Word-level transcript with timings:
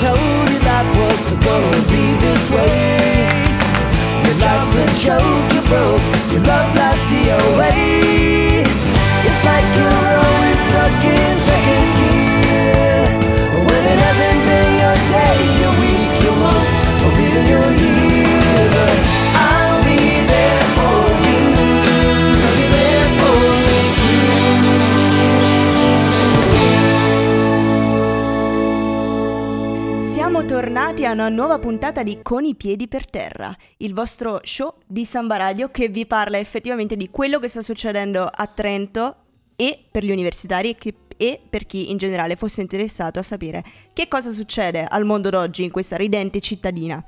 told 0.00 0.48
you 0.48 0.60
life 0.60 0.96
was 0.96 1.22
gonna 1.44 1.82
be 1.92 2.04
this 2.24 2.44
way. 2.48 3.28
Your 4.24 4.36
life's 4.46 4.76
a 4.84 4.86
joke, 5.04 5.52
you 5.52 5.62
broke. 5.68 6.04
Your 6.32 6.42
love 6.48 6.69
a 31.10 31.12
una 31.12 31.28
nuova 31.28 31.58
puntata 31.58 32.04
di 32.04 32.20
Con 32.22 32.44
i 32.44 32.54
piedi 32.54 32.86
per 32.86 33.08
terra, 33.08 33.52
il 33.78 33.94
vostro 33.94 34.38
show 34.44 34.74
di 34.86 35.04
Samba 35.04 35.36
Radio 35.36 35.68
che 35.68 35.88
vi 35.88 36.06
parla 36.06 36.38
effettivamente 36.38 36.94
di 36.94 37.10
quello 37.10 37.40
che 37.40 37.48
sta 37.48 37.62
succedendo 37.62 38.22
a 38.32 38.46
Trento 38.46 39.16
e 39.56 39.86
per 39.90 40.04
gli 40.04 40.12
universitari 40.12 40.76
e 41.16 41.40
per 41.50 41.66
chi 41.66 41.90
in 41.90 41.96
generale 41.96 42.36
fosse 42.36 42.60
interessato 42.60 43.18
a 43.18 43.22
sapere 43.22 43.64
che 43.92 44.06
cosa 44.06 44.30
succede 44.30 44.84
al 44.84 45.04
mondo 45.04 45.30
d'oggi 45.30 45.64
in 45.64 45.70
questa 45.70 45.96
ridente 45.96 46.38
cittadina. 46.40 47.04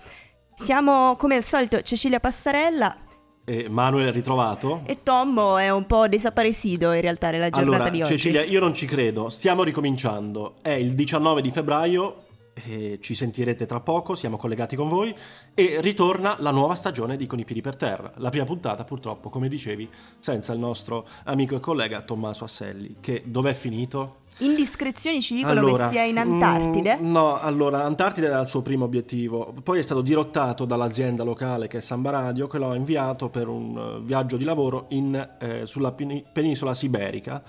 Siamo 0.52 1.14
come 1.16 1.36
al 1.36 1.44
solito 1.44 1.80
Cecilia 1.82 2.18
Passarella 2.18 2.96
E 3.44 3.68
Manuel 3.68 4.08
è 4.08 4.12
ritrovato. 4.12 4.82
e 4.84 5.02
Tommo 5.04 5.58
è 5.58 5.70
un 5.70 5.86
po' 5.86 6.08
desaparecido 6.08 6.92
in 6.92 7.00
realtà 7.00 7.30
nella 7.30 7.50
giornata 7.50 7.76
Allora, 7.76 7.90
di 7.90 8.00
oggi. 8.00 8.10
Cecilia, 8.10 8.42
io 8.42 8.58
non 8.58 8.74
ci 8.74 8.84
credo. 8.86 9.28
Stiamo 9.28 9.62
ricominciando. 9.62 10.56
È 10.60 10.70
il 10.70 10.94
19 10.94 11.40
di 11.40 11.50
febbraio. 11.50 12.24
E 12.54 12.98
ci 13.00 13.14
sentirete 13.14 13.66
tra 13.66 13.80
poco, 13.80 14.14
siamo 14.14 14.36
collegati 14.36 14.76
con 14.76 14.88
voi 14.88 15.14
e 15.54 15.80
ritorna 15.80 16.36
la 16.38 16.50
nuova 16.50 16.74
stagione 16.74 17.16
di 17.16 17.26
Con 17.26 17.38
i 17.38 17.44
piedi 17.44 17.60
per 17.60 17.76
terra. 17.76 18.12
La 18.16 18.30
prima 18.30 18.44
puntata, 18.44 18.84
purtroppo, 18.84 19.28
come 19.28 19.48
dicevi, 19.48 19.88
senza 20.18 20.52
il 20.52 20.58
nostro 20.58 21.06
amico 21.24 21.56
e 21.56 21.60
collega 21.60 22.02
Tommaso 22.02 22.44
Asselli, 22.44 22.96
che 23.00 23.22
dov'è 23.24 23.54
finito? 23.54 24.20
Indiscrezioni 24.38 25.20
ci 25.20 25.34
dicono 25.34 25.62
che 25.72 25.88
sia 25.88 26.04
in 26.04 26.18
Antartide. 26.18 26.96
mm, 26.96 27.10
no, 27.10 27.38
allora, 27.38 27.84
Antartide 27.84 28.26
era 28.26 28.40
il 28.40 28.48
suo 28.48 28.62
primo 28.62 28.84
obiettivo, 28.84 29.54
poi 29.62 29.78
è 29.78 29.82
stato 29.82 30.00
dirottato 30.00 30.64
dall'azienda 30.64 31.22
locale 31.22 31.68
che 31.68 31.78
è 31.78 31.80
Samba 31.80 32.10
Radio, 32.10 32.46
che 32.46 32.58
lo 32.58 32.70
ha 32.70 32.74
inviato 32.74 33.28
per 33.28 33.48
un 33.48 33.76
eh, 33.76 34.00
viaggio 34.02 34.36
di 34.36 34.44
lavoro 34.44 34.86
in, 34.88 35.36
eh, 35.38 35.66
sulla 35.66 35.92
peni- 35.92 36.24
penisola 36.32 36.72
siberica. 36.72 37.42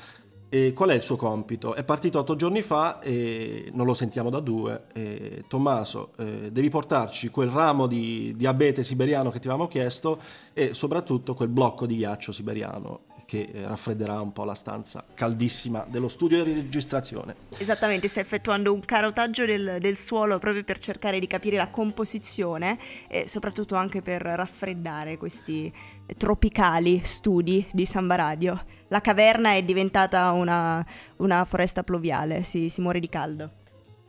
E 0.53 0.71
qual 0.71 0.91
è 0.91 0.93
il 0.93 1.01
suo 1.01 1.15
compito? 1.15 1.73
È 1.73 1.83
partito 1.83 2.19
otto 2.19 2.35
giorni 2.35 2.61
fa 2.61 2.99
e 2.99 3.71
non 3.73 3.87
lo 3.87 3.95
sentiamo 3.95 4.29
da 4.29 4.39
due. 4.39 4.83
E, 4.93 5.45
Tommaso, 5.47 6.11
eh, 6.15 6.51
devi 6.51 6.69
portarci 6.69 7.29
quel 7.29 7.49
ramo 7.49 7.87
di 7.87 8.35
diabete 8.37 8.83
siberiano 8.83 9.31
che 9.31 9.39
ti 9.39 9.47
avevamo 9.47 9.67
chiesto 9.67 10.19
e 10.53 10.75
soprattutto 10.75 11.33
quel 11.33 11.49
blocco 11.49 11.87
di 11.87 11.95
ghiaccio 11.95 12.31
siberiano 12.31 13.12
che 13.25 13.49
eh, 13.53 13.67
raffredderà 13.67 14.19
un 14.21 14.31
po' 14.31 14.43
la 14.43 14.53
stanza 14.53 15.03
caldissima 15.13 15.85
dello 15.87 16.07
studio 16.07 16.43
di 16.43 16.53
registrazione. 16.53 17.35
Esattamente, 17.57 18.07
sta 18.07 18.19
effettuando 18.19 18.73
un 18.73 18.81
carotaggio 18.81 19.45
del, 19.45 19.77
del 19.79 19.97
suolo 19.97 20.39
proprio 20.39 20.63
per 20.63 20.79
cercare 20.79 21.19
di 21.19 21.27
capire 21.27 21.57
la 21.57 21.69
composizione 21.69 22.77
e 23.07 23.27
soprattutto 23.27 23.75
anche 23.75 24.01
per 24.01 24.21
raffreddare 24.21 25.17
questi 25.17 25.71
tropicali 26.17 27.01
studi 27.03 27.67
di 27.71 27.85
Samba 27.85 28.15
Radio. 28.15 28.63
La 28.89 29.01
caverna 29.01 29.53
è 29.53 29.63
diventata 29.63 30.31
una, 30.31 30.85
una 31.17 31.45
foresta 31.45 31.83
pluviale, 31.83 32.43
si, 32.43 32.69
si 32.69 32.81
muore 32.81 32.99
di 32.99 33.09
caldo. 33.09 33.51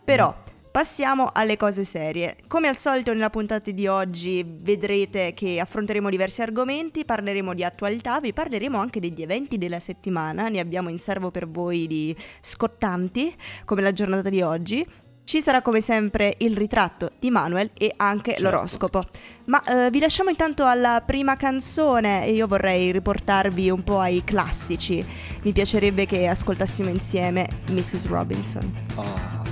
Però 0.05 0.35
passiamo 0.75 1.30
alle 1.33 1.56
cose 1.56 1.84
serie. 1.84 2.36
Come 2.48 2.67
al 2.67 2.77
solito 2.77 3.12
nella 3.12 3.30
puntata 3.30 3.70
di 3.70 3.86
oggi 3.86 4.45
vedrete 4.45 5.33
che 5.33 5.61
affronteremo 5.61 6.11
diversi 6.11 6.42
argomenti, 6.42 7.05
parleremo 7.05 7.55
di 7.55 7.62
attualità, 7.62 8.18
vi 8.18 8.33
parleremo 8.33 8.77
anche 8.77 8.98
degli 8.98 9.23
eventi 9.23 9.57
della 9.57 9.79
settimana, 9.79 10.48
ne 10.48 10.58
abbiamo 10.58 10.89
in 10.89 10.98
serbo 10.98 11.30
per 11.30 11.48
voi 11.48 11.86
di 11.86 12.17
scottanti, 12.40 13.33
come 13.64 13.83
la 13.83 13.92
giornata 13.92 14.29
di 14.29 14.42
oggi. 14.42 14.84
Ci 15.23 15.40
sarà 15.40 15.63
come 15.63 15.80
sempre 15.80 16.34
il 16.39 16.57
ritratto 16.57 17.13
di 17.20 17.30
Manuel 17.30 17.70
e 17.79 17.92
anche 17.96 18.33
Certo. 18.33 18.42
l'oroscopo. 18.42 19.02
Ma 19.45 19.63
eh, 19.63 19.90
vi 19.90 20.01
lasciamo 20.01 20.30
intanto 20.30 20.67
alla 20.67 21.05
prima 21.07 21.36
canzone 21.36 22.27
e 22.27 22.33
io 22.33 22.48
vorrei 22.48 22.90
riportarvi 22.90 23.70
un 23.70 23.84
po' 23.84 24.01
ai 24.01 24.24
classici. 24.24 25.07
Mi 25.42 25.52
piacerebbe 25.52 26.05
che 26.05 26.27
ascoltassimo 26.27 26.89
insieme 26.89 27.48
Mrs. 27.70 28.07
Robinson. 28.08 28.74
Ah. 28.96 29.44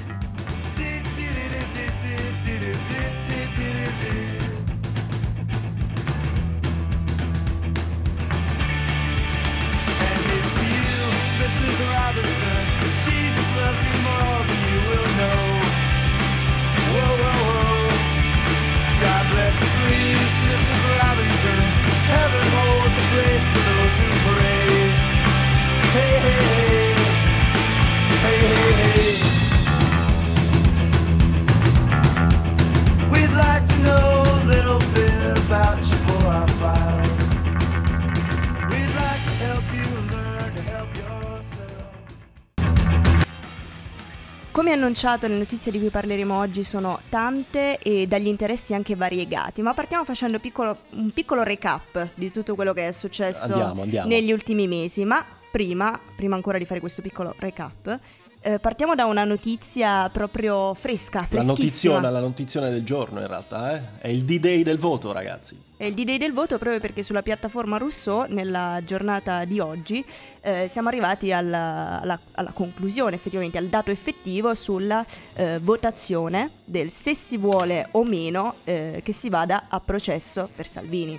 Annunciato, 44.83 45.27
le 45.29 45.39
notizie 45.39 45.71
di 45.71 45.79
cui 45.79 45.89
parleremo 45.89 46.37
oggi 46.37 46.65
sono 46.65 47.01
tante 47.09 47.79
e 47.79 48.07
dagli 48.07 48.27
interessi 48.27 48.75
anche 48.75 48.97
variegati, 48.97 49.63
ma 49.63 49.73
partiamo 49.75 50.05
facendo 50.05 50.39
piccolo- 50.41 50.77
un 50.91 51.11
piccolo 51.11 51.43
recap 51.43 52.09
di 52.15 52.31
tutto 52.33 52.55
quello 52.55 52.73
che 52.73 52.89
è 52.89 52.93
successo 52.93 53.53
Andiamo, 53.53 53.83
andiamo. 53.83 54.09
negli 54.09 54.33
ultimi 54.33 54.67
mesi. 54.67 55.05
Ma 55.05 55.25
prima, 55.51 55.99
prima 56.17 56.35
ancora 56.35 56.59
di 56.59 56.65
fare 56.65 56.81
questo 56.81 57.03
piccolo 57.03 57.35
recap, 57.39 57.99
eh, 58.43 58.59
partiamo 58.59 58.95
da 58.95 59.07
una 59.07 59.25
notizia 59.25 60.09
proprio 60.11 60.75
fresca, 60.75 61.27
La 61.31 61.43
notiziona, 61.43 62.11
la 62.11 62.21
notiziona 62.21 62.69
del 62.69 62.83
giorno 62.85 63.21
in 63.21 63.27
realtà, 63.29 63.77
eh? 63.77 63.83
È 64.01 64.09
il 64.09 64.25
D-Day 64.25 64.63
del 64.63 64.79
voto, 64.79 65.13
ragazzi. 65.13 65.57
È 65.77 65.85
il 65.85 65.95
D-Day 65.95 66.19
del 66.19 66.33
voto 66.33 66.59
proprio 66.59 66.81
perché 66.81 67.03
sulla 67.03 67.23
piattaforma 67.23 67.77
Rousseau, 67.79 68.27
nella 68.29 68.81
giornata 68.85 69.45
di 69.45 69.61
oggi, 69.61 70.05
eh, 70.41 70.67
siamo 70.69 70.89
arrivati 70.89 71.33
alla, 71.33 72.01
alla- 72.01 72.21
alla 72.33 72.51
conclusione, 72.53 73.15
effettivamente, 73.17 73.59
al 73.59 73.67
dato 73.67 73.91
effettivo 73.91 74.55
sulla 74.55 75.05
eh, 75.35 75.59
votazione 75.61 76.51
del 76.65 76.91
se 76.91 77.15
si 77.15 77.37
vuole 77.37 77.89
o 77.93 78.05
meno 78.05 78.57
eh, 78.65 79.01
che 79.05 79.13
si 79.13 79.29
vada 79.29 79.65
a 79.69 79.81
processo 79.81 80.49
per 80.55 80.67
Salvini. 80.67 81.19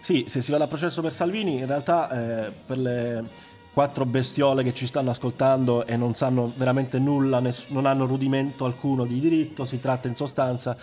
Sì, 0.00 0.24
se 0.28 0.42
si 0.42 0.52
va 0.52 0.58
da 0.58 0.66
processo 0.66 1.00
per 1.00 1.14
Salvini, 1.14 1.56
in 1.56 1.66
realtà 1.66 2.46
eh, 2.46 2.52
per 2.66 2.76
le 2.78 3.24
quattro 3.74 4.06
bestiole 4.06 4.62
che 4.62 4.72
ci 4.72 4.86
stanno 4.86 5.10
ascoltando 5.10 5.84
e 5.84 5.96
non 5.96 6.14
sanno 6.14 6.52
veramente 6.56 7.00
nulla, 7.00 7.40
ness- 7.40 7.68
non 7.70 7.86
hanno 7.86 8.06
rudimento 8.06 8.64
alcuno 8.64 9.04
di 9.04 9.18
diritto, 9.18 9.64
si 9.64 9.80
tratta 9.80 10.06
in 10.06 10.14
sostanza 10.14 10.76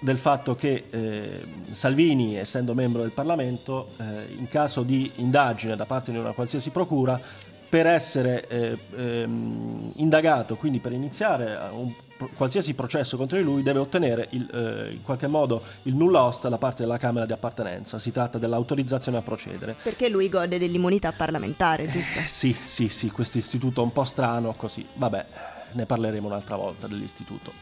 del 0.00 0.18
fatto 0.18 0.56
che 0.56 0.86
eh, 0.90 1.44
Salvini, 1.70 2.36
essendo 2.36 2.74
membro 2.74 3.02
del 3.02 3.12
Parlamento, 3.12 3.90
eh, 3.96 4.34
in 4.36 4.48
caso 4.48 4.82
di 4.82 5.08
indagine 5.16 5.76
da 5.76 5.86
parte 5.86 6.10
di 6.10 6.18
una 6.18 6.32
qualsiasi 6.32 6.70
procura, 6.70 7.20
per 7.68 7.86
essere 7.86 8.46
eh, 8.48 8.76
ehm, 8.96 9.92
indagato, 9.94 10.56
quindi 10.56 10.80
per 10.80 10.92
iniziare 10.92 11.56
un 11.72 11.90
qualsiasi 12.34 12.74
processo 12.74 13.16
contro 13.16 13.38
di 13.38 13.44
lui, 13.44 13.62
deve 13.62 13.78
ottenere 13.78 14.28
il, 14.30 14.48
eh, 14.52 14.92
in 14.92 15.02
qualche 15.02 15.26
modo 15.26 15.62
il 15.82 15.94
nulla 15.94 16.22
osta 16.24 16.48
da 16.48 16.58
parte 16.58 16.82
della 16.82 16.98
Camera 16.98 17.26
di 17.26 17.32
appartenenza. 17.32 17.98
Si 17.98 18.10
tratta 18.10 18.38
dell'autorizzazione 18.38 19.18
a 19.18 19.22
procedere. 19.22 19.76
Perché 19.82 20.08
lui 20.08 20.28
gode 20.28 20.58
dell'immunità 20.58 21.12
parlamentare, 21.12 21.88
giusto? 21.88 22.18
Eh, 22.18 22.26
sì, 22.26 22.56
sì, 22.58 22.88
sì, 22.88 23.10
questo 23.10 23.38
istituto 23.38 23.82
un 23.82 23.92
po' 23.92 24.04
strano, 24.04 24.54
così. 24.56 24.86
Vabbè, 24.94 25.26
ne 25.72 25.86
parleremo 25.86 26.26
un'altra 26.26 26.56
volta 26.56 26.86
dell'istituto. 26.86 27.52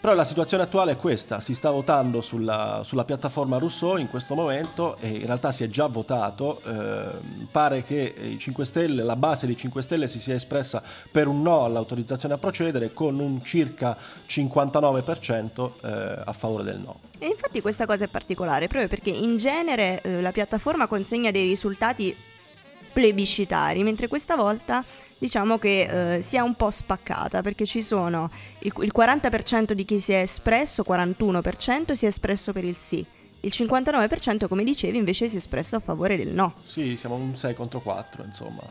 Però 0.00 0.14
la 0.14 0.24
situazione 0.24 0.62
attuale 0.62 0.92
è 0.92 0.96
questa, 0.96 1.40
si 1.40 1.54
sta 1.54 1.70
votando 1.70 2.22
sulla, 2.22 2.80
sulla 2.84 3.04
piattaforma 3.04 3.58
Rousseau 3.58 3.98
in 3.98 4.08
questo 4.08 4.34
momento 4.34 4.96
e 4.98 5.08
in 5.08 5.26
realtà 5.26 5.52
si 5.52 5.62
è 5.62 5.66
già 5.66 5.88
votato, 5.88 6.62
ehm, 6.64 7.48
pare 7.50 7.84
che 7.84 8.14
i 8.18 8.38
5 8.38 8.64
Stelle, 8.64 9.02
la 9.02 9.16
base 9.16 9.44
dei 9.44 9.58
5 9.58 9.82
Stelle 9.82 10.08
si 10.08 10.18
sia 10.18 10.32
espressa 10.32 10.82
per 11.10 11.26
un 11.26 11.42
no 11.42 11.64
all'autorizzazione 11.64 12.32
a 12.32 12.38
procedere 12.38 12.94
con 12.94 13.18
un 13.18 13.44
circa 13.44 13.94
59% 14.26 15.70
eh, 15.82 16.22
a 16.24 16.32
favore 16.32 16.64
del 16.64 16.78
no. 16.78 17.00
E 17.18 17.26
infatti 17.26 17.60
questa 17.60 17.84
cosa 17.84 18.06
è 18.06 18.08
particolare 18.08 18.68
proprio 18.68 18.88
perché 18.88 19.10
in 19.10 19.36
genere 19.36 20.00
eh, 20.00 20.22
la 20.22 20.32
piattaforma 20.32 20.86
consegna 20.86 21.30
dei 21.30 21.46
risultati 21.46 22.16
plebiscitari, 22.90 23.82
mentre 23.82 24.08
questa 24.08 24.34
volta 24.34 24.82
diciamo 25.20 25.58
che 25.58 26.16
eh, 26.16 26.22
si 26.22 26.38
un 26.42 26.54
po' 26.54 26.70
spaccata 26.70 27.42
perché 27.42 27.66
ci 27.66 27.82
sono 27.82 28.30
il, 28.60 28.72
il 28.80 28.92
40% 28.96 29.72
di 29.72 29.84
chi 29.84 30.00
si 30.00 30.12
è 30.12 30.20
espresso, 30.20 30.82
41% 30.88 31.92
si 31.92 32.06
è 32.06 32.08
espresso 32.08 32.52
per 32.52 32.64
il 32.64 32.74
sì. 32.74 33.04
Il 33.42 33.52
59% 33.54 34.48
come 34.48 34.64
dicevi 34.64 34.98
invece 34.98 35.28
si 35.28 35.36
è 35.36 35.38
espresso 35.38 35.76
a 35.76 35.80
favore 35.80 36.16
del 36.16 36.28
no. 36.28 36.54
Sì, 36.64 36.96
siamo 36.96 37.14
un 37.14 37.36
6 37.36 37.54
contro 37.54 37.80
4, 37.80 38.24
insomma. 38.24 38.62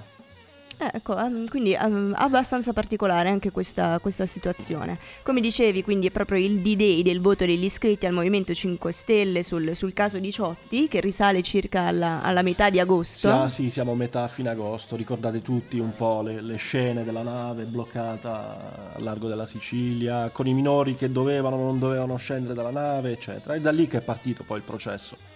Ecco, 0.82 1.18
ehm, 1.18 1.50
quindi 1.50 1.74
ehm, 1.74 2.14
abbastanza 2.18 2.72
particolare 2.72 3.28
anche 3.28 3.52
questa, 3.52 4.00
questa 4.00 4.26
situazione. 4.26 4.98
Come 5.24 5.42
dicevi, 5.42 5.84
quindi 5.84 6.08
è 6.08 6.12
proprio 6.12 6.38
il 6.38 6.62
D-Day 6.62 7.02
del 7.02 7.20
voto 7.20 7.46
degli 7.46 7.66
iscritti 7.66 8.06
al 8.06 8.14
Movimento 8.14 8.54
5 8.54 8.92
Stelle 8.94 9.44
sul, 9.44 9.76
sul 9.76 9.92
caso 9.92 10.20
di 10.20 10.32
Ciotti, 10.32 10.88
che 10.88 11.02
risale 11.02 11.42
circa 11.42 11.82
alla, 11.82 12.22
alla 12.24 12.44
metà 12.44 12.70
di 12.70 12.80
agosto. 12.80 13.30
Ah, 13.30 13.50
sì, 13.50 13.70
siamo 13.70 13.92
a 13.92 13.96
metà 13.96 14.26
fine 14.30 14.50
agosto. 14.50 14.96
Ricordate 14.96 15.42
tutti 15.42 15.80
un 15.80 15.94
po' 15.94 16.22
le, 16.22 16.40
le 16.40 16.56
scene 16.56 17.04
della 17.04 17.24
nave 17.24 17.66
bloccata 17.66 18.94
al 18.96 19.04
largo 19.04 19.28
della 19.28 19.46
Sicilia, 19.46 20.30
con 20.32 20.48
i 20.48 20.54
minori 20.54 20.96
che 20.96 21.12
dovevano 21.12 21.58
o 21.58 21.60
non 21.60 21.78
dovevano 21.78 22.16
scendere 22.16 22.54
dalla 22.54 22.72
nave, 22.72 23.12
eccetera. 23.12 23.54
E 23.54 23.60
da 23.60 23.72
lì 23.72 23.86
che 23.88 23.98
è 23.98 24.02
partito 24.02 24.44
poi 24.44 24.58
il 24.58 24.64
processo. 24.64 25.29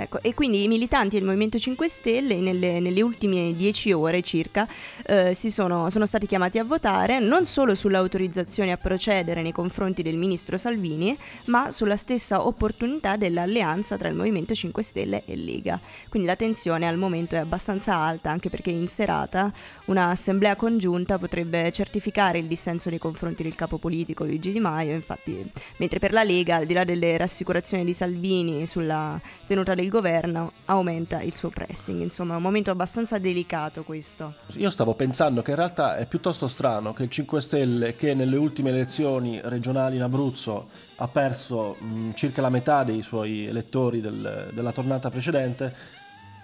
Ecco, 0.00 0.22
e 0.22 0.32
quindi 0.32 0.62
i 0.62 0.68
militanti 0.68 1.16
del 1.16 1.26
Movimento 1.26 1.58
5 1.58 1.86
Stelle 1.86 2.36
nelle, 2.36 2.80
nelle 2.80 3.02
ultime 3.02 3.54
dieci 3.54 3.92
ore 3.92 4.22
circa 4.22 4.66
eh, 5.04 5.34
sono, 5.34 5.90
sono 5.90 6.06
stati 6.06 6.26
chiamati 6.26 6.58
a 6.58 6.64
votare 6.64 7.18
non 7.18 7.44
solo 7.44 7.74
sull'autorizzazione 7.74 8.72
a 8.72 8.78
procedere 8.78 9.42
nei 9.42 9.52
confronti 9.52 10.02
del 10.02 10.16
ministro 10.16 10.56
Salvini, 10.56 11.14
ma 11.46 11.70
sulla 11.70 11.98
stessa 11.98 12.46
opportunità 12.46 13.16
dell'alleanza 13.16 13.98
tra 13.98 14.08
il 14.08 14.14
Movimento 14.14 14.54
5 14.54 14.82
Stelle 14.82 15.22
e 15.26 15.36
Lega. 15.36 15.78
Quindi 16.08 16.26
la 16.26 16.36
tensione 16.36 16.88
al 16.88 16.96
momento 16.96 17.34
è 17.34 17.38
abbastanza 17.38 17.94
alta, 17.96 18.30
anche 18.30 18.48
perché 18.48 18.70
in 18.70 18.88
serata 18.88 19.52
un'assemblea 19.84 20.56
congiunta 20.56 21.18
potrebbe 21.18 21.70
certificare 21.72 22.38
il 22.38 22.46
dissenso 22.46 22.88
nei 22.88 22.98
confronti 22.98 23.42
del 23.42 23.54
capo 23.54 23.76
politico 23.76 24.24
Luigi 24.24 24.50
Di 24.50 24.60
Maio, 24.60 24.94
infatti, 24.94 25.44
mentre 25.76 25.98
per 25.98 26.14
la 26.14 26.22
Lega, 26.22 26.56
al 26.56 26.64
di 26.64 26.72
là 26.72 26.84
delle 26.84 27.18
rassicurazioni 27.18 27.84
di 27.84 27.92
Salvini 27.92 28.66
sulla 28.66 29.20
tenuta 29.46 29.74
del 29.74 29.88
governo, 29.90 30.52
aumenta 30.66 31.20
il 31.20 31.34
suo 31.34 31.50
pressing. 31.50 32.00
Insomma, 32.00 32.32
è 32.34 32.36
un 32.36 32.42
momento 32.42 32.70
abbastanza 32.70 33.18
delicato 33.18 33.82
questo. 33.82 34.34
Io 34.56 34.70
stavo 34.70 34.94
pensando 34.94 35.42
che 35.42 35.50
in 35.50 35.56
realtà 35.56 35.96
è 35.96 36.06
piuttosto 36.06 36.48
strano 36.48 36.94
che 36.94 37.02
il 37.02 37.10
5 37.10 37.40
Stelle, 37.42 37.96
che 37.96 38.14
nelle 38.14 38.36
ultime 38.36 38.70
elezioni 38.70 39.40
regionali 39.44 39.96
in 39.96 40.02
Abruzzo 40.02 40.68
ha 40.96 41.08
perso 41.08 41.76
mh, 41.78 42.12
circa 42.14 42.40
la 42.40 42.48
metà 42.48 42.84
dei 42.84 43.02
suoi 43.02 43.46
elettori 43.46 44.00
del- 44.00 44.50
della 44.52 44.72
tornata 44.72 45.10
precedente, 45.10 45.98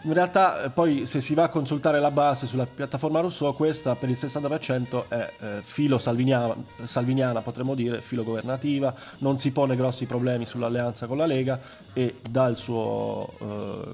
in 0.06 0.12
realtà 0.12 0.62
eh, 0.62 0.70
poi 0.70 1.04
se 1.04 1.20
si 1.20 1.34
va 1.34 1.44
a 1.44 1.48
consultare 1.48 1.98
la 1.98 2.12
base 2.12 2.46
sulla 2.46 2.64
piattaforma 2.64 3.18
Rousseau, 3.20 3.54
questa 3.54 3.96
per 3.96 4.08
il 4.08 4.16
60% 4.16 5.08
è 5.08 5.32
eh, 5.40 5.62
filo 5.62 5.98
salviniana, 5.98 6.54
salviniana, 6.84 7.40
potremmo 7.42 7.74
dire, 7.74 8.00
filo 8.00 8.22
governativa, 8.22 8.94
non 9.18 9.38
si 9.40 9.50
pone 9.50 9.74
grossi 9.74 10.06
problemi 10.06 10.46
sull'alleanza 10.46 11.06
con 11.06 11.16
la 11.16 11.26
Lega 11.26 11.60
e 11.92 12.20
dà 12.30 12.46
il 12.46 12.56
suo, 12.56 13.28
eh, 13.40 13.90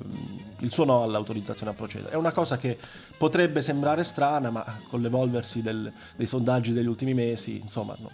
il 0.60 0.72
suo 0.72 0.84
no 0.84 1.02
all'autorizzazione 1.02 1.72
a 1.72 1.74
procedere. 1.74 2.12
È 2.12 2.16
una 2.16 2.32
cosa 2.32 2.58
che 2.58 2.78
potrebbe 3.16 3.62
sembrare 3.62 4.04
strana, 4.04 4.50
ma 4.50 4.64
con 4.88 5.00
l'evolversi 5.00 5.62
del- 5.62 5.90
dei 6.14 6.26
sondaggi 6.26 6.72
degli 6.72 6.86
ultimi 6.86 7.14
mesi, 7.14 7.58
insomma, 7.58 7.96
no- 7.98 8.10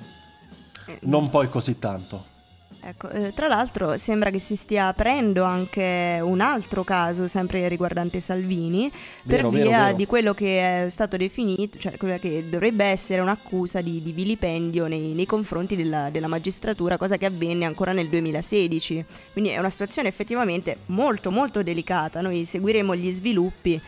non 1.00 1.30
poi 1.30 1.48
così 1.48 1.78
tanto. 1.80 2.36
Ecco, 2.80 3.10
eh, 3.10 3.32
tra 3.34 3.48
l'altro 3.48 3.96
sembra 3.96 4.30
che 4.30 4.38
si 4.38 4.54
stia 4.54 4.86
aprendo 4.86 5.42
anche 5.42 6.20
un 6.22 6.40
altro 6.40 6.84
caso 6.84 7.26
sempre 7.26 7.66
riguardante 7.68 8.20
Salvini 8.20 8.90
Vero, 9.24 9.50
per 9.50 9.58
vero, 9.58 9.68
via 9.68 9.84
vero. 9.86 9.96
di 9.96 10.06
quello 10.06 10.32
che 10.32 10.84
è 10.84 10.88
stato 10.88 11.16
definito, 11.16 11.76
cioè 11.78 11.96
quella 11.96 12.18
che 12.18 12.48
dovrebbe 12.48 12.84
essere 12.84 13.20
un'accusa 13.20 13.80
di, 13.80 14.00
di 14.00 14.12
vilipendio 14.12 14.86
nei, 14.86 15.12
nei 15.12 15.26
confronti 15.26 15.76
della, 15.76 16.08
della 16.10 16.28
magistratura, 16.28 16.96
cosa 16.96 17.16
che 17.16 17.26
avvenne 17.26 17.64
ancora 17.64 17.92
nel 17.92 18.08
2016. 18.08 19.04
Quindi 19.32 19.50
è 19.50 19.58
una 19.58 19.70
situazione 19.70 20.08
effettivamente 20.08 20.78
molto 20.86 21.30
molto 21.30 21.62
delicata, 21.62 22.20
noi 22.20 22.44
seguiremo 22.44 22.94
gli 22.94 23.12
sviluppi 23.12 23.80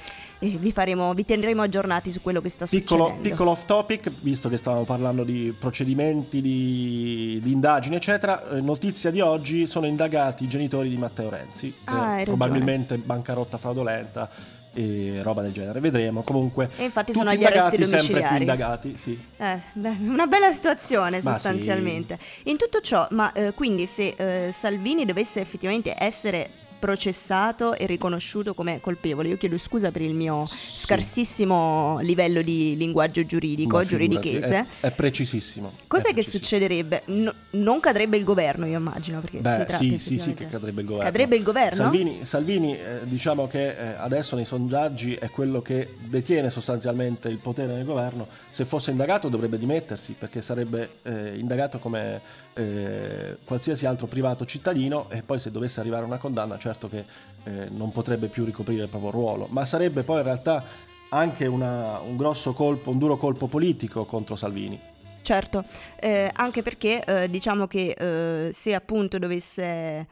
e 0.42 0.48
vi, 0.58 0.72
faremo, 0.72 1.12
vi 1.14 1.24
tendremo 1.24 1.60
aggiornati 1.62 2.10
su 2.10 2.20
quello 2.22 2.40
che 2.40 2.48
sta 2.48 2.64
Piccolo, 2.66 3.04
succedendo. 3.04 3.28
piccolo 3.28 3.50
off 3.50 3.66
topic, 3.66 4.10
visto 4.22 4.48
che 4.48 4.56
stavamo 4.56 4.84
parlando 4.84 5.22
di 5.22 5.54
procedimenti, 5.56 6.40
di, 6.40 7.38
di 7.42 7.52
indagini, 7.52 7.96
eccetera. 7.96 8.48
eh, 8.50 8.60
notizia 8.60 9.10
di 9.10 9.20
oggi: 9.20 9.66
sono 9.66 9.86
indagati 9.86 10.44
i 10.44 10.48
genitori 10.48 10.88
di 10.88 10.96
Matteo 10.96 11.28
Renzi. 11.28 11.72
Ah, 11.84 11.94
ragione. 11.94 12.24
probabilmente 12.24 12.96
bancarotta 12.96 13.58
fraudolenta 13.58 14.30
e 14.72 15.18
roba 15.22 15.42
del 15.42 15.52
genere. 15.52 15.78
Vedremo. 15.80 16.22
Comunque, 16.22 16.70
E 16.76 16.84
infatti 16.84 17.12
sono 17.12 17.28
agli 17.30 17.44
arresti 17.44 17.74
indagati, 17.74 17.84
sempre 17.84 17.98
più 17.98 18.14
domiciliari. 18.14 18.40
indagati. 18.44 18.96
Sì. 18.96 19.20
Eh, 19.36 19.58
beh, 19.74 19.96
una 20.06 20.26
bella 20.26 20.52
situazione 20.52 21.20
sostanzialmente. 21.20 22.18
In 22.44 22.56
tutto 22.56 22.80
ciò, 22.80 23.06
ma 23.10 23.30
eh, 23.32 23.52
quindi 23.52 23.86
se 23.86 24.14
eh, 24.16 24.52
Salvini 24.52 25.04
dovesse 25.04 25.40
effettivamente 25.40 25.94
essere 25.98 26.48
processato 26.80 27.74
e 27.74 27.86
riconosciuto 27.86 28.54
come 28.54 28.80
colpevole, 28.80 29.28
io 29.28 29.36
chiedo 29.36 29.58
scusa 29.58 29.92
per 29.92 30.02
il 30.02 30.14
mio 30.14 30.46
scarsissimo 30.46 31.98
livello 32.00 32.42
di 32.42 32.76
linguaggio 32.76 33.24
giuridico, 33.24 33.84
giuridichese. 33.84 34.66
È, 34.80 34.86
è 34.86 34.90
precisissimo. 34.90 35.72
Cos'è 35.86 36.02
È 36.02 36.06
che 36.08 36.14
precisissimo. 36.14 36.42
succederebbe? 36.44 37.02
No- 37.06 37.34
non 37.50 37.78
cadrebbe 37.80 38.16
il 38.16 38.24
governo, 38.24 38.66
io 38.66 38.78
immagino, 38.78 39.20
perché 39.20 39.36
si 39.36 39.42
Beh, 39.42 39.54
tratta 39.54 39.76
sì, 39.76 39.98
sì, 39.98 40.18
sì, 40.18 40.34
che 40.34 40.48
cadrebbe 40.48 40.80
il 40.80 40.86
governo. 40.86 41.10
Cadrebbe 41.10 41.36
il 41.36 41.42
governo? 41.42 41.82
Salvini, 41.82 42.24
Salvini, 42.24 42.74
eh, 42.74 43.00
diciamo 43.02 43.46
che 43.46 43.68
eh, 43.68 43.94
adesso 43.98 44.34
nei 44.34 44.44
sondaggi 44.44 45.14
è 45.14 45.28
quello 45.30 45.60
che 45.60 45.94
detiene 46.00 46.48
sostanzialmente 46.50 47.28
il 47.28 47.38
potere 47.38 47.74
nel 47.74 47.84
governo. 47.84 48.26
Se 48.50 48.64
fosse 48.64 48.90
indagato 48.90 49.28
dovrebbe 49.28 49.58
dimettersi 49.58 50.14
perché 50.18 50.40
sarebbe 50.42 50.88
eh, 51.02 51.36
indagato 51.36 51.78
come 51.78 52.20
eh, 52.54 53.36
qualsiasi 53.44 53.86
altro 53.86 54.06
privato 54.06 54.46
cittadino 54.46 55.08
e 55.10 55.22
poi 55.22 55.38
se 55.38 55.50
dovesse 55.50 55.80
arrivare 55.80 56.04
una 56.04 56.18
condanna 56.18 56.58
certo 56.70 56.88
che 56.88 57.04
eh, 57.44 57.68
non 57.70 57.90
potrebbe 57.90 58.28
più 58.28 58.44
ricoprire 58.44 58.84
il 58.84 58.88
proprio 58.88 59.10
ruolo. 59.10 59.46
Ma 59.50 59.64
sarebbe 59.64 60.02
poi 60.02 60.18
in 60.18 60.24
realtà 60.24 60.64
anche 61.10 61.46
una- 61.46 61.98
un 62.00 62.16
grosso 62.16 62.52
colpo, 62.52 62.90
un 62.90 62.98
duro 62.98 63.16
colpo 63.16 63.46
politico 63.48 64.04
contro 64.04 64.36
Salvini. 64.36 64.78
Certo, 65.22 65.64
eh, 65.98 66.30
anche 66.32 66.62
perché 66.62 67.04
eh, 67.04 67.28
diciamo 67.28 67.66
che 67.66 67.90
eh, 67.90 68.52
se 68.52 68.74
appunto 68.74 69.18
dovesse, 69.18 70.06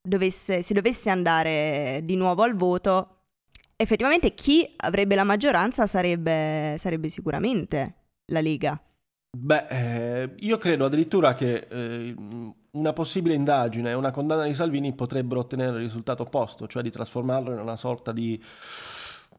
dovesse, 0.00 0.62
si 0.62 0.72
dovesse 0.72 1.10
andare 1.10 2.00
di 2.04 2.14
nuovo 2.16 2.42
al 2.42 2.54
voto, 2.54 3.16
effettivamente 3.76 4.34
chi 4.34 4.74
avrebbe 4.76 5.14
la 5.14 5.24
maggioranza 5.24 5.86
sarebbe, 5.86 6.74
sarebbe 6.78 7.08
sicuramente 7.08 7.94
la 8.26 8.40
Lega. 8.40 8.80
Beh, 9.34 9.66
eh, 9.70 10.34
io 10.40 10.58
credo 10.58 10.84
addirittura 10.84 11.32
che 11.32 11.66
eh, 11.68 12.14
una 12.72 12.92
possibile 12.92 13.34
indagine 13.34 13.90
e 13.90 13.94
una 13.94 14.10
condanna 14.10 14.44
di 14.44 14.52
Salvini 14.52 14.92
potrebbero 14.94 15.40
ottenere 15.40 15.76
il 15.78 15.84
risultato 15.84 16.22
opposto, 16.24 16.66
cioè 16.66 16.82
di 16.82 16.90
trasformarlo 16.90 17.50
in 17.52 17.58
una 17.58 17.76
sorta 17.76 18.12
di 18.12 18.38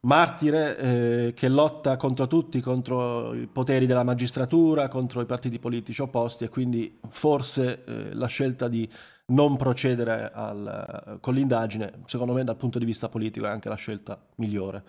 martire 0.01 0.77
eh, 0.77 1.33
che 1.35 1.47
lotta 1.47 1.95
contro 1.95 2.25
tutti, 2.27 2.59
contro 2.59 3.33
i 3.35 3.47
poteri 3.47 3.85
della 3.85 4.03
magistratura, 4.03 4.87
contro 4.87 5.21
i 5.21 5.25
partiti 5.25 5.59
politici 5.59 6.01
opposti 6.01 6.43
e 6.45 6.49
quindi 6.49 6.99
forse 7.07 7.83
la 8.13 8.27
scelta 8.27 8.67
di 8.67 8.89
non 9.25 9.55
procedere 9.55 10.29
al- 10.33 11.17
con 11.21 11.33
l'indagine, 11.35 12.01
secondo 12.05 12.33
me 12.33 12.43
dal 12.43 12.57
punto 12.57 12.79
di 12.79 12.85
vista 12.85 13.07
politico 13.09 13.45
è 13.45 13.49
anche 13.49 13.69
la 13.69 13.75
scelta 13.75 14.21
migliore, 14.35 14.83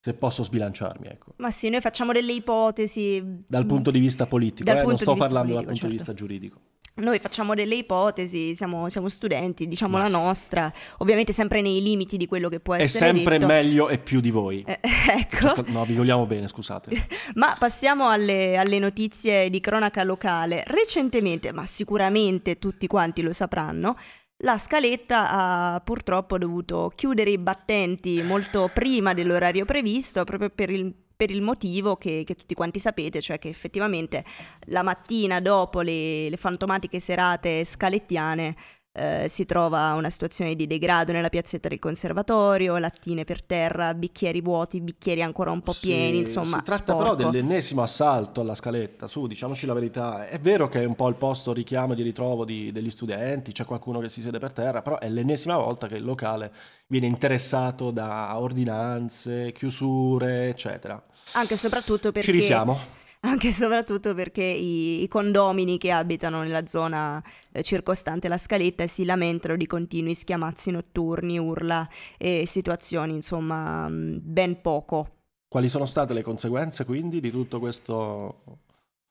se 0.00 0.14
posso 0.14 0.44
sbilanciarmi, 0.44 1.08
ecco. 1.08 1.34
Ma 1.38 1.50
sì, 1.50 1.68
noi 1.68 1.80
facciamo 1.80 2.12
delle 2.12 2.32
ipotesi. 2.32 3.22
Dal 3.46 3.66
punto 3.66 3.90
di 3.90 3.98
vista 3.98 4.26
politico, 4.26 4.70
eh, 4.70 4.82
non 4.82 4.96
sto 4.96 5.14
di 5.14 5.18
parlando 5.18 5.54
dal 5.54 5.64
punto 5.64 5.72
di 5.72 5.78
certo. 5.78 5.96
vista 5.96 6.14
giuridico. 6.14 6.60
Noi 6.98 7.20
facciamo 7.20 7.54
delle 7.54 7.76
ipotesi, 7.76 8.54
siamo, 8.56 8.88
siamo 8.88 9.08
studenti, 9.08 9.68
diciamo 9.68 9.98
Ma 9.98 10.04
la 10.04 10.08
nostra, 10.08 10.72
ovviamente 10.98 11.32
sempre 11.32 11.60
nei 11.60 11.80
limiti 11.80 12.16
di 12.16 12.26
quello 12.26 12.48
che 12.48 12.58
può 12.58 12.74
È 12.74 12.82
essere 12.82 13.06
sempre 13.06 13.38
detto. 13.38 13.46
meglio 13.46 13.88
e 13.88 13.98
più 13.98 14.20
di 14.20 14.30
voi. 14.30 14.64
Eh, 14.66 14.80
ecco. 15.10 15.64
No, 15.68 15.84
vi 15.84 15.94
vogliamo 15.94 16.26
bene, 16.26 16.48
scusate. 16.48 16.90
Ma 17.34 17.54
passiamo 17.58 18.08
alle, 18.08 18.56
alle 18.56 18.78
notizie 18.80 19.48
di 19.48 19.60
cronaca 19.60 20.02
locale. 20.02 20.64
Recentemente, 20.66 21.52
ma 21.52 21.66
sicuramente 21.66 22.58
tutti 22.58 22.86
quanti 22.86 23.22
lo 23.22 23.32
sapranno, 23.32 23.96
la 24.42 24.56
scaletta 24.58 25.30
ha 25.30 25.80
purtroppo 25.80 26.38
dovuto 26.38 26.92
chiudere 26.94 27.30
i 27.30 27.38
battenti 27.38 28.22
molto 28.22 28.70
prima 28.72 29.14
dell'orario 29.14 29.64
previsto, 29.64 30.22
proprio 30.24 30.50
per 30.50 30.70
il, 30.70 30.94
per 31.16 31.30
il 31.30 31.42
motivo 31.42 31.96
che, 31.96 32.22
che 32.24 32.34
tutti 32.34 32.54
quanti 32.54 32.78
sapete, 32.78 33.20
cioè 33.20 33.38
che 33.38 33.48
effettivamente 33.48 34.24
la 34.66 34.82
mattina 34.82 35.40
dopo 35.40 35.80
le, 35.80 36.28
le 36.28 36.36
fantomatiche 36.36 37.00
serate 37.00 37.64
scalettiane 37.64 38.54
eh, 38.98 39.28
si 39.28 39.46
trova 39.46 39.92
una 39.94 40.10
situazione 40.10 40.54
di 40.54 40.66
degrado 40.66 41.12
nella 41.12 41.28
piazzetta 41.28 41.68
del 41.68 41.78
conservatorio, 41.78 42.76
lattine 42.78 43.24
per 43.24 43.42
terra, 43.42 43.94
bicchieri 43.94 44.40
vuoti, 44.40 44.80
bicchieri 44.80 45.22
ancora 45.22 45.50
un 45.50 45.60
po' 45.62 45.74
pieni, 45.80 46.14
Sì, 46.14 46.18
insomma, 46.18 46.58
Si 46.58 46.62
tratta 46.64 46.92
sporco. 46.92 47.14
però 47.14 47.30
dell'ennesimo 47.30 47.82
assalto 47.82 48.40
alla 48.40 48.54
scaletta, 48.54 49.06
su, 49.06 49.26
diciamoci 49.26 49.66
la 49.66 49.74
verità. 49.74 50.26
È 50.28 50.38
vero 50.40 50.68
che 50.68 50.82
è 50.82 50.84
un 50.84 50.94
po' 50.94 51.08
il 51.08 51.14
posto 51.14 51.52
richiamo 51.52 51.94
di 51.94 52.02
ritrovo 52.02 52.44
di- 52.44 52.72
degli 52.72 52.90
studenti, 52.90 53.52
c'è 53.52 53.64
qualcuno 53.64 54.00
che 54.00 54.08
si 54.08 54.20
siede 54.20 54.38
per 54.38 54.52
terra, 54.52 54.82
però 54.82 54.98
è 54.98 55.08
l'ennesima 55.08 55.56
volta 55.56 55.86
che 55.86 55.96
il 55.96 56.04
locale 56.04 56.52
viene 56.88 57.06
interessato 57.06 57.90
da 57.90 58.36
ordinanze, 58.38 59.52
chiusure, 59.52 60.48
eccetera. 60.48 61.00
Anche 61.32 61.54
e 61.54 61.56
soprattutto 61.56 62.10
perché... 62.12 62.22
Ci 62.22 62.32
risiamo. 62.32 62.97
Anche 63.20 63.48
e 63.48 63.52
soprattutto 63.52 64.14
perché 64.14 64.44
i, 64.44 65.02
i 65.02 65.08
condomini 65.08 65.76
che 65.76 65.90
abitano 65.90 66.42
nella 66.42 66.66
zona 66.66 67.22
eh, 67.50 67.62
circostante 67.64 68.28
la 68.28 68.38
scaletta 68.38 68.86
si 68.86 69.04
lamentano 69.04 69.56
di 69.56 69.66
continui 69.66 70.14
schiamazzi 70.14 70.70
notturni, 70.70 71.36
urla 71.38 71.88
e 72.16 72.44
situazioni, 72.46 73.14
insomma, 73.14 73.88
mh, 73.88 74.20
ben 74.22 74.60
poco. 74.60 75.14
Quali 75.48 75.68
sono 75.68 75.86
state 75.86 76.12
le 76.12 76.22
conseguenze 76.22 76.84
quindi 76.84 77.20
di 77.20 77.30
tutto 77.30 77.58
questo? 77.58 78.42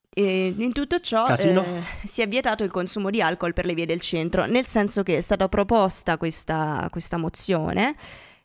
E 0.09 0.53
in 0.57 0.71
tutto 0.71 0.99
ciò 0.99 1.27
eh, 1.27 1.63
si 2.05 2.21
è 2.21 2.27
vietato 2.27 2.63
il 2.63 2.71
consumo 2.71 3.09
di 3.09 3.21
alcol 3.21 3.53
per 3.53 3.65
le 3.65 3.73
vie 3.73 3.85
del 3.85 3.99
centro, 3.99 4.45
nel 4.45 4.65
senso 4.65 5.03
che 5.03 5.17
è 5.17 5.21
stata 5.21 5.49
proposta 5.49 6.17
questa, 6.17 6.87
questa 6.89 7.17
mozione 7.17 7.95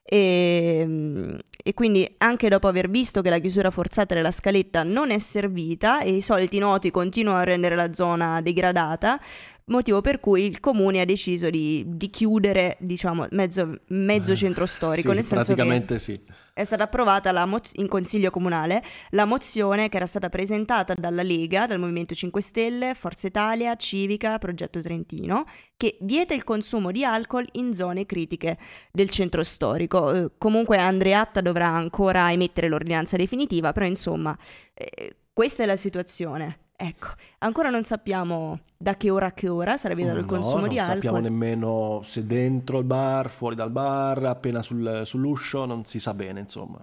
e, 0.05 0.83
mm, 0.85 1.35
e 1.63 1.75
quindi 1.75 2.13
anche 2.19 2.49
dopo 2.49 2.67
aver 2.69 2.91
visto 2.91 3.23
che 3.23 3.31
la 3.31 3.39
chiusura 3.39 3.71
forzata 3.71 4.15
della 4.15 4.31
scaletta 4.31 4.83
non 4.83 5.11
è 5.11 5.19
servita 5.19 6.01
e 6.01 6.17
i 6.17 6.21
soliti 6.21 6.59
noti 6.59 6.91
continuano 6.91 7.39
a 7.39 7.45
rendere 7.45 7.77
la 7.77 7.93
zona 7.93 8.41
degradata, 8.41 9.21
motivo 9.66 10.00
per 10.00 10.21
cui 10.21 10.45
il 10.45 10.61
comune 10.61 11.00
ha 11.00 11.04
deciso 11.04 11.50
di, 11.50 11.85
di 11.87 12.11
chiudere 12.11 12.76
diciamo 12.81 13.26
mezzo, 13.31 13.78
mezzo 13.88 14.35
centro 14.35 14.66
storico, 14.66 15.11
Sì, 15.11 15.14
nel 15.14 15.25
senso 15.25 15.54
che 15.54 15.99
sì. 15.99 16.21
è 16.52 16.64
stata 16.64 16.85
approvata 16.85 17.33
la 17.33 17.47
moz- 17.47 17.73
in 17.76 17.88
consiglio 17.88 18.31
comunale 18.31 18.83
la 19.11 19.25
mozione 19.25 19.88
che 19.88 19.97
era 19.97 20.07
stata 20.07 20.28
presentata 20.28 20.95
dalla 20.95 21.23
Lega, 21.23 21.66
dal 21.66 21.78
Movimento 21.78 22.14
5 22.14 22.40
Stelle, 22.40 22.95
Forza 22.95 23.26
Italia, 23.26 23.75
Civica, 23.76 24.38
Progetto 24.38 24.81
Trentino, 24.81 25.45
che 25.76 25.99
vieta 26.00 26.35
il 26.35 26.45
consumo 26.45 26.90
di 26.90 27.04
alcol 27.04 27.47
in 27.52 27.73
zone 27.73 28.07
critiche 28.07 28.59
del 28.92 29.11
centro 29.11 29.42
storico. 29.42 30.12
Eh, 30.12 30.31
comunque 30.38 30.76
Andreatta 30.78 31.40
dovrà 31.40 31.69
ancora 31.69 32.31
emettere 32.33 32.69
l'ordinanza 32.69 33.16
definitiva, 33.16 33.73
però 33.73 33.87
insomma, 33.87 34.37
eh, 34.75 35.16
questa 35.33 35.62
è 35.62 35.66
la 35.66 35.76
situazione. 35.76 36.59
Ecco, 36.85 37.11
ancora 37.39 37.71
non 37.71 37.85
sappiamo 37.85 38.59
da 38.77 38.97
che 38.97 39.09
ora 39.09 39.27
a 39.27 39.33
che 39.33 39.49
ora 39.49 39.77
sarà 39.77 39.95
vietato 39.95 40.19
il 40.19 40.27
No, 40.29 40.33
consumo 40.33 40.67
di 40.67 40.75
non 40.75 40.85
alcol. 40.85 40.95
sappiamo 40.95 41.19
nemmeno 41.21 42.01
se 42.03 42.27
dentro 42.27 42.81
il 42.81 42.85
bar, 42.85 43.31
fuori 43.31 43.55
dal 43.55 43.71
bar, 43.71 44.25
appena 44.25 44.62
sul- 44.62 45.03
sull'uscio, 45.05 45.65
non 45.65 45.85
si 45.85 46.01
sa 46.01 46.12
bene, 46.12 46.41
insomma. 46.41 46.79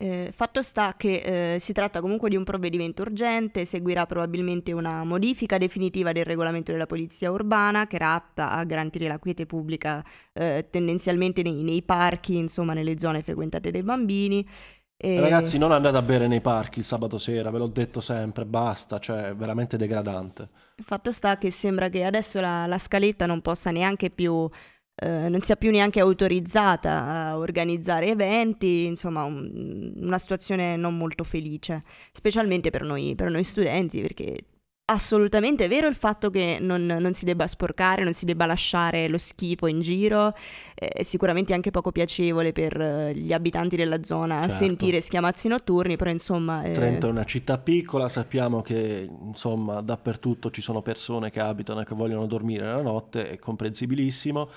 Eh, 0.00 0.30
fatto 0.32 0.62
sta 0.62 0.94
che 0.96 1.54
eh, 1.54 1.58
si 1.58 1.72
tratta 1.72 2.00
comunque 2.00 2.28
di 2.30 2.36
un 2.36 2.44
provvedimento 2.44 3.02
urgente, 3.02 3.64
seguirà 3.64 4.06
probabilmente 4.06 4.70
una 4.72 5.02
modifica 5.02 5.58
definitiva 5.58 6.12
del 6.12 6.24
regolamento 6.24 6.70
della 6.70 6.86
polizia 6.86 7.32
urbana 7.32 7.88
che 7.88 7.96
era 7.96 8.14
atta 8.14 8.50
a 8.52 8.62
garantire 8.64 9.08
la 9.08 9.18
quiete 9.18 9.44
pubblica 9.44 10.04
eh, 10.34 10.68
tendenzialmente 10.70 11.42
nei, 11.42 11.64
nei 11.64 11.82
parchi, 11.82 12.36
insomma 12.36 12.74
nelle 12.74 12.96
zone 13.00 13.22
frequentate 13.22 13.72
dai 13.72 13.82
bambini. 13.82 14.46
E- 15.00 15.20
Ragazzi, 15.20 15.58
non 15.58 15.72
andate 15.72 15.96
a 15.96 16.02
bere 16.02 16.26
nei 16.26 16.40
parchi 16.40 16.80
il 16.80 16.84
sabato 16.84 17.18
sera, 17.18 17.50
ve 17.50 17.58
l'ho 17.58 17.68
detto 17.68 18.00
sempre, 18.00 18.44
basta, 18.44 18.98
cioè 18.98 19.28
è 19.28 19.34
veramente 19.34 19.76
degradante. 19.76 20.48
Fatto 20.80 21.10
sta 21.12 21.38
che 21.38 21.50
sembra 21.50 21.88
che 21.88 22.04
adesso 22.04 22.40
la, 22.40 22.66
la 22.66 22.78
scaletta 22.78 23.26
non 23.26 23.40
possa 23.42 23.70
neanche 23.72 24.10
più, 24.10 24.48
eh, 24.94 25.28
non 25.28 25.40
sia 25.40 25.56
più 25.56 25.70
neanche 25.70 26.00
autorizzata 26.00 27.04
a 27.30 27.38
organizzare 27.38 28.08
eventi, 28.08 28.84
insomma 28.84 29.24
un- 29.24 29.92
una 29.96 30.18
situazione 30.18 30.76
non 30.76 30.96
molto 30.96 31.24
felice, 31.24 31.82
specialmente 32.12 32.70
per 32.70 32.82
noi, 32.82 33.14
per 33.16 33.30
noi 33.30 33.42
studenti, 33.44 34.00
perché 34.00 34.36
assolutamente 34.90 35.68
vero 35.68 35.86
il 35.86 35.94
fatto 35.94 36.30
che 36.30 36.58
non, 36.60 36.84
non 36.86 37.12
si 37.12 37.24
debba 37.24 37.46
sporcare, 37.46 38.04
non 38.04 38.14
si 38.14 38.24
debba 38.24 38.46
lasciare 38.46 39.08
lo 39.08 39.18
schifo 39.18 39.66
in 39.66 39.80
giro, 39.80 40.34
eh, 40.74 40.88
è 40.88 41.02
sicuramente 41.02 41.52
anche 41.52 41.70
poco 41.70 41.92
piacevole 41.92 42.52
per 42.52 42.80
eh, 42.80 43.14
gli 43.14 43.32
abitanti 43.32 43.76
della 43.76 44.02
zona 44.02 44.40
Certo. 44.40 44.54
sentire 44.54 45.00
schiamazzi 45.00 45.48
notturni, 45.48 45.96
però 45.96 46.10
insomma... 46.10 46.62
eh, 46.64 46.72
Trento 46.72 47.06
è 47.06 47.10
una 47.10 47.24
città 47.24 47.58
piccola, 47.58 48.08
sappiamo 48.08 48.62
che 48.62 49.08
insomma 49.22 49.80
dappertutto 49.82 50.50
ci 50.50 50.62
sono 50.62 50.80
persone 50.80 51.30
che 51.30 51.40
abitano 51.40 51.80
e 51.80 51.84
che 51.84 51.94
vogliono 51.94 52.26
dormire 52.26 52.64
la 52.64 52.82
notte, 52.82 53.28
è 53.30 53.38
comprensibilissimo. 53.38 54.48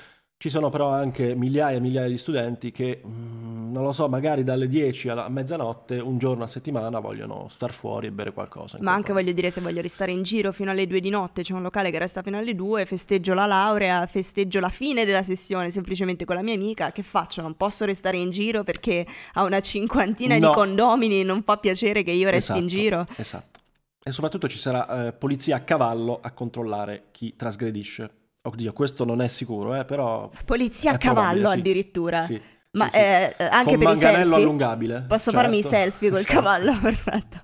Ci 0.42 0.50
sono 0.50 0.70
però 0.70 0.90
anche 0.90 1.36
migliaia 1.36 1.78
e 1.78 1.80
migliaia 1.80 2.08
di 2.08 2.18
studenti 2.18 2.72
che, 2.72 3.00
mm, 3.06 3.72
non 3.72 3.84
lo 3.84 3.92
so, 3.92 4.10
magari 4.10 4.44
dalle 4.44 4.68
10 4.68 5.10
alla 5.10 5.30
mezzanotte, 5.30 6.00
un 6.00 6.18
giorno 6.18 6.44
a 6.44 6.48
settimana, 6.48 6.98
vogliono 6.98 7.46
star 7.48 7.72
fuori 7.72 8.08
e 8.08 8.12
bere 8.12 8.34
qualcosa. 8.34 8.78
in 8.78 8.84
Ma 8.84 8.92
anche 8.92 9.14
voglio 9.14 9.34
dire, 9.34 9.52
se 9.52 9.62
voglio 9.62 9.82
restare 9.82 10.12
in 10.12 10.24
giro 10.24 10.52
fino 10.52 10.72
alle 10.72 10.88
2 10.88 11.00
di 11.00 11.12
notte, 11.12 11.44
c'è 11.44 11.54
un 11.54 11.62
locale 11.62 11.92
che 11.92 12.00
resta 12.00 12.24
fino 12.24 12.40
alle 12.40 12.56
2, 12.56 12.88
festeggio 12.88 13.36
la 13.36 13.46
laurea, 13.46 14.04
festeggio 14.08 14.60
la 14.60 14.70
fine 14.70 15.06
della 15.06 15.22
sessione 15.22 15.70
semplicemente 15.70 16.26
con 16.26 16.34
la 16.34 16.42
mia 16.42 16.56
amica, 16.56 16.92
che 16.92 17.04
faccio? 17.04 17.44
Non 17.44 17.56
posso 17.56 17.86
restare 17.86 18.18
in 18.18 18.32
giro 18.32 18.64
perché 18.64 19.06
a 19.34 19.44
una 19.44 19.60
cinquantina 19.60 20.40
No. 20.40 20.48
di 20.48 20.54
condomini 20.56 21.22
non 21.22 21.44
fa 21.44 21.58
piacere 21.58 22.02
che 22.02 22.10
io 22.14 22.32
resti 22.32 22.58
in 22.58 22.66
Esatto, 22.66 22.82
giro? 22.82 23.06
Esatto. 23.16 23.60
E 24.04 24.12
soprattutto 24.12 24.48
ci 24.48 24.58
sarà 24.58 25.06
eh, 25.06 25.14
polizia 25.14 25.58
a 25.58 25.60
cavallo 25.60 26.18
a 26.20 26.32
controllare 26.32 27.10
chi 27.12 27.36
trasgredisce. 27.36 28.10
Oddio, 28.44 28.74
questo 28.74 29.06
non 29.06 29.22
è 29.22 29.28
sicuro, 29.28 29.76
eh, 29.76 29.86
però... 29.86 30.30
Polizia 30.46 30.94
a 30.94 30.98
cavallo 30.98 31.50
sì. 31.50 31.58
addirittura. 31.60 32.22
Sì, 32.22 32.42
Ma 32.72 32.90
sì, 32.90 32.98
eh, 32.98 33.36
eh, 33.38 33.44
anche 33.44 33.76
Con 33.76 33.80
per 33.84 33.92
i 33.92 33.96
selfie? 33.98 34.36
allungabile. 34.36 35.06
Posso 35.08 35.30
certo. 35.30 35.40
farmi 35.40 35.58
i 35.60 35.64
selfie 35.64 36.10
col 36.10 36.20
Esatto. 36.22 36.34
cavallo? 36.40 36.78
Perfetto. 36.82 37.38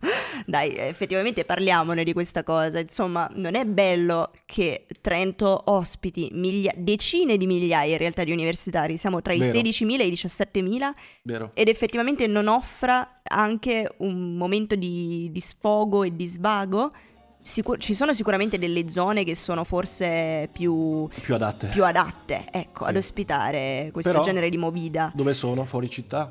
Dai, 0.48 0.75
effettivamente 0.75 1.46
parliamone 1.46 2.04
di 2.04 2.13
questa 2.13 2.42
cosa. 2.44 2.80
Insomma, 2.80 3.30
non 3.36 3.54
è 3.54 3.66
bello 3.66 4.32
che 4.46 4.88
Trento 5.01 5.63
ospiti 5.66 6.30
miglia- 6.32 6.74
decine 6.75 7.38
di 7.38 7.46
migliaia 7.46 7.92
in 7.92 7.98
realtà 8.00 8.24
di 8.24 8.32
universitari. 8.32 8.98
Siamo 8.98 9.22
tra 9.22 9.34
i 9.34 9.39
Vero. 9.39 9.60
16.000 9.60 10.00
e 10.00 10.08
i 10.08 10.12
17.000 10.12 10.89
Vero. 11.24 11.51
ed 11.54 11.68
effettivamente 11.68 12.25
non 12.25 12.48
offra 12.48 13.22
anche 13.24 13.88
un 13.98 14.36
momento 14.36 14.75
di, 14.75 15.30
di 15.32 15.39
sfogo 15.39 16.01
e 16.04 16.16
di 16.16 16.25
svago. 16.25 16.89
Sicur- 17.48 17.80
ci 17.80 17.94
sono 17.94 18.12
sicuramente 18.12 18.58
delle 18.60 18.89
zone 18.89 19.24
che 19.24 19.34
sono 19.34 19.63
forse 19.63 20.50
più, 20.51 21.08
Più 21.08 21.34
adatte. 21.34 21.68
più 21.68 21.86
adatte 21.86 22.46
ecco, 22.51 22.84
Sì. 22.84 22.89
ad 22.89 22.96
ospitare 22.98 23.89
questo 23.94 24.12
Però- 24.12 24.22
genere 24.22 24.50
di 24.50 24.58
movida. 24.58 25.12
Dove 25.16 25.34
sono? 25.34 25.63
Fuori 25.63 25.89
città? 25.89 26.30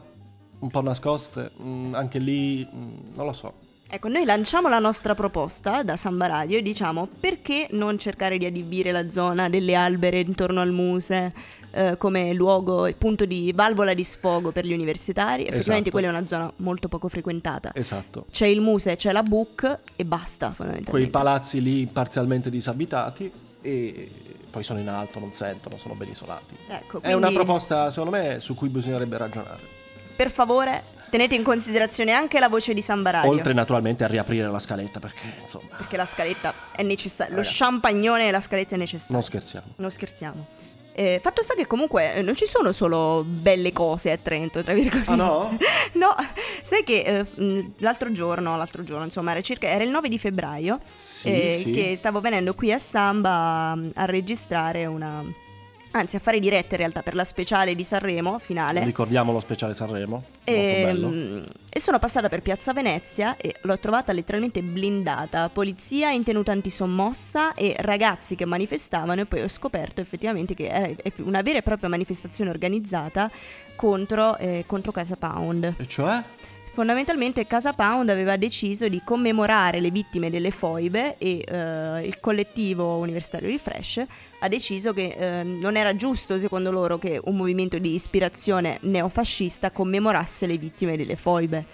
Un 0.58 0.68
po' 0.68 0.82
nascoste? 0.82 1.52
Mm, 1.62 1.94
anche 1.94 2.18
lì, 2.18 2.62
mm, 2.70 3.14
non 3.14 3.24
lo 3.24 3.32
so. 3.32 3.54
Ecco, 3.88 4.08
noi 4.08 4.24
lanciamo 4.24 4.68
la 4.68 4.80
nostra 4.80 5.14
proposta 5.14 5.84
da 5.84 5.96
Samba 5.96 6.26
Radio 6.26 6.58
e 6.58 6.62
diciamo 6.62 7.08
perché 7.20 7.68
non 7.70 7.98
cercare 7.98 8.36
di 8.36 8.44
adibire 8.44 8.90
la 8.90 9.08
zona 9.10 9.48
delle 9.48 9.76
albere 9.76 10.18
intorno 10.18 10.60
al 10.60 10.72
Muse 10.72 11.32
eh, 11.70 11.96
come 11.96 12.32
luogo, 12.32 12.92
punto 12.98 13.24
di 13.24 13.52
valvola 13.54 13.94
di 13.94 14.02
sfogo 14.02 14.50
per 14.50 14.66
gli 14.66 14.72
universitari. 14.72 15.42
Effettivamente 15.42 15.90
Esatto. 15.90 15.90
quella 15.90 16.08
è 16.08 16.10
una 16.10 16.26
zona 16.26 16.52
molto 16.56 16.88
poco 16.88 17.08
frequentata. 17.08 17.70
Esatto. 17.74 18.26
C'è 18.28 18.46
il 18.46 18.60
Muse, 18.60 18.96
c'è 18.96 19.12
la 19.12 19.22
Book 19.22 19.78
e 19.94 20.04
basta 20.04 20.46
fondamentalmente. 20.46 20.90
Quei 20.90 21.06
palazzi 21.06 21.62
lì 21.62 21.86
parzialmente 21.86 22.50
disabitati 22.50 23.30
e 23.62 24.10
poi 24.50 24.64
sono 24.64 24.80
in 24.80 24.88
alto, 24.88 25.20
non 25.20 25.30
sentono, 25.30 25.76
sono 25.76 25.94
ben 25.94 26.08
isolati. 26.08 26.56
Ecco, 26.66 27.00
È 27.00 27.12
una 27.12 27.28
quindi, 27.28 27.34
proposta, 27.44 27.88
secondo 27.90 28.16
me, 28.16 28.40
su 28.40 28.56
cui 28.56 28.68
bisognerebbe 28.68 29.16
ragionare. 29.16 29.60
Per 30.16 30.30
favore, 30.30 30.82
tenete 31.10 31.34
in 31.34 31.42
considerazione 31.42 32.12
anche 32.12 32.38
la 32.38 32.48
voce 32.48 32.74
di 32.74 32.82
Samba 32.82 33.10
Radio. 33.10 33.30
Oltre 33.30 33.52
naturalmente 33.52 34.04
a 34.04 34.06
riaprire 34.06 34.48
la 34.48 34.58
scaletta, 34.58 35.00
perché 35.00 35.32
insomma, 35.42 35.68
Perché 35.76 35.96
la 35.96 36.06
scaletta 36.06 36.54
è 36.74 36.82
necessaria. 36.82 37.34
Lo 37.34 37.42
champagnone 37.44 38.28
e 38.28 38.30
la 38.30 38.40
scaletta 38.40 38.74
è 38.74 38.78
necessaria. 38.78 39.14
non 39.16 39.22
scherziamo. 39.22 39.66
Non 39.76 39.90
scherziamo. 39.90 40.46
Eh, 40.98 41.20
fatto 41.22 41.42
sta 41.42 41.52
che 41.52 41.66
comunque 41.66 42.14
eh, 42.14 42.22
non 42.22 42.34
ci 42.36 42.46
sono 42.46 42.72
solo 42.72 43.22
belle 43.22 43.70
cose 43.70 44.12
a 44.12 44.16
Trento, 44.16 44.62
tra 44.62 44.72
virgolette. 44.72 45.10
Ah 45.10 45.14
no? 45.14 45.54
no, 45.92 46.14
sai 46.62 46.82
che 46.84 47.00
eh, 47.02 47.40
mh, 47.42 47.72
l'altro 47.78 48.10
giorno, 48.12 48.56
l'altro 48.56 48.82
giorno, 48.82 49.04
insomma, 49.04 49.32
era 49.32 49.42
circa 49.42 49.66
era 49.66 49.84
il 49.84 49.90
9 49.90 50.08
di 50.08 50.18
febbraio 50.18 50.80
Sì, 50.94 51.28
eh, 51.30 51.54
sì. 51.62 51.70
che 51.70 51.94
stavo 51.96 52.20
venendo 52.22 52.54
qui 52.54 52.72
a 52.72 52.78
Samba 52.78 53.30
a, 53.30 53.78
a 53.94 54.04
registrare 54.06 54.86
una 54.86 55.22
anzi 55.98 56.16
a 56.16 56.18
fare 56.18 56.38
diretta 56.38 56.74
in 56.74 56.80
realtà 56.80 57.02
per 57.02 57.14
la 57.14 57.24
speciale 57.24 57.74
di 57.74 57.84
Sanremo 57.84 58.38
finale. 58.38 58.84
Ricordiamo 58.84 59.32
lo 59.32 59.40
speciale 59.40 59.74
Sanremo. 59.74 60.24
E, 60.44 60.52
Molto 60.54 60.82
bello. 60.82 61.08
mm, 61.08 61.42
e 61.70 61.80
sono 61.80 61.98
passata 61.98 62.28
per 62.28 62.42
Piazza 62.42 62.72
Venezia 62.72 63.36
e 63.36 63.56
l'ho 63.62 63.78
trovata 63.78 64.12
letteralmente 64.12 64.62
blindata, 64.62 65.48
polizia 65.48 66.10
in 66.10 66.22
tenuta 66.22 66.52
antisommossa 66.52 67.54
e 67.54 67.74
ragazzi 67.78 68.34
che 68.34 68.44
manifestavano 68.44 69.20
e 69.20 69.26
poi 69.26 69.42
ho 69.42 69.48
scoperto 69.48 70.00
effettivamente 70.00 70.54
che 70.54 70.68
era 70.68 70.86
è 70.86 71.12
una 71.18 71.42
vera 71.42 71.58
e 71.58 71.62
propria 71.62 71.88
manifestazione 71.88 72.50
organizzata 72.50 73.30
contro, 73.76 74.36
eh, 74.38 74.64
contro 74.66 74.90
Casa 74.90 75.16
Pound. 75.16 75.74
E 75.78 75.86
cioè? 75.86 76.22
Fondamentalmente 76.76 77.46
Casa 77.46 77.72
Pound 77.72 78.10
aveva 78.10 78.36
deciso 78.36 78.86
di 78.88 79.00
commemorare 79.02 79.80
le 79.80 79.90
vittime 79.90 80.28
delle 80.28 80.50
foibe 80.50 81.16
e 81.16 81.42
eh, 81.42 82.06
il 82.06 82.20
collettivo 82.20 82.96
universitario 82.98 83.48
di 83.48 83.56
Fresh 83.56 84.02
ha 84.40 84.46
deciso 84.48 84.92
che 84.92 85.16
eh, 85.18 85.42
non 85.42 85.76
era 85.76 85.96
giusto, 85.96 86.36
secondo 86.38 86.70
loro, 86.70 86.98
che 86.98 87.18
un 87.24 87.34
movimento 87.34 87.78
di 87.78 87.94
ispirazione 87.94 88.76
neofascista 88.82 89.70
commemorasse 89.70 90.46
le 90.46 90.58
vittime 90.58 90.98
delle 90.98 91.16
foibe. 91.16 91.64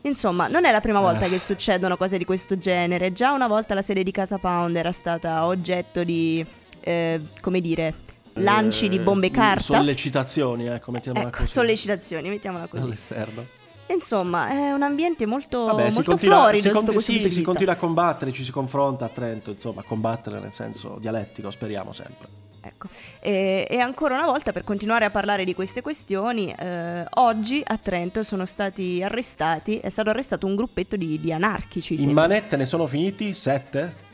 Insomma, 0.00 0.48
non 0.48 0.64
è 0.64 0.72
la 0.72 0.80
prima 0.80 0.98
volta 0.98 1.26
Eh. 1.26 1.28
che 1.28 1.38
succedono 1.38 1.96
cose 1.96 2.18
di 2.18 2.24
questo 2.24 2.58
genere. 2.58 3.12
Già 3.12 3.30
una 3.30 3.46
volta 3.46 3.74
la 3.74 3.82
sede 3.82 4.02
di 4.02 4.10
Casa 4.10 4.38
Pound 4.38 4.74
era 4.74 4.90
stata 4.90 5.46
oggetto 5.46 6.02
di, 6.02 6.44
eh, 6.80 7.20
come 7.40 7.60
dire, 7.60 7.94
lanci 8.32 8.88
di 8.88 8.96
Eh, 8.96 9.00
bombe 9.02 9.30
carta. 9.30 9.74
Sollecitazioni, 9.74 10.66
ecco, 10.66 10.90
mettiamola 10.90 11.28
Ecco, 11.28 11.36
così. 11.38 11.52
sollecitazioni, 11.52 12.28
mettiamola 12.28 12.66
così. 12.66 12.82
All'esterno. 12.82 13.46
Insomma, 13.88 14.48
è 14.48 14.72
un 14.72 14.82
ambiente 14.82 15.24
molto, 15.26 15.64
Vabbè, 15.64 15.88
si 15.88 15.94
molto 15.94 16.10
continua, 16.10 16.36
florido 16.42 16.62
si, 16.62 16.70
conti- 16.70 17.00
sì, 17.00 17.30
si 17.30 17.42
continua 17.42 17.72
a 17.72 17.76
combattere, 17.76 18.32
ci 18.32 18.44
si 18.44 18.52
confronta 18.52 19.06
a 19.06 19.08
Trento, 19.08 19.50
insomma, 19.50 19.82
combattere 19.82 20.40
nel 20.40 20.52
senso 20.52 20.98
dialettico, 21.00 21.50
speriamo 21.50 21.92
sempre. 21.92 22.46
Ecco. 22.60 22.88
E, 23.20 23.66
e 23.68 23.78
ancora 23.78 24.14
una 24.14 24.26
volta, 24.26 24.52
per 24.52 24.64
continuare 24.64 25.04
a 25.04 25.10
parlare 25.10 25.44
di 25.44 25.54
queste 25.54 25.80
questioni, 25.80 26.52
eh, 26.52 27.04
oggi 27.14 27.62
a 27.64 27.78
Trento 27.78 28.22
sono 28.22 28.44
stati 28.44 29.02
arrestati, 29.02 29.78
è 29.78 29.88
stato 29.88 30.10
arrestato 30.10 30.46
un 30.46 30.54
gruppetto 30.54 30.96
di, 30.96 31.18
di 31.18 31.32
anarchici. 31.32 31.94
In 31.94 32.00
sembra. 32.00 32.22
manette 32.22 32.56
ne 32.56 32.66
sono 32.66 32.86
finiti 32.86 33.32
sette? 33.32 34.06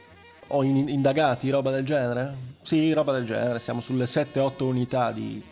O 0.49 0.63
in- 0.63 0.89
indagati, 0.89 1.51
roba 1.51 1.71
del 1.71 1.85
genere? 1.85 2.53
Sì, 2.63 2.93
roba 2.93 3.13
del 3.13 3.25
genere, 3.25 3.59
siamo 3.59 3.81
sulle 3.81 4.05
7-8 4.05 4.63
unità 4.63 5.11
di 5.11 5.43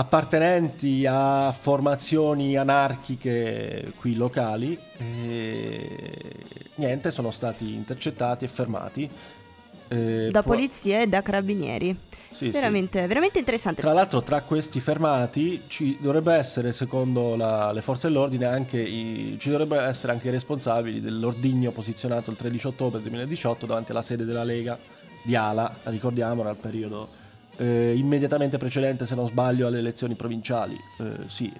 appartenenti 0.00 1.04
a 1.06 1.52
formazioni 1.52 2.56
anarchiche 2.56 3.92
qui 3.98 4.14
locali 4.14 4.78
e 4.96 6.20
niente, 6.76 7.10
sono 7.10 7.30
stati 7.30 7.74
intercettati 7.74 8.46
e 8.46 8.48
fermati. 8.48 9.10
Eh, 9.88 10.28
da 10.30 10.42
può- 10.42 10.54
polizia 10.54 11.02
e 11.02 11.06
da 11.06 11.20
carabinieri. 11.20 11.94
sì, 12.30 12.46
sì. 12.46 12.50
veramente, 12.50 13.06
veramente 13.08 13.40
interessante. 13.40 13.82
Tra 13.82 13.92
l'altro, 13.92 14.22
tra 14.22 14.40
questi 14.40 14.80
fermati 14.80 15.62
ci 15.66 15.98
dovrebbe 16.00 16.32
essere, 16.34 16.72
secondo 16.72 17.36
la- 17.36 17.70
le 17.72 17.82
forze 17.82 18.06
dell'ordine, 18.06 18.46
anche 18.46 18.80
i, 18.80 19.36
ci 19.38 19.50
dovrebbero 19.50 19.82
essere 19.82 20.12
anche 20.12 20.28
i 20.28 20.30
responsabili 20.30 21.00
dell'ordigno 21.02 21.72
posizionato 21.72 22.30
il 22.30 22.36
13 22.36 22.68
ottobre 22.68 23.00
2018 23.02 23.66
davanti 23.66 23.90
alla 23.90 24.02
sede 24.02 24.24
della 24.24 24.44
Lega 24.44 24.78
di 25.22 25.34
Ala, 25.36 25.74
ricordiamolo, 25.84 26.48
al 26.48 26.56
periodo 26.56 27.18
eh, 27.60 27.94
immediatamente 27.96 28.56
precedente, 28.56 29.04
se 29.06 29.14
non 29.14 29.26
sbaglio, 29.26 29.66
alle 29.66 29.78
elezioni 29.78 30.14
provinciali. 30.14 30.78
Eh, 30.98 31.28
sì, 31.28 31.52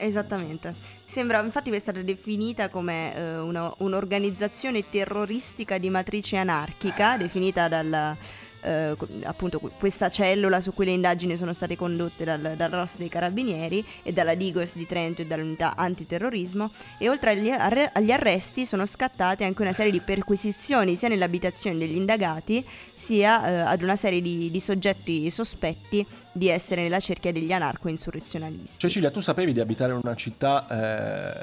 Esattamente. 0.00 0.74
Sembra, 1.04 1.42
infatti, 1.42 1.70
è 1.70 1.78
stata 1.80 2.00
definita 2.02 2.68
come 2.68 3.16
eh, 3.16 3.38
una- 3.38 3.74
un'organizzazione 3.78 4.88
terroristica 4.88 5.76
di 5.76 5.90
matrice 5.90 6.36
anarchica, 6.36 7.16
definita 7.16 7.66
dalla. 7.66 8.16
Eh, 8.62 8.96
appunto 9.24 9.58
que- 9.58 9.70
questa 9.78 10.10
cellula 10.10 10.60
su 10.60 10.72
cui 10.74 10.84
le 10.84 10.92
indagini 10.92 11.36
sono 11.36 11.52
state 11.52 11.76
condotte 11.76 12.24
dal, 12.24 12.54
dal 12.56 12.70
ROS 12.70 12.96
dei 12.98 13.08
Carabinieri 13.08 13.84
e 14.02 14.12
dalla 14.12 14.34
Digos 14.34 14.74
di 14.74 14.86
Trento 14.86 15.22
e 15.22 15.26
dall'unità 15.26 15.76
antiterrorismo 15.76 16.70
e 16.98 17.08
oltre 17.08 17.30
agli, 17.30 17.50
arre- 17.50 17.90
agli 17.92 18.10
arresti 18.10 18.64
sono 18.66 18.86
scattate 18.86 19.44
anche 19.44 19.62
una 19.62 19.72
serie 19.72 19.92
di 19.92 20.00
perquisizioni 20.00 20.96
sia 20.96 21.08
nelle 21.08 21.24
abitazioni 21.24 21.78
degli 21.78 21.96
indagati 21.96 22.66
sia 22.92 23.46
eh, 23.46 23.54
ad 23.60 23.82
una 23.82 23.96
serie 23.96 24.20
di, 24.20 24.50
di 24.50 24.60
soggetti 24.60 25.30
sospetti 25.30 26.06
di 26.38 26.48
essere 26.48 26.82
nella 26.82 27.00
cerchia 27.00 27.32
degli 27.32 27.52
anarco-insurrezionalisti. 27.52 28.78
Cecilia, 28.78 29.10
tu 29.10 29.20
sapevi 29.20 29.52
di 29.52 29.60
abitare 29.60 29.92
in 29.92 30.00
una 30.02 30.14
città, 30.14 30.66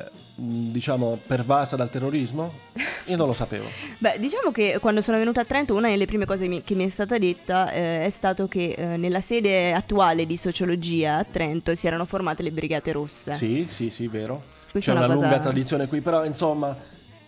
eh, 0.07 0.09
diciamo, 0.35 1.19
pervasa 1.27 1.75
dal 1.75 1.89
terrorismo? 1.89 2.53
Io 3.07 3.17
non 3.17 3.27
lo 3.27 3.33
sapevo. 3.33 3.65
Beh, 3.99 4.15
diciamo 4.17 4.51
che 4.51 4.77
quando 4.79 5.01
sono 5.01 5.17
venuta 5.17 5.41
a 5.41 5.45
Trento 5.45 5.75
una 5.75 5.89
delle 5.89 6.05
prime 6.05 6.25
cose 6.25 6.47
mi- 6.47 6.63
che 6.63 6.73
mi 6.73 6.85
è 6.85 6.87
stata 6.87 7.17
detta 7.19 7.71
eh, 7.71 8.05
è 8.05 8.09
stato 8.09 8.47
che 8.47 8.73
eh, 8.75 8.97
nella 8.97 9.21
sede 9.21 9.73
attuale 9.73 10.25
di 10.25 10.37
sociologia 10.37 11.17
a 11.17 11.23
Trento 11.23 11.75
si 11.75 11.85
erano 11.85 12.05
formate 12.05 12.41
le 12.41 12.51
Brigate 12.51 12.91
Rosse. 12.93 13.33
Sì, 13.35 13.67
sì, 13.69 13.89
sì, 13.91 14.07
vero. 14.07 14.41
Questa 14.71 14.91
C'è 14.91 14.97
una, 14.97 15.05
una 15.05 15.13
cosa- 15.15 15.27
lunga 15.27 15.41
tradizione 15.43 15.87
qui, 15.87 16.01
però 16.01 16.25
insomma, 16.25 16.75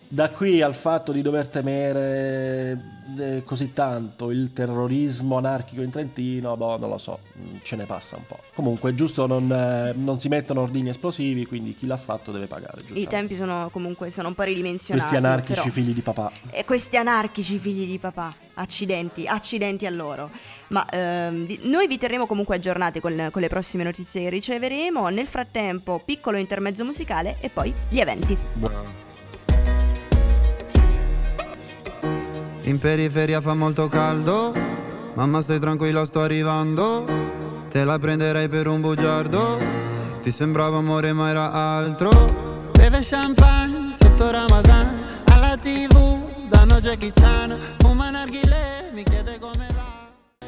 da 0.10 0.30
qui 0.30 0.62
al 0.62 0.74
fatto 0.74 1.12
di 1.12 1.22
dover 1.22 1.48
temere 1.48 2.96
eh, 3.18 3.44
così 3.46 3.74
tanto 3.74 4.32
il 4.32 4.54
terrorismo 4.54 5.38
anarchico 5.38 5.82
in 5.82 5.90
Trentino, 5.90 6.56
boh, 6.56 6.78
non 6.78 6.90
lo 6.90 6.98
so, 6.98 7.20
mm, 7.38 7.58
ce 7.64 7.76
ne 7.76 7.86
passa 7.86 8.16
un 8.16 8.26
po'. 8.26 8.40
Comunque 8.54 8.92
è 8.92 8.94
giusto 8.94 9.28
non, 9.28 9.52
eh, 9.52 9.94
non 9.96 10.20
si 10.20 10.28
mettono 10.28 10.62
ordini 10.62 10.90
esplosivi, 10.90 11.46
quindi 11.46 11.76
chi 11.76 11.88
l'ha 11.88 11.98
fatto 11.98 12.32
deve 12.32 12.48
pagare. 12.48 12.82
I 12.94 13.08
tempi 13.08 13.36
sono 13.36 13.70
comunque 13.72 14.10
sono 14.10 14.30
un 14.30 14.36
po' 14.36 14.44
ridimensionati. 14.44 15.08
Questi 15.08 15.26
anarchici 15.26 15.60
però- 15.60 15.70
figli 15.74 15.94
di 15.94 16.02
papà. 16.02 16.32
E 16.52 16.66
questi 16.66 16.98
anarchici 16.98 17.58
figli 17.58 17.86
di 17.86 17.98
papà, 17.98 18.34
accidenti, 18.56 19.28
accidenti 19.28 19.86
a 19.86 19.89
loro. 19.89 20.30
Ma 20.70 20.86
ehm, 20.89 21.46
di- 21.46 21.60
noi 21.63 21.88
vi 21.88 21.98
terremo 21.98 22.26
comunque 22.26 22.56
aggiornati 22.56 23.00
con, 23.00 23.30
con 23.32 23.41
le 23.41 23.48
prossime 23.48 23.84
notizie 23.84 24.24
che 24.24 24.30
riceveremo. 24.30 25.08
Nel 25.10 25.28
frattempo, 25.28 26.02
piccolo 26.04 26.38
intermezzo 26.38 26.84
musicale 26.84 27.38
e 27.39 27.50
poi 27.50 27.74
gli 27.89 28.00
eventi. 28.00 28.38
In 32.67 32.80
periferia 32.80 33.39
fa 33.39 33.53
molto 33.53 33.88
caldo, 33.88 34.53
mamma 35.13 35.39
stai 35.39 35.58
tranquilla 35.58 36.03
sto 36.06 36.19
arrivando, 36.19 37.06
te 37.69 37.86
la 37.86 37.97
prenderei 37.97 38.49
per 38.49 38.67
un 38.67 38.82
bugiardo, 38.82 39.58
ti 40.21 40.32
sembrava 40.32 40.75
amore 40.75 41.13
ma 41.13 41.30
era 41.30 41.53
altro. 41.53 42.10
Beve 42.73 42.99
champagne 43.01 43.93
sotto 43.93 44.30
Ramadan, 44.30 45.01
alla 45.27 45.56
tv 45.56 46.49
danno 46.49 46.82
Jackie 46.82 47.13
Chan, 47.13 47.58
fuma 47.77 48.10
narghile, 48.10 48.89
mi 48.91 49.03
chiede 49.03 49.39
come 49.39 49.67
va. 49.73 50.45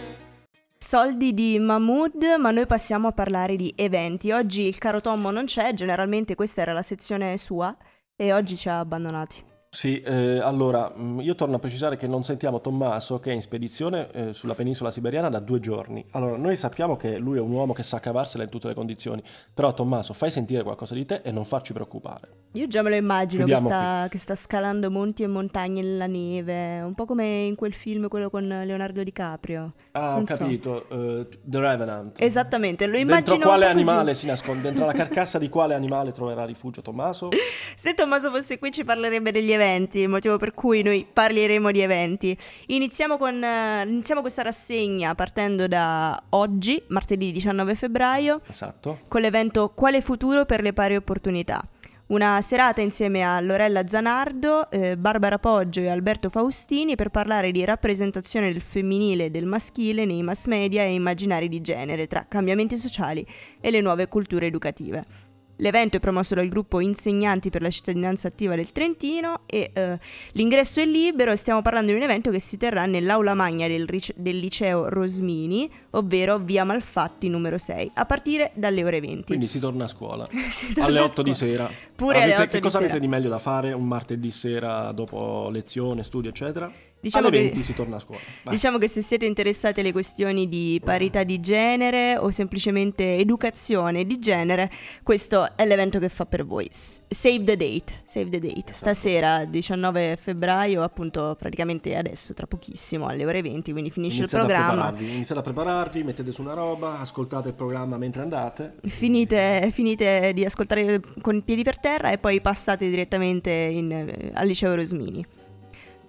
Soldi 0.77 1.33
di 1.33 1.57
Mahmood, 1.57 2.21
ma 2.37 2.51
noi 2.51 2.65
passiamo 2.65 3.07
a 3.07 3.11
parlare 3.13 3.55
di 3.55 3.73
eventi. 3.77 4.31
Oggi 4.31 4.63
il 4.63 4.77
caro 4.77 4.99
Tommo 4.99 5.31
non 5.31 5.45
c'è, 5.45 5.73
generalmente 5.73 6.35
questa 6.35 6.63
era 6.63 6.73
la 6.73 6.81
sezione 6.81 7.37
sua 7.37 7.73
e 8.13 8.33
oggi 8.33 8.57
ci 8.57 8.67
ha 8.67 8.79
abbandonati. 8.79 9.47
Sì, 9.71 10.01
eh, 10.01 10.39
allora 10.39 10.89
mh, 10.95 11.19
io 11.21 11.35
torno 11.35 11.57
a 11.57 11.59
precisare 11.59 11.95
che 11.95 12.07
non 12.07 12.23
sentiamo 12.23 12.59
Tommaso 12.59 13.19
che 13.19 13.29
è 13.29 13.33
in 13.35 13.41
spedizione 13.41 14.09
eh, 14.11 14.33
sulla 14.33 14.55
penisola 14.55 14.89
siberiana 14.89 15.29
da 15.29 15.39
due 15.39 15.59
giorni. 15.59 16.03
Allora, 16.11 16.37
noi 16.37 16.57
sappiamo 16.57 16.97
che 16.97 17.17
lui 17.19 17.37
è 17.37 17.41
un 17.41 17.51
uomo 17.51 17.73
che 17.73 17.83
sa 17.83 17.99
cavarsela 17.99 18.43
in 18.43 18.49
tutte 18.49 18.67
le 18.67 18.73
condizioni, 18.73 19.21
però 19.53 19.71
Tommaso 19.75 20.13
fai 20.13 20.31
sentire 20.31 20.63
qualcosa 20.63 20.95
di 20.95 21.05
te 21.05 21.21
e 21.23 21.31
non 21.31 21.45
farci 21.45 21.71
preoccupare. 21.73 22.47
Io 22.53 22.67
già 22.67 22.81
me 22.81 22.89
lo 22.89 22.95
immagino 22.95 23.45
che 23.45 23.55
sta, 23.57 24.07
che 24.09 24.17
sta 24.17 24.33
scalando 24.33 24.89
monti 24.89 25.21
e 25.21 25.27
montagne 25.27 25.83
nella 25.83 26.07
neve, 26.07 26.81
un 26.81 26.95
po' 26.95 27.05
come 27.05 27.43
in 27.43 27.53
quel 27.53 27.73
film, 27.73 28.07
quello 28.07 28.31
con 28.31 28.47
Leonardo 28.47 29.03
DiCaprio. 29.03 29.73
Ah, 29.91 30.13
ho 30.13 30.17
Non 30.17 30.27
so. 30.27 30.35
capito, 30.37 30.89
eh, 30.89 31.27
The 31.43 31.59
Revenant. 31.59 32.19
Esattamente, 32.19 32.87
lo 32.87 32.93
Dentro 32.93 33.13
immagino 33.15 33.45
quale 33.45 33.65
un 33.67 33.71
po' 33.73 33.77
così. 33.77 33.89
animale 33.89 34.13
si 34.15 34.25
nasconde? 34.25 34.61
Dentro 34.63 34.87
la 34.87 34.93
carcassa 34.97 35.37
di 35.37 35.47
quale 35.47 35.75
animale 35.75 36.11
troverà 36.11 36.43
rifugio 36.45 36.81
Tommaso? 36.81 37.29
Se 37.75 37.93
Tommaso 37.93 38.31
fosse 38.31 38.57
qui 38.57 38.71
ci 38.71 38.83
parlerebbe 38.83 39.31
degli 39.31 39.51
eventi, 39.59 39.99
il 39.99 40.09
motivo 40.09 40.37
per 40.37 40.53
cui 40.53 40.81
noi 40.81 41.05
parleremo 41.11 41.71
di 41.71 41.81
eventi. 41.81 42.37
Iniziamo, 42.67 43.17
con, 43.17 43.43
eh, 43.43 43.83
iniziamo 43.85 44.21
questa 44.21 44.41
rassegna 44.41 45.13
partendo 45.15 45.67
da 45.67 46.21
oggi, 46.29 46.81
martedì 46.87 47.31
19 47.31 47.75
febbraio, 47.75 48.41
Esatto. 48.47 48.99
con 49.07 49.21
l'evento 49.21 49.71
Quale 49.75 50.01
futuro 50.01 50.45
per 50.45 50.61
le 50.61 50.73
pari 50.73 50.95
opportunità? 50.95 51.61
Una 52.07 52.41
serata 52.41 52.81
insieme 52.81 53.21
a 53.21 53.39
Lorella 53.39 53.87
Zanardo, 53.87 54.71
eh, 54.71 54.97
Barbara 54.97 55.37
Poggio 55.37 55.81
e 55.81 55.89
Alberto 55.89 56.29
Faustini 56.29 56.95
per 56.95 57.09
parlare 57.09 57.51
di 57.51 57.63
rappresentazione 57.63 58.51
del 58.51 58.61
femminile 58.61 59.25
e 59.25 59.29
del 59.29 59.45
maschile 59.45 60.05
nei 60.05 60.23
mass 60.23 60.47
media 60.47 60.81
e 60.81 60.93
immaginari 60.93 61.47
di 61.47 61.61
genere 61.61 62.07
tra 62.07 62.25
cambiamenti 62.27 62.77
sociali 62.77 63.23
e 63.61 63.69
le 63.69 63.81
nuove 63.81 64.07
culture 64.07 64.47
educative. 64.47 65.28
L'evento 65.61 65.97
è 65.97 65.99
promosso 65.99 66.35
dal 66.35 66.47
gruppo 66.47 66.79
Insegnanti 66.79 67.49
per 67.49 67.61
la 67.61 67.69
cittadinanza 67.69 68.29
attiva 68.29 68.55
del 68.55 68.71
Trentino 68.71 69.41
e 69.45 69.71
eh, 69.73 69.99
l'ingresso 70.31 70.79
è 70.79 70.85
libero 70.85 71.31
e 71.31 71.35
stiamo 71.35 71.61
parlando 71.61 71.91
di 71.91 71.97
un 71.97 72.03
evento 72.03 72.31
che 72.31 72.39
si 72.39 72.57
terrà 72.57 72.85
nell'aula 72.85 73.33
magna 73.33 73.67
del, 73.67 73.85
rice- 73.85 74.13
del 74.15 74.37
liceo 74.37 74.87
Rosmini, 74.87 75.69
ovvero 75.91 76.37
via 76.39 76.63
Malfatti 76.63 77.27
numero 77.27 77.57
6, 77.57 77.91
a 77.95 78.05
partire 78.05 78.51
dalle 78.55 78.83
ore 78.85 79.01
20. 79.01 79.23
Quindi 79.25 79.47
si 79.47 79.59
torna 79.59 79.83
a 79.83 79.87
scuola. 79.87 80.25
Torna 80.73 80.85
alle 80.85 80.99
a 80.99 81.03
8 81.03 81.21
di 81.23 81.33
scuola. 81.33 81.53
sera. 81.53 81.69
Pure 81.95 82.15
alle 82.21 82.33
Avete- 82.35 82.41
8 82.41 82.49
Che 82.51 82.55
di 82.57 82.61
cosa 82.63 82.77
sera. 82.77 82.89
avete 82.89 82.99
di 83.05 83.07
meglio 83.11 83.29
da 83.29 83.37
fare 83.39 83.73
un 83.73 83.85
martedì 83.85 84.31
sera 84.31 84.91
dopo 84.93 85.49
lezione, 85.49 86.03
studio, 86.03 86.29
eccetera? 86.29 86.71
Diciamo 87.01 87.29
che- 87.29 87.37
20 87.43 87.63
si 87.63 87.73
torna 87.73 87.95
a 87.95 87.99
scuola. 87.99 88.19
Diciamo 88.49 88.77
che 88.77 88.87
se 88.89 89.01
siete 89.01 89.25
interessati 89.25 89.79
alle 89.79 89.91
questioni 89.93 90.47
di 90.49 90.81
parità 90.83 91.23
di 91.23 91.39
genere 91.39 92.17
o 92.17 92.29
semplicemente 92.29 93.15
educazione 93.15 94.03
di 94.05 94.19
genere, 94.19 94.69
questo 95.01 95.55
è 95.55 95.65
l'evento 95.65 95.97
che 95.99 96.09
fa 96.09 96.25
per 96.25 96.45
voi. 96.45 96.67
Save 96.71 97.43
the 97.45 97.55
date, 97.55 98.01
save 98.05 98.29
the 98.29 98.39
date. 98.39 98.73
Stasera, 98.73 99.45
19 99.45 100.17
febbraio, 100.17 100.83
appunto 100.83 101.35
praticamente 101.39 101.95
adesso, 101.95 102.33
tra 102.33 102.47
pochissimo, 102.47 103.07
alle 103.07 103.25
ore 103.25 103.41
20, 103.41 103.71
quindi 103.71 103.89
finisce 103.91 104.19
Iniziate 104.19 104.45
il 104.45 104.51
a 104.51 104.55
programma. 104.55 104.81
prepararvi, 104.91 105.13
iniziate 105.15 105.39
a 105.39 105.43
prepararvi, 105.43 106.03
mettete 106.03 106.31
su 106.33 106.41
una 106.41 106.53
roba, 106.53 106.99
ascoltate 106.99 107.47
il 107.49 107.53
programma 107.53 107.97
mentre 107.97 108.21
andate. 108.23 108.75
Finite, 108.87 109.69
finite 109.71 110.33
di 110.33 110.43
ascoltare 110.43 110.99
con 111.21 111.35
i 111.37 111.41
piedi 111.41 111.63
per 111.63 111.79
terra 111.79 112.11
e 112.11 112.17
poi 112.17 112.41
passate 112.41 112.89
direttamente 112.89 113.51
in, 113.51 113.91
eh, 113.91 114.31
al 114.33 114.45
liceo 114.47 114.75
Rosmini. 114.75 115.25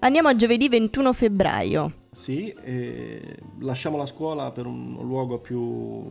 Andiamo 0.02 0.28
a 0.28 0.36
giovedì 0.36 0.68
21 0.68 1.12
febbraio. 1.12 1.92
Sì, 2.10 2.54
lasciamo 3.60 3.98
la 3.98 4.06
scuola 4.06 4.50
per 4.50 4.66
un 4.66 4.96
luogo 5.02 5.38
più... 5.38 6.10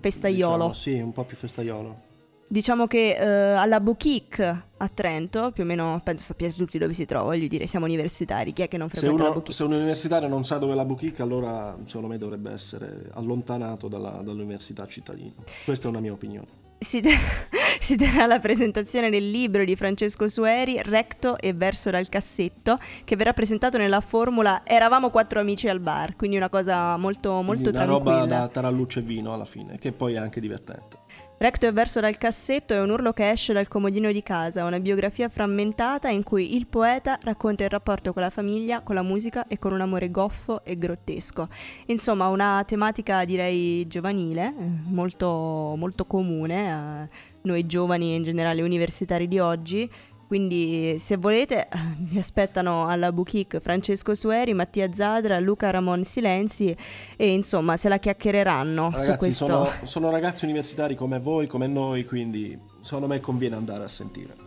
Festaiolo. 0.00 0.54
diciamo, 0.54 0.72
sì, 0.72 1.00
un 1.00 1.12
po' 1.12 1.24
più 1.24 1.36
festaiolo. 1.36 2.02
Diciamo 2.46 2.86
che 2.86 3.16
eh, 3.16 3.24
alla 3.24 3.80
Bouquic 3.80 4.40
a 4.40 4.88
Trento, 4.92 5.50
più 5.52 5.62
o 5.62 5.66
meno 5.66 6.00
penso 6.04 6.24
sappiate 6.24 6.54
tutti 6.54 6.76
dove 6.76 6.92
si 6.92 7.06
trova, 7.06 7.24
voglio 7.26 7.46
dire, 7.48 7.66
siamo 7.66 7.86
universitari, 7.86 8.52
chi 8.52 8.62
è 8.62 8.68
che 8.68 8.76
non 8.76 8.88
frequenta 8.88 9.16
la 9.16 9.28
uno, 9.28 9.38
Bouquic? 9.38 9.54
se 9.56 9.62
un 9.62 9.72
universitario 9.72 10.28
non 10.28 10.44
sa 10.44 10.58
dove 10.58 10.72
è 10.72 10.76
la 10.76 10.84
boutique, 10.84 11.22
allora 11.22 11.76
secondo 11.86 12.08
me 12.08 12.18
dovrebbe 12.18 12.52
essere 12.52 13.10
allontanato 13.14 13.88
dalla- 13.88 14.20
dall'università 14.22 14.86
cittadina. 14.86 15.32
Questa 15.64 15.86
è 15.86 15.90
una 15.90 16.00
mia 16.00 16.12
opinione. 16.12 16.62
Si, 16.78 17.00
te- 17.00 17.10
si 17.84 17.96
terrà 17.96 18.24
la 18.24 18.38
presentazione 18.38 19.10
del 19.10 19.30
libro 19.30 19.62
di 19.62 19.76
Francesco 19.76 20.26
Sueri, 20.26 20.80
Recto 20.80 21.36
e 21.36 21.52
Verso 21.52 21.90
dal 21.90 22.08
cassetto, 22.08 22.78
che 23.04 23.14
verrà 23.14 23.34
presentato 23.34 23.76
nella 23.76 24.00
formula 24.00 24.62
Eravamo 24.64 25.10
quattro 25.10 25.38
amici 25.38 25.68
al 25.68 25.80
bar, 25.80 26.16
quindi 26.16 26.38
una 26.38 26.48
cosa 26.48 26.96
molto, 26.96 27.42
molto 27.42 27.64
Quindi 27.64 27.78
una 27.78 27.84
roba 27.84 28.12
tranquilla. 28.12 28.38
da 28.38 28.48
tarallucce 28.48 29.00
e 29.00 29.02
vino 29.02 29.34
alla 29.34 29.44
fine, 29.44 29.76
che 29.76 29.92
poi 29.92 30.14
è 30.14 30.16
anche 30.16 30.40
divertente. 30.40 30.96
Recto 31.36 31.66
e 31.66 31.72
verso 31.72 32.00
dal 32.00 32.16
cassetto 32.16 32.72
è 32.72 32.80
un 32.80 32.88
urlo 32.88 33.12
che 33.12 33.28
esce 33.28 33.52
dal 33.52 33.68
comodino 33.68 34.10
di 34.10 34.22
casa, 34.22 34.64
una 34.64 34.80
biografia 34.80 35.28
frammentata 35.28 36.08
in 36.08 36.22
cui 36.22 36.56
il 36.56 36.66
poeta 36.66 37.18
racconta 37.20 37.64
il 37.64 37.70
rapporto 37.70 38.14
con 38.14 38.22
la 38.22 38.30
famiglia, 38.30 38.80
con 38.80 38.94
la 38.94 39.02
musica 39.02 39.46
e 39.46 39.58
con 39.58 39.74
un 39.74 39.82
amore 39.82 40.10
goffo 40.10 40.64
e 40.64 40.78
grottesco. 40.78 41.48
Insomma, 41.86 42.28
una 42.28 42.64
tematica 42.66 43.26
direi 43.26 43.86
giovanile, 43.88 44.46
eh, 44.46 44.54
molto, 44.86 45.74
molto 45.76 46.06
comune 46.06 46.72
a 46.72 47.06
noi 47.44 47.66
giovani 47.66 48.12
e 48.12 48.16
in 48.16 48.22
generale 48.22 48.62
universitari 48.62 49.28
di 49.28 49.38
oggi. 49.38 49.90
Quindi 50.26 50.98
se 50.98 51.16
volete 51.16 51.68
vi 51.98 52.18
aspettano 52.18 52.88
alla 52.88 53.12
boutique 53.12 53.60
Francesco 53.60 54.14
Sueri, 54.14 54.54
Mattia 54.54 54.92
Zadra, 54.92 55.38
Luca 55.38 55.70
Ramon 55.70 56.04
Silenzi 56.04 56.74
e 57.16 57.32
insomma 57.32 57.76
se 57.76 57.88
la 57.88 57.98
chiacchiereranno 57.98 58.90
su 58.96 58.96
Ragazzi, 58.96 59.18
questo. 59.18 59.46
sono, 59.46 59.68
sono 59.82 60.10
ragazzi 60.10 60.44
universitari 60.44 60.94
come 60.94 61.18
voi, 61.18 61.46
come 61.46 61.66
noi, 61.66 62.04
quindi 62.04 62.58
secondo 62.80 63.06
me 63.06 63.20
conviene 63.20 63.56
andare 63.56 63.84
a 63.84 63.88
sentire. 63.88 64.43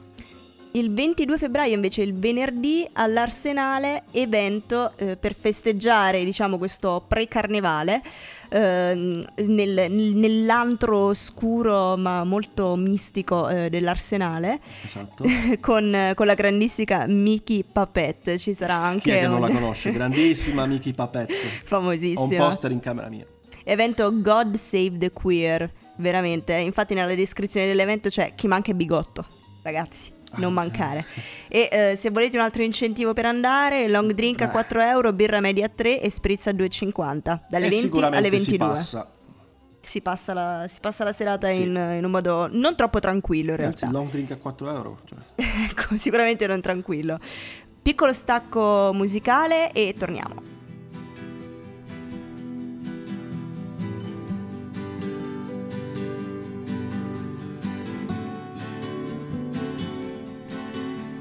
Il 0.72 0.94
22 0.94 1.38
febbraio 1.38 1.74
invece 1.74 2.04
il 2.04 2.14
venerdì 2.14 2.88
all'Arsenale 2.94 4.04
evento 4.12 4.92
eh, 4.98 5.16
per 5.16 5.34
festeggiare 5.34 6.24
diciamo 6.24 6.58
questo 6.60 7.04
pre-carnevale 7.08 8.02
ehm, 8.50 9.28
nel- 9.48 9.92
nell'antro 9.92 11.06
oscuro 11.06 11.98
ma 11.98 12.24
molto 12.24 12.76
mistico 12.76 13.48
eh, 13.50 13.70
dell'Arsenale 13.70 14.60
Esatto. 14.84 15.24
con, 15.60 16.12
con 16.14 16.26
la 16.26 16.34
grandissima 16.36 17.06
Mickey 17.08 17.64
Papette 17.64 18.38
ci 18.38 18.54
sarà 18.54 18.76
anche 18.76 19.02
Chi 19.02 19.10
è 19.12 19.20
che 19.22 19.28
non 19.28 19.42
un 19.42 19.48
la 19.48 19.50
conosce? 19.50 19.92
Grandissima 19.92 20.66
Miki 20.66 20.94
Papette. 20.94 21.34
Ho 21.72 21.80
un 21.80 22.36
poster 22.36 22.72
in 22.72 22.80
camera 22.80 23.10
mia. 23.10 23.26
evento 23.64 24.22
God 24.22 24.56
Save 24.56 24.98
the 24.98 25.12
Queer 25.12 25.72
veramente 25.96 26.54
infatti 26.54 26.94
nella 26.94 27.16
descrizione 27.16 27.66
dell'evento 27.66 28.10
c'è 28.10 28.34
chi 28.36 28.48
manca 28.48 28.70
è 28.72 28.76
bigotto 28.76 29.26
ragazzi 29.64 30.17
non 30.36 30.52
mancare 30.54 31.06
e 31.48 31.70
eh, 31.72 31.96
se 31.96 32.10
volete 32.10 32.38
un 32.38 32.44
altro 32.44 32.62
incentivo 32.62 33.14
per 33.14 33.26
andare 33.26 33.88
long 33.88 34.12
drink 34.12 34.42
a 34.42 34.46
Eh. 34.46 34.50
4 34.50 34.82
euro 34.82 35.14
birra 35.14 35.40
media 35.40 35.66
a 35.66 35.70
3 35.74 36.02
e 36.02 36.10
spritz 36.10 36.48
a 36.48 36.52
2,50 36.52 37.40
dalle 37.50 37.66
e 37.66 37.70
20 37.70 37.76
sicuramente 37.86 38.18
alle 38.28 38.40
si 38.40 38.50
22 38.50 38.68
passa. 38.68 39.12
si 39.80 40.02
passa 40.02 40.34
la, 40.34 40.66
si 40.68 40.80
passa 40.82 41.04
la 41.06 41.14
serata 41.14 41.48
Sì. 41.50 41.62
in, 41.62 41.94
in 41.98 42.04
un 42.04 42.12
modo 42.12 42.48
non 42.52 42.76
troppo 42.76 43.00
tranquillo 43.00 43.52
in 43.52 43.58
Ragazzi, 43.58 43.84
realtà 43.84 43.86
il 43.86 43.92
long 44.04 44.10
drink 44.12 44.32
a 44.32 44.38
4 44.38 44.70
euro. 44.70 45.00
Cioè. 45.06 45.18
ecco 45.70 45.96
sicuramente 45.98 46.46
non 46.46 46.60
tranquillo 46.62 47.20
piccolo 47.82 48.12
stacco 48.12 48.92
musicale 48.94 49.72
e 49.72 49.96
torniamo 49.98 50.56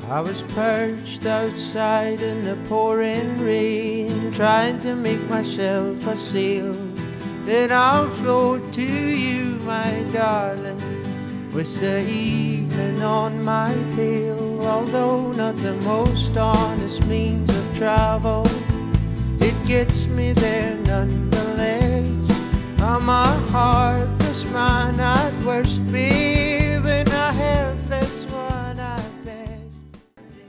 I 0.09 0.21
was 0.21 0.43
perched 0.55 1.27
outside 1.27 2.21
in 2.21 2.45
the 2.45 2.57
pouring 2.69 3.39
rain, 3.39 4.31
trying 4.33 4.79
to 4.81 4.95
make 4.95 5.21
myself 5.29 6.07
a 6.07 6.17
sail. 6.17 6.75
Then 7.43 7.73
I'll 7.73 8.09
float 8.09 8.73
to 8.75 8.83
you, 8.83 9.59
my 9.65 10.05
darling, 10.13 10.79
with 11.53 11.81
the 11.81 12.09
evening 12.09 13.03
on 13.03 13.43
my 13.45 13.75
tail. 13.97 14.65
Although 14.65 15.33
not 15.33 15.57
the 15.57 15.75
most 15.83 16.37
honest 16.37 17.05
means 17.07 17.51
of 17.51 17.77
travel, 17.77 18.47
it 19.41 19.57
gets 19.67 20.07
me 20.07 20.33
there 20.33 20.77
nonetheless. 20.77 22.31
I'm 22.79 23.09
a 23.09 23.27
heartless 23.51 24.45
man 24.53 25.01
at 25.01 25.33
worst, 25.45 25.85
babe, 25.91 26.56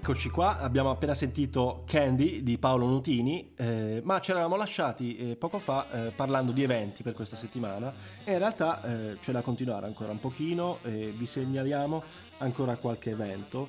Eccoci 0.09 0.29
qua, 0.29 0.59
abbiamo 0.59 0.89
appena 0.89 1.13
sentito 1.13 1.83
Candy 1.85 2.41
di 2.41 2.57
Paolo 2.57 2.85
Nutini, 2.87 3.51
eh, 3.57 3.99
ma 4.05 4.21
ci 4.21 4.31
eravamo 4.31 4.55
lasciati 4.55 5.17
eh, 5.17 5.35
poco 5.35 5.59
fa 5.59 5.85
eh, 5.91 6.11
parlando 6.11 6.53
di 6.53 6.63
eventi 6.63 7.03
per 7.03 7.11
questa 7.11 7.35
settimana 7.35 7.91
e 8.23 8.31
in 8.31 8.37
realtà 8.37 8.81
eh, 8.83 9.17
c'è 9.19 9.33
da 9.33 9.41
continuare 9.41 9.85
ancora 9.85 10.13
un 10.13 10.19
pochino, 10.21 10.77
e 10.83 11.13
vi 11.13 11.25
segnaliamo 11.25 12.01
ancora 12.37 12.77
qualche 12.77 13.09
evento. 13.09 13.67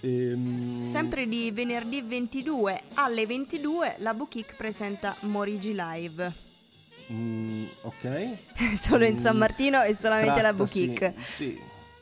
Ehm, 0.00 0.82
Sempre 0.82 1.26
di 1.26 1.50
venerdì 1.52 2.02
22 2.02 2.82
alle 2.92 3.24
22 3.26 3.94
la 4.00 4.12
Boutique 4.12 4.56
presenta 4.58 5.16
Morigi 5.20 5.72
Live. 5.74 6.32
mm, 7.10 7.64
ok. 7.80 8.28
Solo 8.76 9.06
in 9.06 9.16
San 9.16 9.36
Mm, 9.36 9.38
Martino 9.38 9.82
e 9.82 9.94
solamente 9.94 10.42
la 10.42 10.52
trattasi- 10.52 10.84
Boutique. 10.86 11.14
Sì. 11.24 11.58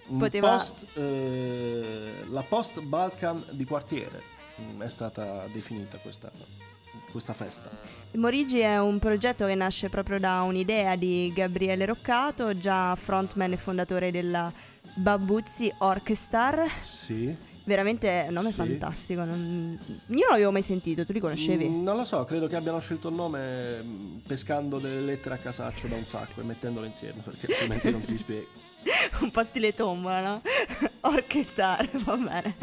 Un 0.09 0.19
Poteva- 0.19 0.51
post, 0.53 0.85
eh, 0.95 2.25
la 2.31 2.43
post 2.43 2.81
Balkan 2.81 3.43
di 3.51 3.65
quartiere 3.65 4.23
mm, 4.61 4.81
è 4.83 4.89
stata 4.89 5.47
definita 5.53 5.99
questa, 5.99 6.31
questa 7.11 7.33
festa. 7.33 7.69
Morigi 8.13 8.61
è 8.61 8.79
un 8.79 8.99
progetto 9.01 9.47
che 9.47 9.55
nasce 9.57 9.89
proprio 9.89 10.19
da 10.21 10.43
un'idea 10.43 10.95
di 10.97 11.33
Gabriele 11.35 11.85
Roccato, 11.87 12.57
già 12.57 12.95
frontman 12.95 13.53
e 13.53 13.57
fondatore 13.57 14.11
della 14.13 14.53
Babuzzi 14.95 15.73
Orchestra. 15.79 16.65
Sì. 16.81 17.35
Veramente 17.65 18.29
nome 18.31 18.51
Sì. 18.51 18.55
fantastico. 18.55 19.25
non- 19.25 19.77
Io 20.07 20.19
non 20.21 20.29
l'avevo 20.31 20.53
mai 20.53 20.63
sentito, 20.63 21.05
tu 21.05 21.13
li 21.13 21.19
conoscevi? 21.19 21.67
Mm, 21.69 21.83
non 21.83 21.97
lo 21.97 22.05
so, 22.05 22.25
credo 22.25 22.47
che 22.47 22.55
abbiano 22.55 22.79
scelto 22.79 23.09
il 23.09 23.17
nome 23.17 23.83
mm, 23.83 24.17
pescando 24.19 24.79
delle 24.79 25.01
lettere 25.01 25.35
a 25.35 25.39
casaccio 25.39 25.89
da 25.89 25.97
un 25.97 26.07
sacco 26.07 26.41
e 26.41 26.45
mettendole 26.45 26.87
insieme 26.87 27.23
perché 27.23 27.47
altrimenti 27.51 27.91
non 27.91 28.05
si 28.05 28.17
spiega. 28.17 28.47
un 29.21 29.31
po' 29.31 29.43
stile 29.43 29.75
tombola, 29.75 30.21
no? 30.21 30.43
Orchestar, 31.03 31.89
va 32.05 32.17
bene. 32.17 32.55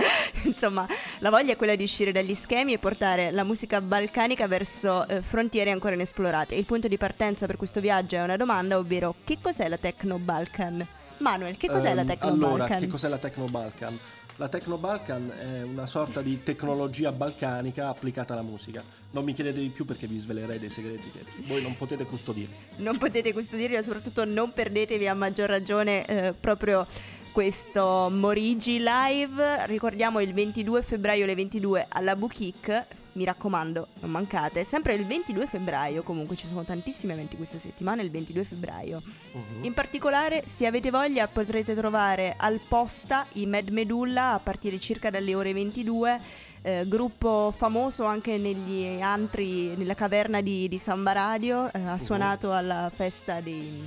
Insomma, 0.43 0.88
la 1.19 1.29
voglia 1.29 1.53
è 1.53 1.55
quella 1.55 1.75
di 1.75 1.83
uscire 1.83 2.12
dagli 2.12 2.33
schemi 2.36 2.73
e 2.73 2.77
portare 2.77 3.31
la 3.31 3.43
musica 3.43 3.81
balcanica 3.81 4.47
verso 4.47 5.07
eh, 5.07 5.21
frontiere 5.21 5.71
ancora 5.71 5.95
inesplorate. 5.95 6.55
Il 6.55 6.65
punto 6.65 6.88
di 6.88 6.97
partenza 6.97 7.45
per 7.45 7.57
questo 7.57 7.79
viaggio 7.79 8.15
è 8.15 8.21
una 8.21 8.38
domanda, 8.38 8.77
ovvero 8.77 9.15
che 9.23 9.38
cos'è 9.41 9.67
la 9.67 9.77
Techno 9.77 10.17
Balkan? 10.17 10.86
Manuel, 11.17 11.57
che 11.57 11.67
cos'è 11.69 11.93
la 11.93 12.01
Ehm, 12.01 12.07
Techno 12.07 12.27
allora, 12.29 12.57
Balkan? 12.57 12.79
che 12.79 12.88
cos'è 12.88 13.07
la 13.07 13.17
Techno 13.17 13.45
Balkan? 13.45 13.99
La 14.38 14.50
Techno 14.50 14.78
Balkan 14.78 15.32
è 15.32 15.62
una 15.62 15.86
sorta 15.86 16.24
di 16.24 16.41
tecnologia 16.41 17.12
balcanica 17.12 17.89
applicata 17.89 18.34
alla 18.34 18.41
musica. 18.41 18.84
Non 19.12 19.24
mi 19.24 19.34
chiedete 19.34 19.60
di 19.60 19.67
più 19.67 19.86
perché 19.86 20.08
vi 20.08 20.17
svelerei 20.17 20.58
dei 20.58 20.72
segreti 20.72 21.12
che 21.12 21.24
voi 21.46 21.62
non 21.62 21.78
potete 21.78 22.04
custodire. 22.06 22.50
Non 22.78 22.98
potete 22.98 23.32
custodirli, 23.32 23.76
ma 23.76 23.84
soprattutto 23.84 24.26
non 24.26 24.52
perdetevi 24.52 25.08
a 25.08 25.13
maggior 25.13 25.50
ragione 25.50 26.06
eh, 26.08 26.34
proprio 26.34 26.88
questo 27.32 28.10
Morigi 28.12 28.80
Live. 28.80 29.67
Ricordiamo 29.67 30.19
il 30.19 30.34
22 30.34 30.82
febbraio 30.82 31.26
alle 31.26 31.36
22 31.36 31.86
alla 31.89 32.15
Boutique. 32.15 33.02
Mi 33.13 33.23
raccomando, 33.26 33.88
non 34.02 34.12
mancate. 34.12 34.63
Sempre 34.63 34.93
il 34.95 35.06
22 35.06 35.47
febbraio, 35.47 36.04
comunque 36.04 36.36
ci 36.36 36.47
sono 36.47 36.63
tantissimi 36.63 37.13
eventi 37.13 37.36
questa 37.36 37.58
settimana, 37.58 38.02
il 38.02 38.12
22 38.12 38.43
febbraio. 38.43 39.02
Mhm. 39.34 39.63
In 39.63 39.73
particolare, 39.73 40.43
se 40.45 40.65
avete 40.65 40.89
voglia, 40.89 41.28
potrete 41.28 41.76
trovare 41.76 42.36
al 42.38 42.60
posta 42.67 43.26
i 43.34 43.45
Mad 43.45 43.69
Medulla 43.69 44.34
a 44.34 44.39
partire 44.39 44.80
circa 44.80 45.10
dalle 45.10 45.34
ore 45.36 45.54
22. 45.54 46.19
eh, 46.65 46.86
gruppo 46.88 47.54
famoso 47.56 48.06
anche 48.06 48.38
negli 48.38 49.02
antri, 49.02 49.76
nella 49.76 49.95
caverna 49.95 50.39
di, 50.39 50.69
di 50.69 50.78
Samba 50.78 51.12
Radio, 51.12 51.69
eh, 51.73 51.82
ha 51.82 51.99
suonato 51.99 52.54
alla 52.54 52.89
festa 52.95 53.41
dei- 53.41 53.86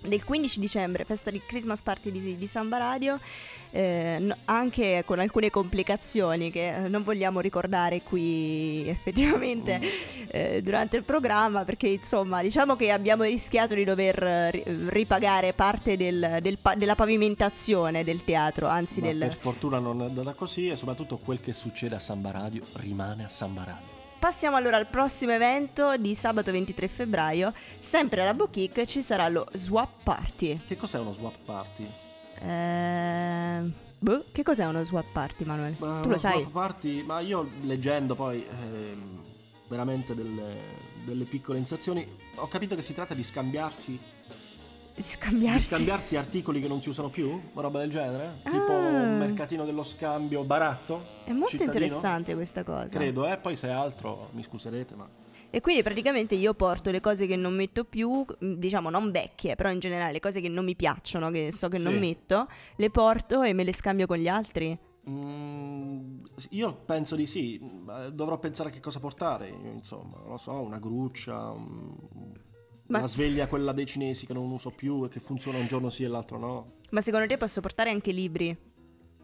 del 0.00 0.24
15 0.24 0.60
dicembre, 0.60 1.04
festa 1.04 1.30
di 1.30 1.40
Christmas 1.44 1.82
Party 1.82 2.10
di, 2.10 2.36
di 2.36 2.46
Samba 2.46 2.78
Radio, 2.78 3.18
eh, 3.70 4.16
no- 4.20 4.36
anche 4.46 5.02
con 5.04 5.18
alcune 5.18 5.50
complicazioni 5.50 6.50
che 6.50 6.74
eh, 6.84 6.88
non 6.88 7.02
vogliamo 7.02 7.40
ricordare 7.40 8.02
qui 8.02 8.86
effettivamente 8.88 9.80
eh, 10.28 10.62
durante 10.62 10.96
il 10.96 11.02
programma, 11.02 11.64
perché 11.64 11.88
insomma 11.88 12.40
diciamo 12.42 12.76
che 12.76 12.90
abbiamo 12.90 13.24
rischiato 13.24 13.74
di 13.74 13.84
dover 13.84 14.22
eh, 14.22 14.50
ri- 14.50 14.64
ripagare 14.88 15.52
parte 15.52 15.96
del- 15.96 16.38
del 16.40 16.56
della 16.76 16.94
pavimentazione 16.94 18.04
del 18.04 18.24
teatro, 18.24 18.66
anzi 18.68 19.00
Ma 19.00 19.06
del... 19.08 19.18
per 19.18 19.36
fortuna 19.36 19.78
non 19.78 20.02
è 20.02 20.06
andata 20.06 20.32
così 20.34 20.68
e 20.68 20.76
soprattutto 20.76 21.16
quel 21.16 21.40
che 21.40 21.52
succede 21.52 21.94
a 21.96 21.98
Samba 21.98 22.30
Radio 22.30 22.64
rimane 22.74 23.24
a 23.24 23.28
Samba 23.28 23.64
Radio. 23.64 23.97
Passiamo 24.18 24.56
allora 24.56 24.76
al 24.76 24.88
prossimo 24.88 25.30
evento 25.30 25.96
di 25.96 26.12
sabato 26.12 26.50
23 26.50 26.88
febbraio, 26.88 27.52
sempre 27.78 28.22
alla 28.22 28.34
Boutique 28.34 28.84
ci 28.84 29.00
sarà 29.00 29.28
lo 29.28 29.46
Swap 29.52 30.02
Party. 30.02 30.58
Che 30.66 30.76
cos'è 30.76 30.98
uno 30.98 31.12
swap 31.12 31.36
party? 31.44 31.88
Ehm, 32.40 33.72
boh, 33.96 34.24
che 34.32 34.42
cos'è 34.42 34.64
uno 34.66 34.82
Swap 34.82 35.06
Party 35.12 35.44
Manuel? 35.44 35.76
Ma 35.78 36.00
tu 36.00 36.08
lo 36.08 36.16
sai? 36.16 36.40
swap 36.40 36.50
party, 36.50 37.04
ma 37.04 37.20
io 37.20 37.48
leggendo 37.60 38.16
poi 38.16 38.44
ehm, 38.44 39.22
veramente 39.68 40.16
delle, 40.16 40.56
delle 41.04 41.24
piccole 41.24 41.58
inserzioni 41.58 42.06
ho 42.34 42.48
capito 42.48 42.74
che 42.74 42.82
si 42.82 42.94
tratta 42.94 43.14
di 43.14 43.22
scambiarsi 43.22 43.98
Di 44.98 45.04
di 45.04 45.08
scambiarsi. 45.10 45.74
scambiarsi 45.74 46.16
articoli 46.16 46.60
che 46.60 46.66
non 46.66 46.82
si 46.82 46.88
usano 46.88 47.08
più, 47.08 47.28
una 47.30 47.62
roba 47.62 47.78
del 47.78 47.88
genere, 47.90 48.38
tipo 48.42 48.56
Ah. 48.72 48.78
un 48.78 49.18
mercatino 49.18 49.64
dello 49.64 49.84
scambio 49.84 50.42
baratto. 50.42 51.02
È 51.24 51.30
molto 51.30 51.48
cittadino. 51.50 51.72
interessante 51.74 52.34
questa 52.34 52.64
cosa. 52.64 52.88
Credo, 52.96 53.26
eh, 53.26 53.36
poi 53.38 53.54
se 53.56 53.68
è 53.68 53.70
altro 53.70 54.28
mi 54.32 54.42
scuserete, 54.42 54.94
ma 54.96 55.08
E 55.50 55.60
quindi 55.62 55.82
praticamente 55.82 56.34
io 56.34 56.52
porto 56.52 56.90
le 56.90 57.00
cose 57.00 57.26
che 57.26 57.34
non 57.36 57.54
metto 57.54 57.84
più, 57.84 58.22
mh, 58.38 58.52
diciamo 58.54 58.90
non 58.90 59.10
vecchie, 59.10 59.54
però 59.54 59.70
in 59.70 59.78
generale 59.78 60.12
le 60.12 60.20
cose 60.20 60.40
che 60.42 60.48
non 60.50 60.62
mi 60.64 60.76
piacciono, 60.76 61.30
che 61.30 61.50
so 61.52 61.68
che 61.68 61.78
non 61.78 61.94
Sì. 61.94 61.98
metto, 62.00 62.48
le 62.76 62.90
porto 62.90 63.42
e 63.42 63.54
me 63.54 63.64
le 63.64 63.72
scambio 63.72 64.06
con 64.06 64.18
gli 64.18 64.28
altri. 64.28 64.76
Mm, 65.08 66.18
io 66.50 66.74
penso 66.84 67.16
di 67.16 67.26
sì, 67.26 67.58
dovrò 68.12 68.36
pensare 68.38 68.68
a 68.68 68.72
che 68.72 68.80
cosa 68.80 69.00
portare, 69.00 69.48
insomma, 69.48 70.18
non 70.20 70.32
lo 70.32 70.36
so, 70.36 70.52
una 70.52 70.78
gruccia, 70.78 71.48
un- 71.50 71.94
Ma- 72.88 72.98
una 72.98 73.06
sveglia 73.06 73.46
quella 73.46 73.72
dei 73.72 73.86
cinesi 73.86 74.26
che 74.26 74.32
non 74.32 74.50
uso 74.50 74.70
più 74.70 75.04
e 75.04 75.08
che 75.08 75.20
funziona 75.20 75.58
un 75.58 75.66
giorno 75.66 75.90
sì 75.90 76.04
e 76.04 76.08
l'altro 76.08 76.38
no. 76.38 76.72
Ma 76.90 77.00
secondo 77.00 77.26
te 77.26 77.36
posso 77.36 77.60
portare 77.60 77.90
anche 77.90 78.12
libri? 78.12 78.56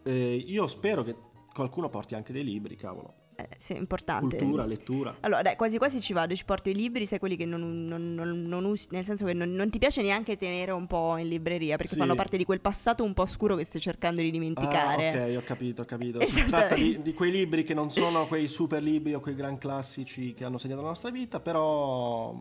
Eh, 0.03 0.35
io 0.35 0.67
spero 0.67 1.03
che 1.03 1.15
qualcuno 1.53 1.89
porti 1.89 2.13
anche 2.15 2.31
dei 2.31 2.43
libri, 2.43 2.75
cavolo. 2.75 3.23
Eh, 3.37 3.49
sì, 3.57 3.73
è 3.73 3.77
importante. 3.77 4.37
Cultura, 4.37 4.65
lettura. 4.65 5.17
Allora, 5.21 5.41
dai, 5.41 5.57
quasi 5.57 5.77
quasi 5.77 5.99
ci 5.99 6.13
vado, 6.13 6.33
ci 6.35 6.45
porto 6.45 6.69
i 6.69 6.73
libri, 6.73 7.05
sai 7.05 7.19
quelli 7.19 7.35
che 7.35 7.43
non, 7.45 7.83
non- 7.83 8.13
non- 8.13 8.43
non 8.43 8.63
usi, 8.63 8.87
nel 8.91 9.03
senso 9.03 9.25
che 9.25 9.33
non, 9.33 9.51
non 9.51 9.69
ti 9.69 9.77
piace 9.77 10.01
neanche 10.01 10.37
tenere 10.37 10.71
un 10.71 10.87
po' 10.87 11.17
in 11.17 11.27
libreria, 11.27 11.75
perché 11.75 11.93
Sì. 11.93 11.99
fanno 11.99 12.15
parte 12.15 12.37
di 12.37 12.45
quel 12.45 12.61
passato 12.61 13.03
un 13.03 13.13
po' 13.13 13.23
oscuro 13.23 13.55
che 13.57 13.65
stai 13.65 13.81
cercando 13.81 14.21
di 14.21 14.31
dimenticare. 14.31 15.09
Ah, 15.09 15.25
ok, 15.25 15.37
ho 15.37 15.41
capito, 15.43 15.81
ho 15.81 15.85
capito. 15.85 16.19
Si 16.25 16.45
tratta 16.45 16.75
di, 16.75 17.01
di 17.01 17.13
quei 17.13 17.31
libri 17.31 17.63
che 17.63 17.73
non 17.73 17.89
sono 17.91 18.25
quei 18.27 18.47
super 18.47 18.81
libri 18.81 19.13
o 19.15 19.19
quei 19.19 19.35
gran 19.35 19.57
classici 19.57 20.33
che 20.33 20.45
hanno 20.45 20.57
segnato 20.57 20.81
la 20.81 20.87
nostra 20.87 21.09
vita, 21.09 21.41
però 21.41 22.33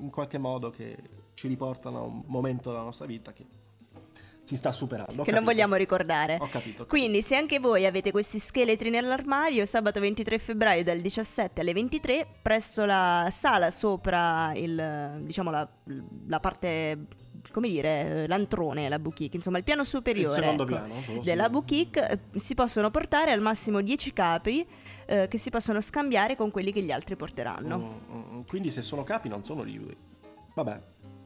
in 0.00 0.10
qualche 0.10 0.38
modo 0.38 0.70
che 0.70 0.96
ci 1.34 1.48
riportano 1.48 1.98
a 1.98 2.02
un 2.02 2.22
momento 2.26 2.70
della 2.70 2.82
nostra 2.82 3.06
vita 3.06 3.32
che 3.32 3.46
si 4.50 4.56
sta 4.56 4.72
superando. 4.72 5.10
Che 5.10 5.16
non 5.16 5.24
capito. 5.24 5.44
vogliamo 5.44 5.74
ricordare. 5.76 6.34
Ho 6.34 6.38
capito. 6.38 6.56
ho 6.56 6.60
capito. 6.60 6.86
Quindi, 6.86 7.22
se 7.22 7.36
anche 7.36 7.60
voi 7.60 7.86
avete 7.86 8.10
questi 8.10 8.40
scheletri 8.40 8.90
nell'armadio, 8.90 9.64
sabato 9.64 10.00
23 10.00 10.38
febbraio 10.38 10.82
dal 10.82 10.98
17 10.98 11.60
alle 11.60 11.72
23, 11.72 12.26
presso 12.42 12.84
la 12.84 13.28
sala 13.30 13.70
sopra 13.70 14.50
il, 14.54 15.20
diciamo, 15.20 15.52
la, 15.52 15.68
la 16.26 16.40
parte, 16.40 16.98
come 17.52 17.68
dire, 17.68 18.26
l'antrone, 18.26 18.88
la 18.88 18.98
boutique, 18.98 19.36
insomma, 19.36 19.58
il 19.58 19.64
piano 19.64 19.84
superiore 19.84 20.44
Il 20.44 20.52
ecco, 20.52 20.64
piano, 20.64 21.22
della 21.22 21.48
boutique, 21.48 22.08
eh, 22.08 22.38
si 22.38 22.54
possono 22.54 22.90
portare 22.90 23.30
al 23.30 23.40
massimo 23.40 23.80
10 23.80 24.12
capi 24.12 24.66
eh, 25.10 25.26
che 25.28 25.38
si 25.38 25.50
possono 25.50 25.80
scambiare 25.80 26.36
con 26.36 26.52
quelli 26.52 26.72
che 26.72 26.82
gli 26.82 26.92
altri 26.92 27.16
porteranno. 27.16 27.78
Mm, 27.78 28.14
mm, 28.16 28.36
mm. 28.36 28.40
Quindi 28.46 28.70
se 28.70 28.80
sono 28.82 29.02
capi 29.02 29.28
non 29.28 29.44
sono 29.44 29.62
libri. 29.62 29.96
Vabbè. 30.54 30.82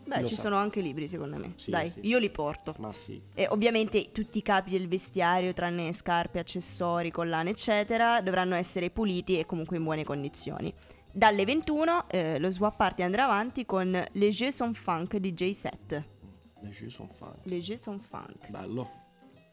Beh, 0.07 0.27
ci 0.27 0.35
sa. 0.35 0.43
sono 0.43 0.57
anche 0.57 0.81
libri, 0.81 1.07
secondo 1.07 1.37
me. 1.37 1.53
Sì, 1.57 1.71
Dai, 1.71 1.91
sì. 1.91 2.01
io 2.03 2.19
li 2.19 2.31
porto. 2.31 2.75
Ma 2.79 2.91
sì. 2.93 3.21
E 3.35 3.47
ovviamente 3.49 4.11
tutti 4.11 4.39
i 4.39 4.43
capi 4.43 4.71
del 4.71 4.89
vestiario, 4.89 5.53
tranne 5.53 5.93
scarpe, 5.93 6.39
accessori, 6.39 7.11
collane, 7.11 7.51
eccetera, 7.51 8.21
dovranno 8.23 8.55
essere 8.55 8.91
puliti 8.91 9.39
e 9.39 9.45
comunque 9.45 9.77
in 9.77 9.83
buone 9.83 10.05
condizioni. 10.05 10.73
Dalle 11.11 11.45
21 11.45 12.09
eh, 12.09 12.39
lo 12.39 12.51
swap 12.51 12.77
party 12.77 13.03
andrà 13.03 13.25
avanti 13.25 13.65
con 13.67 13.91
Les 14.13 14.35
Jeux 14.35 14.55
sont 14.55 14.75
funk 14.77 15.17
di 15.19 15.33
J7. 15.33 16.03
Le 16.61 16.71
jeux 16.71 16.91
sont 16.91 17.11
fun. 17.13 17.35
Les 17.45 17.63
Jeux 17.63 17.79
sont 17.79 18.01
funk. 18.01 18.49
Bello. 18.49 19.04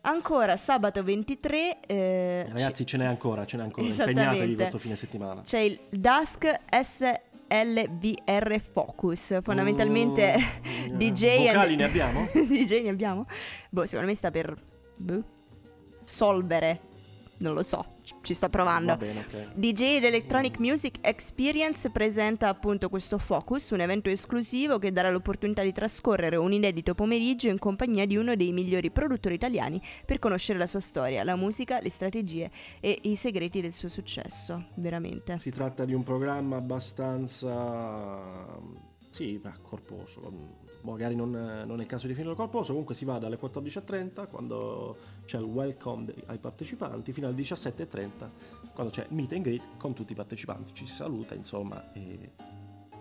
Ancora 0.04 0.58
sabato 0.58 1.04
23 1.04 1.80
eh, 1.82 1.96
Eh, 1.96 2.46
Ragazzi, 2.52 2.86
ce 2.88 2.98
n'è 2.98 3.06
ancora, 3.06 3.46
ce 3.46 3.58
n'è 3.58 3.64
ancora. 3.64 3.86
Impegnatevi 3.88 4.56
questo 4.56 4.80
fine 4.80 4.96
settimana. 4.96 5.42
c'è 5.44 5.60
il 5.60 5.80
Dusk 5.92 6.52
SLVR 6.82 8.60
Focus, 8.60 9.40
fondamentalmente 9.44 10.36
Mm, 10.92 10.98
DJ 10.98 11.24
and- 11.26 11.48
vocali 11.48 11.76
ne 11.76 11.84
abbiamo? 11.84 12.28
DJ 12.34 12.82
ne 12.82 12.90
abbiamo? 12.90 13.26
Boh, 13.70 13.86
secondo 13.86 14.08
me 14.10 14.16
sta 14.16 14.32
per 14.32 14.56
boh, 14.96 15.24
solvere. 16.04 16.80
Non 17.38 17.54
lo 17.54 17.62
so, 17.64 17.86
ci- 18.21 18.34
sto 18.34 18.50
provando. 18.50 18.88
Va 18.88 18.97
bene, 18.97 19.19
ok. 19.19 19.54
DJ 19.54 20.04
Electronic 20.04 20.60
Music 20.60 20.97
Experience 21.02 21.89
presenta 21.89 22.47
appunto 22.47 22.89
questo 22.89 23.17
Focus, 23.17 23.69
un 23.71 23.82
evento 23.82 24.10
esclusivo 24.10 24.80
che 24.80 24.91
darà 24.91 25.10
l'opportunità 25.10 25.62
di 25.62 25.71
trascorrere 25.71 26.36
un 26.36 26.52
inedito 26.52 26.93
pomeriggio 26.93 27.50
in 27.50 27.60
compagnia 27.60 28.06
di 28.06 28.17
uno 28.17 28.36
dei 28.36 28.52
migliori 28.52 28.91
produttori 28.91 29.36
italiani 29.36 29.82
per 30.06 30.19
conoscere 30.19 30.60
la 30.60 30.67
sua 30.67 30.80
storia, 30.80 31.24
la 31.24 31.36
musica, 31.36 31.80
le 31.82 31.89
strategie 31.89 32.52
e 32.80 33.00
i 33.04 33.15
segreti 33.15 33.62
del 33.62 33.74
suo 33.74 33.88
successo, 33.88 34.65
veramente. 34.76 35.38
Si 35.39 35.52
tratta 35.52 35.86
di 35.86 35.93
un 35.93 36.04
programma 36.04 36.58
abbastanza. 36.58 38.60
Sì, 39.10 39.38
beh, 39.38 39.54
corposo. 39.62 40.60
Magari 40.84 41.15
non, 41.15 41.32
non 41.32 41.80
è 41.80 41.82
il 41.82 41.88
caso 41.88 42.04
di 42.04 42.13
definirlo 42.13 42.36
corposo. 42.36 42.69
Comunque 42.69 42.95
si 42.95 43.06
va 43.06 43.19
dalle 43.19 43.38
14.30 43.38 44.28
quando 44.28 44.97
c'è 45.25 45.38
il 45.38 45.43
welcome 45.43 46.13
ai 46.27 46.38
partecipanti 46.38 47.12
fino 47.12 47.27
alle 47.27 47.36
17.30 47.36 48.29
quando 48.73 48.91
c'è 48.91 49.05
meet 49.10 49.34
and 49.34 49.43
greet 49.43 49.63
con 49.77 49.93
tutti 49.93 50.13
i 50.13 50.15
partecipanti. 50.15 50.73
Ci 50.73 50.86
si 50.86 50.93
saluta, 50.93 51.36
insomma, 51.36 51.91
e 51.93 52.31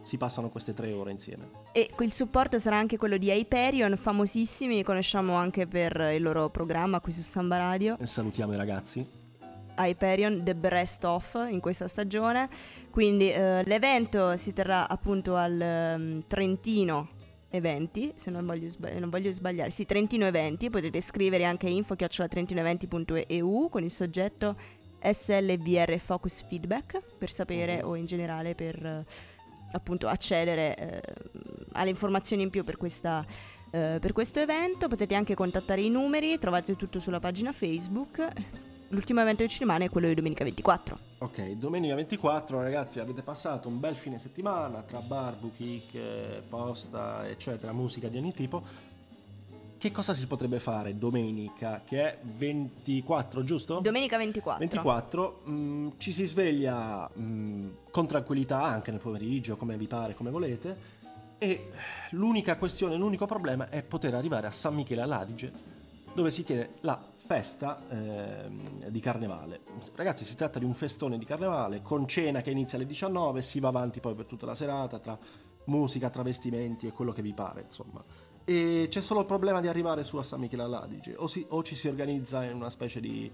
si 0.03 0.17
passano 0.17 0.49
queste 0.49 0.75
tre 0.75 0.93
ore 0.93 1.11
insieme. 1.11 1.49
E 1.73 1.91
il 1.99 2.13
supporto 2.13 2.59
sarà 2.59 2.77
anche 2.77 2.97
quello 2.97 3.17
di 3.17 3.29
Hyperion, 3.31 3.97
famosissimi, 3.97 4.77
li 4.77 4.83
conosciamo 4.83 5.35
anche 5.35 5.67
per 5.67 6.13
il 6.15 6.23
loro 6.23 6.51
programma 6.51 7.01
qui 7.01 7.13
su 7.13 7.23
Samba 7.23 7.59
Radio. 7.59 7.97
E 7.99 8.07
salutiamo 8.07 8.53
i 8.53 8.57
ragazzi. 8.57 9.19
Hyperion 9.77 10.43
The 10.45 10.55
Best 10.55 11.05
Of 11.05 11.47
in 11.49 11.61
questa 11.61 11.89
stagione. 11.89 12.49
Quindi 12.91 13.31
eh, 13.31 13.63
l'evento 13.65 14.37
si 14.37 14.53
terrà 14.53 14.89
appunto 14.89 15.37
al 15.37 15.61
ehm, 15.61 16.23
Trentino 16.27 17.19
Eventi, 17.51 18.13
se 18.15 18.31
non 18.31 18.47
voglio, 18.47 18.69
sbag- 18.69 18.97
non 18.99 19.11
voglio 19.11 19.33
sbagliare, 19.33 19.71
sì, 19.71 19.85
Trentino 19.85 20.25
Eventi, 20.25 20.71
potete 20.71 21.01
scrivere 21.01 21.45
anche 21.45 21.69
info 21.69 21.97
trentinoeventi.eu 21.97 23.69
con 23.69 23.83
il 23.83 23.91
soggetto 23.91 24.57
SLVR 25.03 25.99
Focus 25.99 26.45
Feedback 26.47 27.03
per 27.19 27.31
sapere 27.31 27.83
o 27.83 27.97
in 27.97 28.07
generale 28.07 28.55
per 28.55 28.85
eh, 28.85 29.05
appunto 29.73 30.07
accedere 30.07 30.77
eh, 30.77 31.03
alle 31.73 31.91
informazioni 31.91 32.43
in 32.43 32.51
più 32.51 32.63
per 32.65 32.77
questa 32.77 33.25
eh, 33.73 33.99
per 34.01 34.13
questo 34.13 34.41
evento 34.41 34.89
potete 34.89 35.15
anche 35.15 35.35
contattare 35.35 35.81
i 35.81 35.91
numeri, 35.91 36.39
trovate 36.39 36.75
tutto 36.77 36.99
sulla 36.99 37.21
pagina 37.21 37.53
Facebook. 37.53 38.33
L'ultimo 38.93 39.21
evento 39.21 39.45
che 39.45 39.49
ci 39.49 39.61
rimane 39.61 39.85
è 39.85 39.89
quello 39.89 40.09
di 40.09 40.15
domenica 40.15 40.43
24. 40.43 40.99
Ok, 41.19 41.51
domenica 41.51 41.95
24 41.95 42.61
ragazzi 42.61 42.99
avete 42.99 43.23
passato 43.23 43.69
un 43.69 43.79
bel 43.79 43.95
fine 43.95 44.19
settimana 44.19 44.83
tra 44.83 44.99
bar, 44.99 45.37
boutique, 45.37 46.43
posta, 46.49 47.29
eccetera, 47.29 47.73
musica 47.73 48.09
di 48.09 48.19
ogni 48.19 48.33
tipo. 48.33 48.89
Che 49.79 49.93
cosa 49.93 50.13
si 50.13 50.27
potrebbe 50.27 50.59
fare 50.59 50.99
domenica, 50.99 51.83
che 51.85 52.03
è 52.03 52.19
24, 52.21 53.45
giusto? 53.45 53.79
Domenica 53.79 54.17
24. 54.17 54.59
24, 54.59 55.43
mm, 55.49 55.89
ci 55.99 56.13
si 56.13 56.27
sveglia 56.27 57.09
mm, 57.17 57.69
con 57.93 58.09
tranquillità 58.09 58.65
anche 58.65 58.91
nel 58.91 58.99
pomeriggio, 58.99 59.57
come 59.57 59.77
vi 59.77 59.87
pare, 59.87 60.15
come 60.15 60.31
volete. 60.31 60.99
E 61.39 61.71
l'unica 62.11 62.57
questione, 62.57 62.97
l'unico 62.97 63.27
problema 63.27 63.69
è 63.69 63.85
poter 63.85 64.15
arrivare 64.15 64.49
a 64.49 64.51
San 64.51 64.75
Michele 64.75 65.03
all'Adige, 65.03 65.53
dove 66.13 66.33
si 66.33 66.43
tiene 66.43 66.71
la 66.81 67.01
festa 67.35 67.81
ehm, 67.89 68.89
di 68.89 68.99
carnevale. 68.99 69.61
Ragazzi, 69.95 70.25
si 70.25 70.35
tratta 70.35 70.59
di 70.59 70.65
un 70.65 70.75
festone 70.75 71.17
di 71.17 71.25
carnevale 71.25 71.81
con 71.81 72.09
cena 72.09 72.41
che 72.41 72.51
inizia 72.51 72.77
alle 72.77 72.89
19, 72.89 73.41
si 73.41 73.61
va 73.61 73.69
avanti 73.69 74.01
poi 74.01 74.17
per 74.17 74.25
tutta 74.25 74.47
la 74.47 74.57
serata 74.57 74.99
tra 74.99 75.17
musica, 75.67 76.11
travestimenti 76.11 76.89
e 76.89 76.93
quello 76.93 77.13
che 77.13 77.23
vi 77.23 77.33
pare, 77.33 77.61
insomma. 77.63 78.03
E 78.45 78.89
c'è 78.91 79.01
solo 79.01 79.21
il 79.21 79.27
problema 79.27 79.61
di 79.61 79.69
arrivare 79.69 80.03
su 80.03 80.17
a 80.17 80.25
San 80.25 80.41
Michele 80.41 80.63
all'Adige, 80.65 81.15
o, 81.17 81.29
si- 81.29 81.47
o 81.51 81.63
ci 81.63 81.77
si 81.77 81.87
organizza 81.87 82.43
in 82.43 82.57
una 82.57 82.71
specie 82.71 82.99
di, 82.99 83.31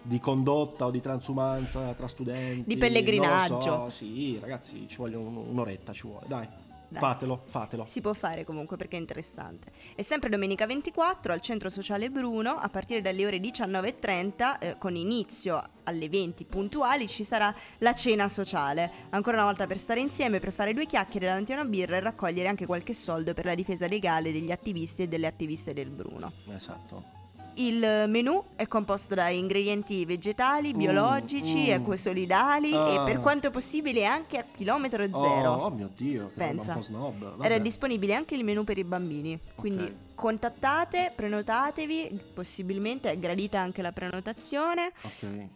di 0.00 0.18
condotta 0.18 0.86
o 0.86 0.90
di 0.90 1.00
transumanza 1.02 1.92
tra 1.92 2.08
studenti. 2.08 2.64
Di 2.64 2.78
pellegrinaggio. 2.78 3.60
So, 3.60 3.88
sì, 3.90 4.38
ragazzi, 4.40 4.88
ci 4.88 4.98
un- 5.02 5.36
un'oretta, 5.36 5.92
ci 5.92 6.06
vuole, 6.06 6.24
dai. 6.26 6.48
Dai, 6.88 7.00
fatelo, 7.00 7.42
fatelo. 7.44 7.84
Si 7.86 8.00
può 8.00 8.12
fare 8.12 8.44
comunque 8.44 8.76
perché 8.76 8.96
è 8.96 9.00
interessante. 9.00 9.72
E 9.94 10.02
sempre 10.02 10.28
domenica 10.28 10.66
24 10.66 11.32
al 11.32 11.40
Centro 11.40 11.68
Sociale 11.68 12.10
Bruno, 12.10 12.56
a 12.58 12.68
partire 12.68 13.00
dalle 13.00 13.26
ore 13.26 13.38
19.30, 13.38 14.58
eh, 14.58 14.78
con 14.78 14.94
inizio 14.94 15.62
alle 15.84 16.08
20 16.08 16.44
puntuali, 16.44 17.08
ci 17.08 17.24
sarà 17.24 17.54
la 17.78 17.94
cena 17.94 18.28
sociale. 18.28 18.90
Ancora 19.10 19.36
una 19.36 19.46
volta 19.46 19.66
per 19.66 19.78
stare 19.78 20.00
insieme, 20.00 20.40
per 20.40 20.52
fare 20.52 20.74
due 20.74 20.86
chiacchiere 20.86 21.26
davanti 21.26 21.52
a 21.52 21.56
una 21.56 21.64
birra 21.64 21.96
e 21.96 22.00
raccogliere 22.00 22.48
anche 22.48 22.66
qualche 22.66 22.92
soldo 22.92 23.34
per 23.34 23.44
la 23.44 23.54
difesa 23.54 23.86
legale 23.86 24.32
degli 24.32 24.50
attivisti 24.50 25.02
e 25.02 25.08
delle 25.08 25.26
attiviste 25.26 25.72
del 25.72 25.90
Bruno. 25.90 26.32
Esatto. 26.48 27.25
Il 27.58 28.04
menù 28.08 28.42
è 28.54 28.66
composto 28.68 29.14
da 29.14 29.28
ingredienti 29.28 30.04
vegetali, 30.04 30.74
biologici, 30.74 31.68
mm. 31.68 31.70
ecosolidali 31.70 32.70
e 32.70 32.76
Ah. 32.98 33.02
per 33.04 33.20
quanto 33.20 33.50
possibile 33.50 34.04
anche 34.04 34.36
a 34.38 34.44
chilometro 34.54 35.02
zero. 35.04 35.52
Oh, 35.52 35.64
oh 35.64 35.70
mio 35.70 35.90
Dio, 35.96 36.28
che 36.28 36.38
Pensa. 36.38 36.72
un 36.72 36.76
po' 36.76 36.82
snob. 36.82 37.22
Era 37.22 37.34
Vabbè. 37.36 37.60
disponibile 37.60 38.14
anche 38.14 38.34
il 38.34 38.44
menù 38.44 38.62
per 38.64 38.76
i 38.76 38.84
bambini, 38.84 39.40
quindi 39.54 39.84
Ok. 39.84 39.92
contattate, 40.14 41.12
prenotatevi, 41.16 42.20
possibilmente 42.34 43.10
è 43.10 43.18
gradita 43.18 43.58
anche 43.58 43.80
la 43.80 43.92
prenotazione. 43.92 44.92
Ok. 45.02 45.48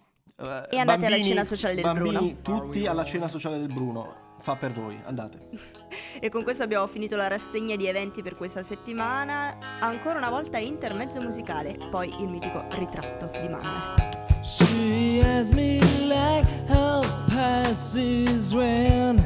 E 0.70 0.78
andate 0.78 1.04
alla 1.04 1.20
cena 1.20 1.44
sociale 1.44 1.74
del 1.74 1.84
bambini, 1.84 2.34
Bruno. 2.40 2.60
Tutti 2.62 2.86
alla 2.86 3.04
cena 3.04 3.28
sociale 3.28 3.58
del 3.58 3.70
Bruno. 3.70 4.28
Fa 4.40 4.56
per 4.56 4.72
voi, 4.72 4.98
andate. 5.04 5.38
E 6.22 6.28
con 6.28 6.42
questo 6.42 6.64
abbiamo 6.64 6.86
finito 6.86 7.16
la 7.16 7.28
rassegna 7.28 7.76
di 7.76 7.86
eventi 7.86 8.22
per 8.22 8.36
questa 8.36 8.62
settimana. 8.62 9.56
Ancora 9.80 10.18
una 10.18 10.28
volta 10.28 10.58
intermezzo 10.58 11.20
musicale, 11.20 11.78
poi 11.90 12.14
il 12.20 12.28
mitico 12.28 12.66
ritratto 12.72 13.30
di 13.40 13.48
Manner. 13.48 14.18
She 14.42 15.20
has 15.22 15.48
me 15.50 15.80
like 16.06 16.46
how 16.68 17.02
passes 17.28 18.52
when 18.52 19.18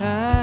I 0.00 0.33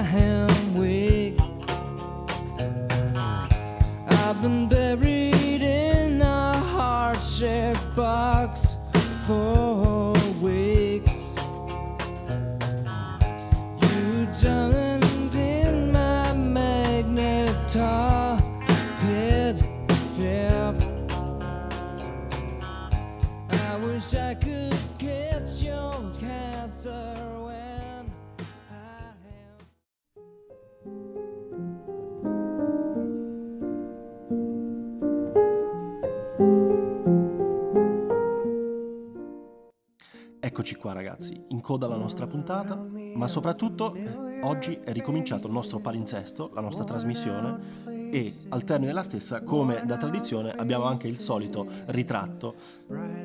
Eccoci 40.43 40.75
qua 40.75 40.93
ragazzi, 40.93 41.45
in 41.49 41.61
coda 41.61 41.85
alla 41.85 41.95
nostra 41.95 42.25
puntata, 42.25 42.75
ma 43.15 43.27
soprattutto 43.27 43.93
eh, 43.93 44.41
oggi 44.41 44.79
è 44.83 44.91
ricominciato 44.91 45.45
il 45.45 45.53
nostro 45.53 45.79
palinsesto, 45.79 46.49
la 46.53 46.61
nostra 46.61 46.83
trasmissione 46.83 47.90
e 48.11 48.33
al 48.49 48.63
termine 48.63 48.87
della 48.87 49.03
stessa, 49.03 49.41
come 49.41 49.83
da 49.85 49.97
tradizione, 49.97 50.51
abbiamo 50.51 50.83
anche 50.83 51.07
il 51.07 51.17
solito 51.17 51.65
ritratto. 51.87 52.55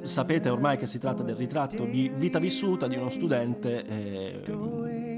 Sapete 0.02 0.48
ormai 0.48 0.76
che 0.78 0.86
si 0.86 0.98
tratta 0.98 1.22
del 1.22 1.34
ritratto 1.34 1.84
di 1.84 2.10
vita 2.14 2.38
vissuta 2.38 2.86
di 2.86 2.96
uno 2.96 3.10
studente 3.10 3.84
eh, 3.84 4.52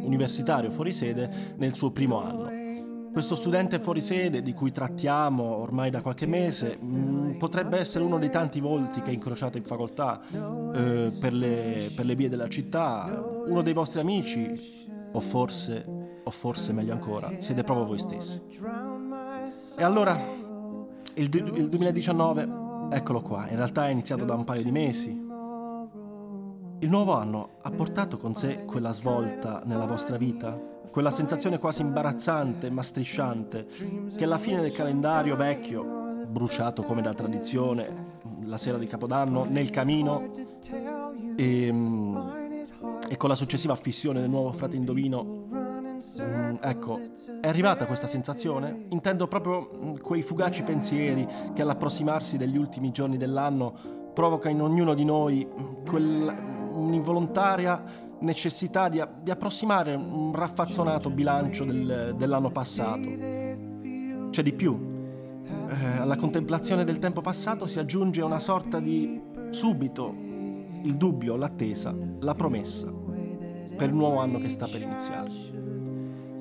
universitario 0.03 0.71
fuori 0.71 0.93
sede 0.93 1.55
nel 1.57 1.75
suo 1.75 1.91
primo 1.91 2.21
anno. 2.23 2.67
Questo 3.13 3.35
studente 3.35 3.79
fuori 3.79 4.01
sede 4.01 4.43
di 4.43 4.53
cui 4.53 4.71
trattiamo 4.71 5.43
ormai 5.43 5.91
da 5.91 6.03
qualche 6.03 6.27
mese 6.27 6.77
mh, 6.77 7.37
potrebbe 7.39 7.79
essere 7.79 8.05
uno 8.05 8.19
dei 8.19 8.31
tanti 8.31 8.61
volti 8.61 9.03
che 9.03 9.11
incrociate 9.11 9.59
in 9.59 9.65
facoltà 9.65 10.21
eh, 10.31 11.13
per, 11.19 11.33
le, 11.33 11.91
per 11.95 12.05
le 12.05 12.15
vie 12.15 12.29
della 12.29 12.49
città, 12.49 13.23
uno 13.47 13.63
dei 13.63 13.73
vostri 13.73 14.01
amici 14.01 14.87
o 15.11 15.21
forse, 15.21 15.85
o 16.23 16.31
forse 16.31 16.73
meglio 16.73 16.93
ancora, 16.93 17.33
siete 17.39 17.65
proprio 17.65 17.87
voi 17.87 17.99
stessi. 17.99 18.41
E 19.79 19.85
allora, 19.85 20.21
il, 21.15 21.29
du- 21.29 21.57
il 21.57 21.69
2019, 21.69 22.49
eccolo 22.91 23.23
qua, 23.23 23.49
in 23.49 23.55
realtà 23.55 23.87
è 23.87 23.91
iniziato 23.91 24.25
da 24.25 24.35
un 24.35 24.43
paio 24.43 24.65
di 24.65 24.73
mesi. 24.73 25.11
Il 26.81 26.89
nuovo 26.89 27.13
anno 27.13 27.51
ha 27.63 27.71
portato 27.71 28.17
con 28.17 28.35
sé 28.35 28.65
quella 28.65 28.93
svolta 28.93 29.63
nella 29.65 29.87
vostra 29.87 30.17
vita? 30.17 30.51
Quella 30.91 31.13
sensazione 31.13 31.61
quasi 31.61 31.83
imbarazzante 31.83 32.71
ma 32.71 32.83
strisciante 32.83 33.69
che 34.17 34.25
alla 34.25 34.39
fine 34.39 34.61
del 34.61 34.73
calendario 34.73 35.37
vecchio, 35.37 36.27
bruciato 36.29 36.83
come 36.83 37.01
da 37.01 37.15
tradizione 37.15 38.17
la 38.47 38.59
sera 38.59 38.79
di 38.79 38.87
Capodanno, 38.89 39.45
nel 39.49 39.71
camino 39.71 40.33
e, 41.37 41.73
mm, 41.73 42.17
e 43.09 43.17
con 43.17 43.29
la 43.29 43.37
successiva 43.37 43.75
affissione 43.75 44.21
del 44.21 44.29
nuovo 44.29 44.51
frate 44.53 44.75
indovino, 44.75 45.47
mm, 46.21 46.57
ecco, 46.61 47.01
è 47.41 47.49
arrivata 47.49 47.87
questa 47.87 48.07
sensazione? 48.07 48.87
Intendo 48.91 49.27
proprio 49.27 49.71
mm, 49.75 49.97
quei 49.97 50.23
fugaci 50.23 50.63
pensieri 50.63 51.27
che 51.55 51.63
all'approssimarsi 51.63 52.37
degli 52.37 52.57
ultimi 52.57 52.91
giorni 52.91 53.17
dell'anno 53.17 53.75
provoca 54.15 54.49
in 54.49 54.61
ognuno 54.61 54.95
di 54.95 55.05
noi 55.05 55.47
mm, 55.47 55.85
quel- 55.85 56.57
un'involontaria 56.73 58.07
necessità 58.21 58.89
di, 58.89 59.03
di 59.23 59.31
approssimare 59.31 59.95
un 59.95 60.33
raffazzonato 60.35 61.11
bilancio 61.11 61.65
del- 61.65 62.15
dell'anno 62.17 62.51
passato. 62.51 63.09
C'è 64.31 64.43
di 64.43 64.53
più. 64.53 64.97
Eh, 65.69 65.99
alla 65.99 66.17
contemplazione 66.17 66.85
del 66.85 66.99
tempo 66.99 67.21
passato 67.21 67.67
si 67.67 67.79
aggiunge 67.79 68.23
una 68.23 68.39
sorta 68.39 68.81
di 68.81 69.21
subito 69.51 70.15
il 70.83 70.97
dubbio, 70.97 71.37
l'attesa, 71.37 71.95
la 72.21 72.35
promessa 72.35 72.99
per 73.79 73.91
il 73.91 73.95
nuovo 73.95 74.19
anno 74.19 74.39
che 74.41 74.49
sta 74.49 74.67
per 74.67 74.83
iniziare. 74.83 75.31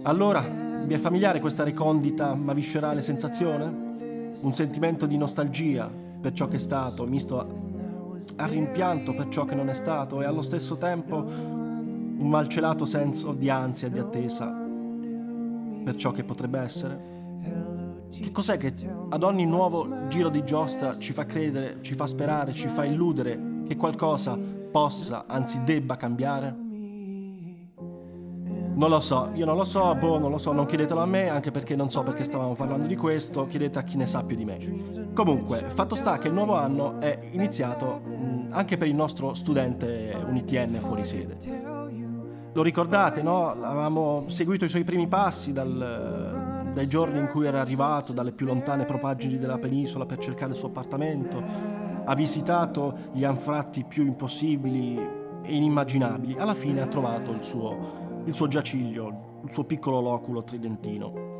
Allora, 0.03 0.41
vi 0.85 0.93
è 0.93 0.97
familiare 0.97 1.39
questa 1.39 1.63
recondita 1.63 2.33
ma 2.35 2.53
viscerale 2.53 3.01
sensazione? 3.01 3.85
Un 4.41 4.53
sentimento 4.53 5.05
di 5.05 5.17
nostalgia 5.17 5.89
per 6.21 6.33
ciò 6.33 6.47
che 6.47 6.57
è 6.57 6.59
stato, 6.59 7.05
misto 7.05 7.39
a, 7.39 7.47
a 8.37 8.45
rimpianto 8.45 9.13
per 9.13 9.27
ciò 9.29 9.45
che 9.45 9.55
non 9.55 9.69
è 9.69 9.73
stato 9.73 10.21
e 10.21 10.25
allo 10.25 10.41
stesso 10.41 10.77
tempo 10.77 11.15
un 11.17 12.29
malcelato 12.29 12.85
senso 12.85 13.33
di 13.33 13.49
ansia 13.49 13.89
di 13.89 13.99
attesa 13.99 14.65
per 15.83 15.95
ciò 15.95 16.11
che 16.11 16.23
potrebbe 16.23 16.59
essere? 16.59 17.15
Che 18.09 18.31
cos'è 18.31 18.57
che 18.57 18.73
ad 19.09 19.23
ogni 19.23 19.45
nuovo 19.45 20.07
giro 20.07 20.29
di 20.29 20.43
giostra 20.43 20.97
ci 20.97 21.11
fa 21.11 21.25
credere, 21.25 21.77
ci 21.81 21.93
fa 21.93 22.07
sperare, 22.07 22.53
ci 22.53 22.67
fa 22.67 22.85
illudere 22.85 23.63
che 23.67 23.75
qualcosa 23.75 24.37
possa, 24.71 25.25
anzi 25.27 25.63
debba 25.63 25.97
cambiare? 25.97 26.66
Non 28.77 28.91
lo 28.91 28.99
so, 28.99 29.31
io 29.33 29.43
non 29.43 29.57
lo 29.57 29.63
so, 29.63 29.95
boh, 29.95 30.19
non 30.19 30.29
lo 30.29 30.37
so, 30.37 30.51
non 30.51 30.67
chiedetelo 30.67 31.01
a 31.01 31.05
me, 31.07 31.29
anche 31.29 31.49
perché 31.49 31.75
non 31.75 31.89
so 31.89 32.03
perché 32.03 32.23
stavamo 32.23 32.53
parlando 32.53 32.85
di 32.85 32.95
questo, 32.95 33.47
chiedete 33.47 33.79
a 33.79 33.81
chi 33.81 33.97
ne 33.97 34.05
sa 34.05 34.23
più 34.23 34.35
di 34.35 34.45
me. 34.45 34.59
Comunque, 35.15 35.63
fatto 35.67 35.95
sta 35.95 36.19
che 36.19 36.27
il 36.27 36.35
nuovo 36.35 36.53
anno 36.53 36.99
è 36.99 37.29
iniziato 37.31 38.01
mh, 38.05 38.49
anche 38.51 38.77
per 38.77 38.87
il 38.87 38.93
nostro 38.93 39.33
studente 39.33 40.15
UNITN 40.27 40.77
fuori 40.79 41.03
sede. 41.05 41.37
Lo 42.53 42.61
ricordate, 42.61 43.23
no? 43.23 43.49
Avevamo 43.49 44.25
seguito 44.27 44.65
i 44.65 44.69
suoi 44.69 44.83
primi 44.83 45.07
passi 45.07 45.53
dal- 45.53 46.69
dai 46.71 46.87
giorni 46.87 47.17
in 47.17 47.29
cui 47.29 47.47
era 47.47 47.59
arrivato 47.59 48.13
dalle 48.13 48.31
più 48.31 48.45
lontane 48.45 48.85
propaggini 48.85 49.39
della 49.39 49.57
penisola 49.57 50.05
per 50.05 50.19
cercare 50.19 50.51
il 50.51 50.57
suo 50.57 50.67
appartamento, 50.67 51.43
ha 52.05 52.13
visitato 52.13 52.95
gli 53.11 53.23
anfratti 53.23 53.83
più 53.85 54.05
impossibili 54.05 54.97
e 55.41 55.55
inimmaginabili, 55.55 56.35
alla 56.37 56.53
fine 56.53 56.81
ha 56.81 56.87
trovato 56.87 57.31
il 57.31 57.43
suo, 57.43 58.05
il 58.27 58.35
suo 58.35 58.47
giaciglio, 58.47 59.41
il 59.45 59.51
suo 59.51 59.63
piccolo 59.63 60.01
loculo 60.01 60.43
tridentino. 60.43 61.35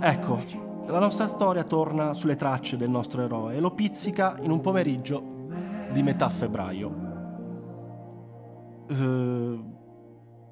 Ecco, 0.00 0.42
la 0.86 0.98
nostra 0.98 1.28
storia 1.28 1.62
torna 1.62 2.12
sulle 2.12 2.34
tracce 2.36 2.76
del 2.76 2.90
nostro 2.90 3.22
eroe 3.22 3.54
e 3.54 3.60
lo 3.60 3.70
pizzica 3.70 4.36
in 4.40 4.50
un 4.50 4.60
pomeriggio 4.60 5.46
di 5.92 6.02
metà 6.02 6.28
febbraio. 6.28 7.12
Eh, 8.88 8.94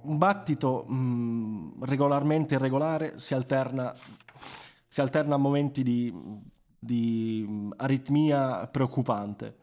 un 0.02 0.18
battito 0.18 0.86
mm, 0.90 1.82
regolarmente 1.82 2.54
irregolare 2.54 3.18
si 3.18 3.34
alterna, 3.34 3.92
si 4.86 5.00
alterna 5.00 5.34
a 5.34 5.38
momenti 5.38 5.82
di, 5.82 6.14
di, 6.78 7.44
mm, 7.46 7.72
aritmia 7.76 8.68
preoccupante. 8.68 9.56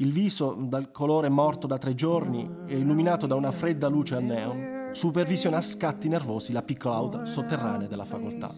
Il 0.00 0.12
viso, 0.12 0.56
dal 0.56 0.92
colore 0.92 1.28
morto 1.28 1.66
da 1.66 1.76
tre 1.76 1.92
giorni 1.92 2.48
e 2.66 2.78
illuminato 2.78 3.26
da 3.26 3.34
una 3.34 3.50
fredda 3.50 3.88
luce 3.88 4.14
a 4.14 4.20
neon, 4.20 4.90
supervisiona 4.92 5.56
a 5.56 5.60
scatti 5.60 6.08
nervosi 6.08 6.52
la 6.52 6.62
piccola 6.62 6.94
auto 6.94 7.24
sotterranea 7.24 7.88
della 7.88 8.04
facoltà. 8.04 8.48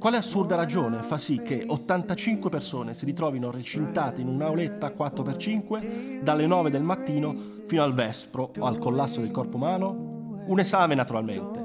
Quale 0.00 0.16
assurda 0.16 0.56
ragione 0.56 1.00
fa 1.02 1.16
sì 1.16 1.40
che 1.42 1.64
85 1.64 2.50
persone 2.50 2.94
si 2.94 3.04
ritrovino 3.04 3.52
recintate 3.52 4.20
in 4.20 4.26
un'auletta 4.26 4.88
4x5 4.88 6.22
dalle 6.22 6.48
9 6.48 6.70
del 6.70 6.82
mattino 6.82 7.34
fino 7.66 7.84
al 7.84 7.94
vespro 7.94 8.50
o 8.58 8.66
al 8.66 8.78
collasso 8.78 9.20
del 9.20 9.30
corpo 9.30 9.58
umano? 9.58 10.42
Un 10.44 10.58
esame 10.58 10.96
naturalmente. 10.96 11.60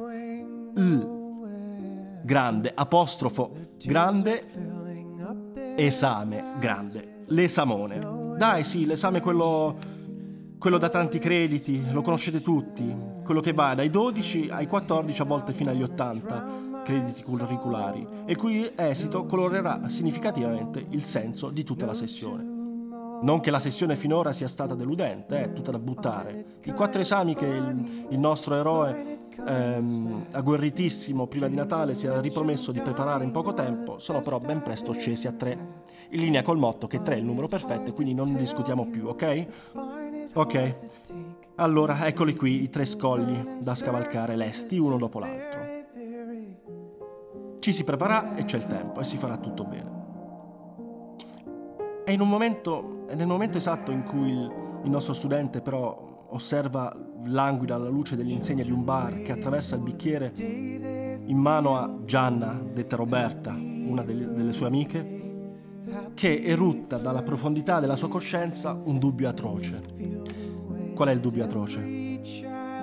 L. 0.75 2.21
Grande, 2.23 2.71
apostrofo, 2.75 3.53
grande, 3.83 4.45
esame, 5.77 6.43
grande. 6.59 7.23
L'esamone. 7.25 8.22
Dai 8.37 8.63
sì, 8.63 8.85
l'esame 8.85 9.21
quello, 9.21 9.77
quello 10.57 10.77
da 10.77 10.89
tanti 10.89 11.19
crediti, 11.19 11.91
lo 11.91 12.01
conoscete 12.01 12.41
tutti. 12.41 13.11
Quello 13.23 13.41
che 13.41 13.53
va 13.53 13.73
dai 13.75 13.89
12 13.89 14.49
ai 14.49 14.67
14, 14.67 15.21
a 15.21 15.25
volte 15.25 15.53
fino 15.53 15.69
agli 15.69 15.83
80 15.83 16.61
crediti 16.83 17.23
curriculari, 17.23 18.05
e 18.25 18.35
cui 18.35 18.69
esito 18.75 19.25
colorerà 19.25 19.87
significativamente 19.87 20.85
il 20.89 21.03
senso 21.03 21.49
di 21.49 21.63
tutta 21.63 21.85
la 21.85 21.93
sessione. 21.93 22.43
Non 23.21 23.39
che 23.39 23.51
la 23.51 23.59
sessione 23.59 23.95
finora 23.95 24.33
sia 24.33 24.49
stata 24.49 24.75
deludente, 24.75 25.39
è 25.39 25.43
eh, 25.45 25.53
tutta 25.53 25.71
da 25.71 25.79
buttare. 25.79 26.45
I 26.63 26.71
quattro 26.73 26.99
esami 26.99 27.35
che 27.35 27.45
il, 27.45 28.05
il 28.09 28.19
nostro 28.19 28.55
eroe 28.55 29.22
ehm, 29.47 30.25
agguerritissimo 30.31 31.27
prima 31.27 31.47
di 31.47 31.55
Natale 31.55 31.93
si 31.93 32.05
era 32.05 32.19
ripromesso 32.19 32.71
di 32.71 32.79
preparare 32.79 33.23
in 33.23 33.31
poco 33.31 33.53
tempo, 33.53 33.99
sono 33.99 34.21
però 34.21 34.39
ben 34.39 34.61
presto 34.61 34.93
scesi 34.93 35.27
a 35.27 35.31
tre, 35.31 35.57
in 36.09 36.19
linea 36.19 36.41
col 36.41 36.57
motto 36.57 36.87
che 36.87 37.01
tre 37.01 37.15
è 37.15 37.17
il 37.17 37.25
numero 37.25 37.47
perfetto 37.47 37.89
e 37.89 37.93
quindi 37.93 38.13
non 38.13 38.35
discutiamo 38.35 38.87
più, 38.87 39.07
ok? 39.07 39.47
Ok. 40.33 40.75
Allora, 41.55 42.07
eccoli 42.07 42.35
qui 42.35 42.63
i 42.63 42.69
tre 42.69 42.85
scogli 42.85 43.57
da 43.59 43.75
scavalcare 43.75 44.35
lesti 44.35 44.79
uno 44.79 44.97
dopo 44.97 45.19
l'altro. 45.19 45.61
Ci 47.59 47.71
si 47.71 47.83
prepara 47.83 48.35
e 48.35 48.43
c'è 48.43 48.57
il 48.57 48.65
tempo 48.65 48.99
e 48.99 49.03
si 49.03 49.17
farà 49.17 49.37
tutto 49.37 49.63
bene. 49.63 50.01
È 52.03 52.15
momento, 52.17 53.05
nel 53.13 53.27
momento 53.27 53.57
esatto 53.57 53.91
in 53.91 54.03
cui 54.03 54.31
il, 54.31 54.51
il 54.83 54.89
nostro 54.89 55.13
studente 55.13 55.61
però 55.61 56.25
osserva 56.29 56.93
languida 57.25 57.75
alla 57.75 57.89
luce 57.89 58.15
dell'insegna 58.15 58.63
di 58.63 58.71
un 58.71 58.83
bar 58.83 59.21
che 59.21 59.31
attraversa 59.31 59.75
il 59.75 59.81
bicchiere 59.81 60.31
in 61.25 61.37
mano 61.37 61.77
a 61.77 61.99
Gianna, 62.05 62.61
detta 62.73 62.95
Roberta, 62.95 63.51
una 63.51 64.03
delle, 64.03 64.31
delle 64.33 64.51
sue 64.51 64.67
amiche, 64.67 65.21
che 66.13 66.41
erutta 66.43 66.97
dalla 66.97 67.21
profondità 67.21 67.79
della 67.79 67.95
sua 67.95 68.09
coscienza 68.09 68.79
un 68.83 68.99
dubbio 68.99 69.29
atroce. 69.29 69.81
Qual 70.93 71.07
è 71.07 71.11
il 71.11 71.19
dubbio 71.19 71.43
atroce? 71.43 72.01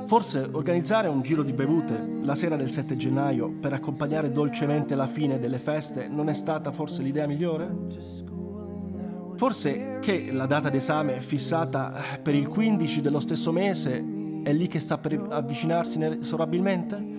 Forse 0.06 0.48
organizzare 0.50 1.06
un 1.06 1.22
giro 1.22 1.42
di 1.42 1.52
bevute 1.52 2.18
la 2.22 2.34
sera 2.34 2.56
del 2.56 2.70
7 2.70 2.96
gennaio 2.96 3.52
per 3.60 3.72
accompagnare 3.72 4.32
dolcemente 4.32 4.96
la 4.96 5.06
fine 5.06 5.38
delle 5.38 5.58
feste 5.58 6.08
non 6.08 6.28
è 6.28 6.32
stata 6.32 6.72
forse 6.72 7.02
l'idea 7.02 7.28
migliore? 7.28 7.86
Forse 9.36 9.98
che 10.00 10.32
la 10.32 10.46
data 10.46 10.68
d'esame 10.68 11.20
fissata 11.20 11.94
per 12.20 12.34
il 12.34 12.48
15 12.48 13.00
dello 13.00 13.20
stesso 13.20 13.52
mese 13.52 14.19
è 14.42 14.52
lì 14.52 14.66
che 14.66 14.80
sta 14.80 14.98
per 14.98 15.26
avvicinarsi 15.30 15.96
inesorabilmente? 15.96 17.18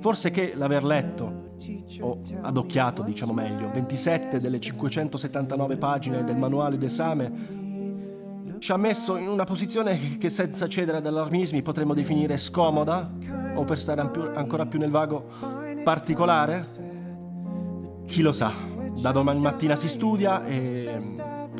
Forse 0.00 0.30
che 0.30 0.52
l'aver 0.54 0.84
letto, 0.84 1.56
o 2.00 2.20
adocchiato 2.42 3.02
diciamo 3.02 3.32
meglio, 3.32 3.70
27 3.70 4.38
delle 4.38 4.60
579 4.60 5.76
pagine 5.76 6.22
del 6.24 6.36
manuale 6.36 6.78
d'esame 6.78 7.66
ci 8.58 8.72
ha 8.72 8.76
messo 8.76 9.16
in 9.16 9.28
una 9.28 9.44
posizione 9.44 10.18
che 10.18 10.28
senza 10.28 10.66
cedere 10.68 10.98
ad 10.98 11.06
allarmismi 11.06 11.62
potremmo 11.62 11.94
definire 11.94 12.36
scomoda, 12.38 13.10
o 13.54 13.64
per 13.64 13.78
stare 13.78 14.00
ancora 14.00 14.66
più 14.66 14.78
nel 14.78 14.90
vago, 14.90 15.26
particolare? 15.84 16.86
Chi 18.06 18.22
lo 18.22 18.32
sa, 18.32 18.52
da 19.00 19.12
domani 19.12 19.40
mattina 19.40 19.76
si 19.76 19.88
studia 19.88 20.44
e, 20.44 20.96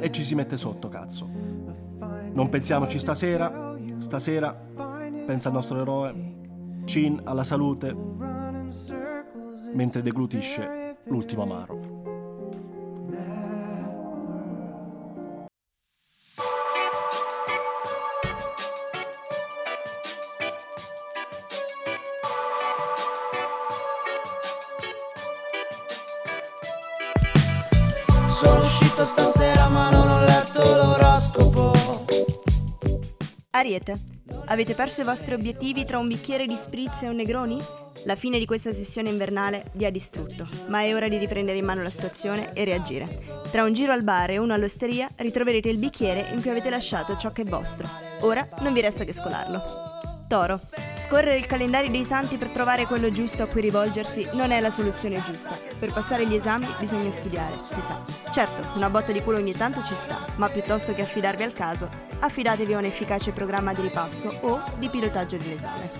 e 0.01 0.11
ci 0.11 0.25
si 0.25 0.35
mette 0.35 0.57
sotto, 0.57 0.89
cazzo. 0.89 1.29
Non 2.33 2.49
pensiamoci 2.49 2.99
stasera, 2.99 3.77
stasera 3.99 4.88
pensa 5.29 5.49
al 5.49 5.55
nostro 5.57 5.79
eroe, 5.79 6.15
Chin 6.87 7.21
alla 7.25 7.45
salute, 7.45 7.95
mentre 9.75 10.01
deglutisce 10.01 11.01
l'ultimo 11.05 11.43
amaro. 11.43 11.97
Sono 28.29 28.61
uscito 28.61 29.05
stasera 29.05 29.69
ma 29.69 29.91
non 29.91 30.09
ho 30.09 30.25
letto 30.25 30.63
l'oroscopo 30.63 31.73
Ariete, 33.51 34.18
avete 34.49 34.75
perso 34.75 35.01
i 35.01 35.05
vostri 35.05 35.35
obiettivi 35.35 35.85
tra 35.85 35.99
un 35.99 36.09
bicchiere 36.09 36.47
di 36.47 36.55
spritz 36.55 37.03
e 37.03 37.09
un 37.09 37.17
Negroni? 37.17 37.59
La 38.05 38.17
fine 38.17 38.39
di 38.39 38.47
questa 38.47 38.73
sessione 38.73 39.11
invernale 39.11 39.71
vi 39.73 39.85
ha 39.85 39.91
distrutto, 39.91 40.47
ma 40.69 40.83
è 40.83 40.95
ora 40.95 41.09
di 41.09 41.17
riprendere 41.17 41.59
in 41.59 41.65
mano 41.65 41.83
la 41.83 41.91
situazione 41.91 42.53
e 42.53 42.65
reagire. 42.65 43.43
Tra 43.51 43.65
un 43.65 43.73
giro 43.73 43.93
al 43.93 44.03
bar 44.03 44.31
e 44.31 44.39
uno 44.39 44.55
all'osteria 44.55 45.09
ritroverete 45.17 45.69
il 45.69 45.79
bicchiere 45.79 46.27
in 46.33 46.41
cui 46.41 46.51
avete 46.51 46.71
lasciato 46.71 47.17
ciò 47.17 47.33
che 47.33 47.43
è 47.43 47.45
vostro. 47.45 47.89
Ora 48.21 48.49
non 48.61 48.73
vi 48.73 48.81
resta 48.81 49.05
che 49.05 49.13
scolarlo. 49.13 49.98
Toro. 50.29 50.61
Scorrere 50.97 51.39
il 51.39 51.47
calendario 51.47 51.91
dei 51.91 52.05
santi 52.05 52.37
per 52.37 52.49
trovare 52.49 52.85
quello 52.85 53.11
giusto 53.11 53.43
a 53.43 53.47
cui 53.47 53.63
rivolgersi 53.63 54.29
non 54.35 54.51
è 54.51 54.61
la 54.61 54.69
soluzione 54.69 55.23
giusta. 55.25 55.59
Per 55.79 55.91
passare 55.91 56.27
gli 56.27 56.35
esami 56.35 56.67
bisogna 56.79 57.11
studiare, 57.11 57.55
si 57.65 57.81
sa. 57.81 58.03
Certo, 58.31 58.77
una 58.77 58.91
botta 58.91 59.11
di 59.11 59.23
culo 59.23 59.39
ogni 59.39 59.55
tanto 59.55 59.83
ci 59.83 59.95
sta, 59.95 60.19
ma 60.37 60.51
piuttosto 60.51 60.93
che 60.93 61.01
affidarvi 61.01 61.43
al 61.43 61.55
caso, 61.55 61.89
affidatevi 62.21 62.75
a 62.75 62.79
un 62.79 62.85
efficace 62.85 63.33
programma 63.33 63.73
di 63.73 63.81
ripasso 63.81 64.29
o 64.43 64.61
di 64.79 64.89
pilotaggio 64.89 65.39
dell'esame. 65.39 65.91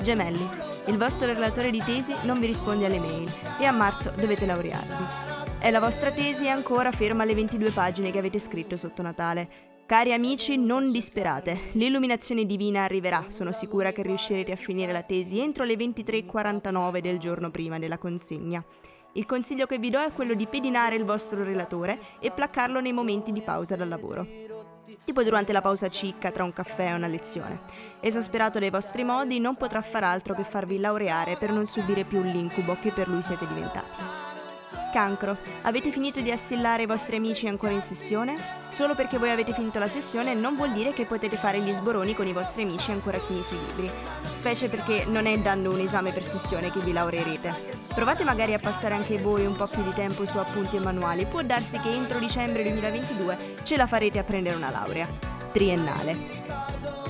Gemelli. 0.00 0.48
Il 0.86 0.96
vostro 0.96 1.26
relatore 1.26 1.70
di 1.70 1.82
tesi 1.84 2.14
non 2.22 2.40
vi 2.40 2.46
risponde 2.46 2.86
alle 2.86 2.98
mail 2.98 3.30
e 3.58 3.66
a 3.66 3.72
marzo 3.72 4.10
dovete 4.16 4.46
laurearvi. 4.46 5.34
È 5.58 5.70
la 5.70 5.80
vostra 5.80 6.10
tesi 6.10 6.48
ancora 6.48 6.92
ferma 6.92 7.24
alle 7.24 7.34
22 7.34 7.70
pagine 7.72 8.10
che 8.10 8.18
avete 8.18 8.38
scritto 8.38 8.76
sotto 8.76 9.02
Natale 9.02 9.74
Cari 9.86 10.12
amici, 10.12 10.56
non 10.56 10.90
disperate. 10.90 11.70
L'illuminazione 11.74 12.44
divina 12.44 12.82
arriverà. 12.82 13.26
Sono 13.28 13.52
sicura 13.52 13.92
che 13.92 14.02
riuscirete 14.02 14.50
a 14.50 14.56
finire 14.56 14.90
la 14.90 15.04
tesi 15.04 15.38
entro 15.38 15.62
le 15.62 15.74
23.49 15.74 16.98
del 16.98 17.18
giorno 17.20 17.52
prima 17.52 17.78
della 17.78 17.96
consegna. 17.96 18.64
Il 19.12 19.26
consiglio 19.26 19.64
che 19.66 19.78
vi 19.78 19.90
do 19.90 20.00
è 20.00 20.12
quello 20.12 20.34
di 20.34 20.48
pedinare 20.48 20.96
il 20.96 21.04
vostro 21.04 21.44
relatore 21.44 22.00
e 22.18 22.32
placcarlo 22.32 22.80
nei 22.80 22.92
momenti 22.92 23.30
di 23.30 23.42
pausa 23.42 23.76
dal 23.76 23.86
lavoro. 23.86 24.26
Tipo 25.04 25.22
durante 25.22 25.52
la 25.52 25.60
pausa 25.60 25.88
cicca 25.88 26.32
tra 26.32 26.42
un 26.42 26.52
caffè 26.52 26.90
e 26.90 26.94
una 26.94 27.06
lezione. 27.06 27.60
Esasperato 28.00 28.58
dai 28.58 28.70
vostri 28.70 29.04
modi, 29.04 29.38
non 29.38 29.54
potrà 29.54 29.82
far 29.82 30.02
altro 30.02 30.34
che 30.34 30.42
farvi 30.42 30.80
laureare 30.80 31.36
per 31.36 31.52
non 31.52 31.66
subire 31.66 32.02
più 32.02 32.20
l'incubo 32.22 32.76
che 32.80 32.90
per 32.90 33.06
lui 33.06 33.22
siete 33.22 33.46
diventati. 33.46 34.25
Cancro. 34.92 35.36
Avete 35.62 35.90
finito 35.90 36.20
di 36.20 36.30
assillare 36.30 36.82
i 36.82 36.86
vostri 36.86 37.16
amici 37.16 37.46
ancora 37.46 37.72
in 37.72 37.80
sessione? 37.80 38.36
Solo 38.68 38.94
perché 38.94 39.18
voi 39.18 39.30
avete 39.30 39.52
finito 39.52 39.78
la 39.78 39.88
sessione 39.88 40.34
non 40.34 40.56
vuol 40.56 40.72
dire 40.72 40.92
che 40.92 41.04
potete 41.04 41.36
fare 41.36 41.60
gli 41.60 41.72
sboroni 41.72 42.14
con 42.14 42.26
i 42.26 42.32
vostri 42.32 42.62
amici 42.62 42.90
ancora 42.90 43.18
chini 43.18 43.42
sui 43.42 43.58
libri, 43.66 43.90
specie 44.24 44.68
perché 44.68 45.04
non 45.06 45.26
è 45.26 45.38
dando 45.38 45.70
un 45.70 45.80
esame 45.80 46.12
per 46.12 46.24
sessione 46.24 46.70
che 46.70 46.80
vi 46.80 46.92
laureerete. 46.92 47.54
Provate 47.94 48.24
magari 48.24 48.54
a 48.54 48.58
passare 48.58 48.94
anche 48.94 49.18
voi 49.18 49.46
un 49.46 49.56
po' 49.56 49.66
più 49.66 49.82
di 49.82 49.92
tempo 49.94 50.26
su 50.26 50.38
appunti 50.38 50.76
e 50.76 50.80
manuali, 50.80 51.26
può 51.26 51.42
darsi 51.42 51.78
che 51.78 51.90
entro 51.90 52.18
dicembre 52.18 52.62
2022 52.62 53.54
ce 53.62 53.76
la 53.76 53.86
farete 53.86 54.18
a 54.18 54.24
prendere 54.24 54.56
una 54.56 54.70
laurea. 54.70 55.45
Triennale. 55.56 56.14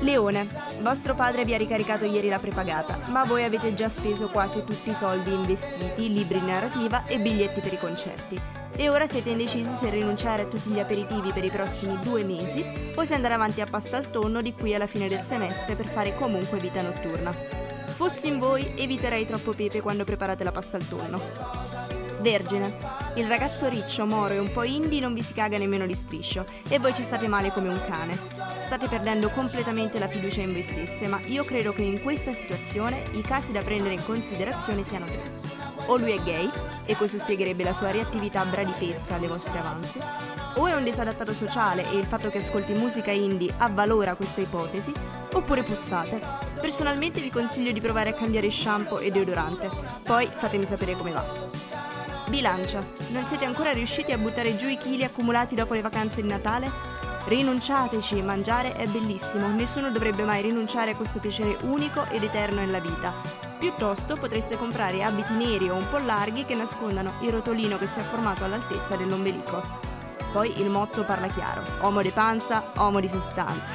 Leone, 0.03 0.47
vostro 0.81 1.17
padre 1.17 1.45
vi 1.45 1.55
ha 1.55 1.57
ricaricato 1.57 2.05
ieri 2.05 2.29
la 2.29 2.39
prepagata, 2.39 2.97
ma 3.07 3.25
voi 3.25 3.43
avete 3.43 3.75
già 3.75 3.89
speso 3.89 4.29
quasi 4.29 4.63
tutti 4.63 4.91
i 4.91 4.95
soldi 4.95 5.33
in 5.33 5.45
vestiti, 5.45 6.13
libri 6.13 6.39
in 6.39 6.45
narrativa 6.45 7.05
e 7.07 7.19
biglietti 7.19 7.59
per 7.59 7.73
i 7.73 7.79
concerti. 7.79 8.41
E 8.77 8.89
ora 8.89 9.05
siete 9.05 9.31
indecisi 9.31 9.75
se 9.75 9.91
rinunciare 9.91 10.43
a 10.43 10.47
tutti 10.47 10.71
gli 10.71 10.79
aperitivi 10.79 11.33
per 11.33 11.43
i 11.43 11.51
prossimi 11.51 11.99
due 12.03 12.23
mesi 12.23 12.65
o 12.95 13.05
se 13.05 13.15
andare 13.15 13.35
avanti 13.35 13.61
a 13.63 13.67
pasta 13.67 13.97
al 13.97 14.13
tonno 14.13 14.41
di 14.41 14.55
qui 14.55 14.77
alla 14.77 14.87
fine 14.87 15.09
del 15.09 15.23
semestre 15.23 15.75
per 15.75 15.89
fare 15.89 16.15
comunque 16.15 16.61
vita 16.61 16.83
notturna. 16.83 17.33
Fossi 17.33 18.29
in 18.29 18.39
voi, 18.39 18.75
eviterei 18.77 19.27
troppo 19.27 19.55
pepe 19.55 19.81
quando 19.81 20.05
preparate 20.05 20.45
la 20.45 20.53
pasta 20.53 20.77
al 20.77 20.87
tonno. 20.87 21.96
Vergine. 22.27 22.77
Il 23.15 23.29
ragazzo 23.29 23.69
riccio, 23.69 24.05
moro 24.05 24.35
e 24.35 24.41
un 24.41 24.51
po' 24.51 24.65
indie 24.65 24.99
non 24.99 25.15
vi 25.15 25.23
si 25.23 25.33
caga 25.33 25.59
nemmeno 25.59 25.87
di 25.87 25.95
striscio 25.95 26.45
e 26.67 26.81
voi 26.81 26.93
ci 26.93 27.05
state 27.05 27.29
male 27.29 27.53
come 27.53 27.69
un 27.69 27.81
cane. 27.87 28.19
State 28.65 28.89
perdendo 28.89 29.31
completamente 29.31 30.01
la 30.01 30.09
fiducia 30.09 30.41
in 30.41 30.51
voi 30.51 30.63
stesse, 30.63 31.07
ma 31.07 31.21
io 31.27 31.45
credo 31.45 31.73
che 31.73 31.83
in 31.83 32.03
questa 32.03 32.33
situazione 32.33 33.01
i 33.13 33.23
casi 33.23 33.53
da 33.53 33.61
prendere 33.61 33.95
in 33.95 34.05
considerazione 34.05 34.83
siano 34.83 35.07
tre. 35.07 35.23
O 35.87 35.97
lui 35.99 36.17
è 36.17 36.23
gay, 36.25 36.51
e 36.85 36.97
questo 36.97 37.19
spiegherebbe 37.19 37.63
la 37.63 37.73
sua 37.73 37.93
reattività 37.93 38.45
bradipesca 38.45 39.15
alle 39.15 39.29
vostre 39.29 39.61
avanzi, 39.61 40.01
o 40.57 40.67
è 40.67 40.75
un 40.75 40.83
disadattato 40.83 41.33
sociale 41.33 41.89
e 41.93 41.97
il 41.97 42.07
fatto 42.07 42.29
che 42.29 42.39
ascolti 42.39 42.73
musica 42.73 43.13
indie 43.13 43.55
avvalora 43.59 44.17
questa 44.17 44.41
ipotesi, 44.41 44.93
oppure 45.33 45.63
puzzate. 45.63 46.21
Personalmente 46.61 47.21
vi 47.21 47.31
consiglio 47.31 47.71
di 47.71 47.81
provare 47.81 48.11
a 48.11 48.15
cambiare 48.15 48.51
shampoo 48.51 48.99
e 48.99 49.13
deodorante, 49.13 49.71
poi 50.03 50.27
fatemi 50.27 50.65
sapere 50.65 50.97
come 50.97 51.13
va. 51.13 51.66
Bilancia. 52.29 52.85
Non 53.11 53.25
siete 53.25 53.45
ancora 53.45 53.73
riusciti 53.73 54.11
a 54.11 54.19
buttare 54.19 54.57
giù 54.57 54.67
i 54.67 54.77
chili 54.77 55.05
accumulati 55.05 55.55
dopo 55.55 55.75
le 55.75 55.81
vacanze 55.81 56.23
di 56.23 56.29
Natale? 56.29 56.69
Rinunciateci, 57.27 58.21
mangiare 58.23 58.75
è 58.75 58.87
bellissimo, 58.87 59.49
nessuno 59.49 59.91
dovrebbe 59.91 60.25
mai 60.25 60.43
rinunciare 60.43 60.93
a 60.93 60.97
questo 60.97 61.19
piacere 61.19 61.57
unico 61.63 62.05
ed 62.11 62.25
eterno 62.25 62.61
nella 62.61 62.81
vita. 62.81 63.13
Piuttosto 63.59 64.17
potreste 64.17 64.57
comprare 64.57 65.03
abiti 65.03 65.33
neri 65.33 65.69
o 65.69 65.75
un 65.75 65.89
po' 65.89 65.99
larghi 65.99 66.45
che 66.45 66.55
nascondano 66.55 67.13
il 67.21 67.31
rotolino 67.31 67.79
che 67.79 67.87
si 67.87 68.01
è 68.01 68.03
formato 68.03 68.45
all'altezza 68.45 68.97
dell'ombelico. 68.97 69.63
Poi 70.33 70.61
il 70.61 70.69
motto 70.69 71.05
parla 71.05 71.29
chiaro, 71.29 71.63
uomo 71.81 72.03
di 72.03 72.11
panza, 72.11 72.73
uomo 72.77 73.01
di 73.01 73.09
sostanza. 73.09 73.75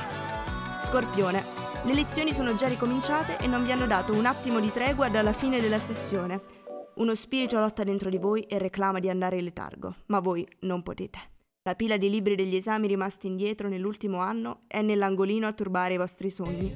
Scorpione. 0.80 1.44
Le 1.84 1.94
lezioni 1.94 2.34
sono 2.34 2.56
già 2.56 2.68
ricominciate 2.68 3.38
e 3.38 3.48
non 3.48 3.64
vi 3.64 3.72
hanno 3.72 3.88
dato 3.88 4.14
un 4.14 4.26
attimo 4.26 4.60
di 4.60 4.72
tregua 4.72 5.10
dalla 5.10 5.34
fine 5.34 5.60
della 5.60 5.80
sessione. 5.80 6.61
Uno 7.02 7.16
spirito 7.16 7.58
lotta 7.58 7.84
dentro 7.84 8.12
di 8.12 8.20
voi 8.20 8.44
e 8.44 8.60
reclama 8.60 9.00
di 9.00 9.10
andare 9.10 9.38
in 9.38 9.46
letargo, 9.46 9.96
ma 10.06 10.20
voi 10.20 10.48
non 10.60 10.84
potete. 10.84 11.18
La 11.64 11.74
pila 11.74 11.98
di 11.98 12.12
libri 12.12 12.36
degli 12.36 12.56
esami 12.56 12.86
rimasti 12.86 13.26
indietro 13.26 13.68
nell'ultimo 13.68 14.20
anno 14.20 14.62
è 14.68 14.84
nell'angolino 14.84 15.48
a 15.48 15.54
turbare 15.54 15.96
i 15.96 15.98
vostri 15.98 16.30
sogni. 16.30 16.72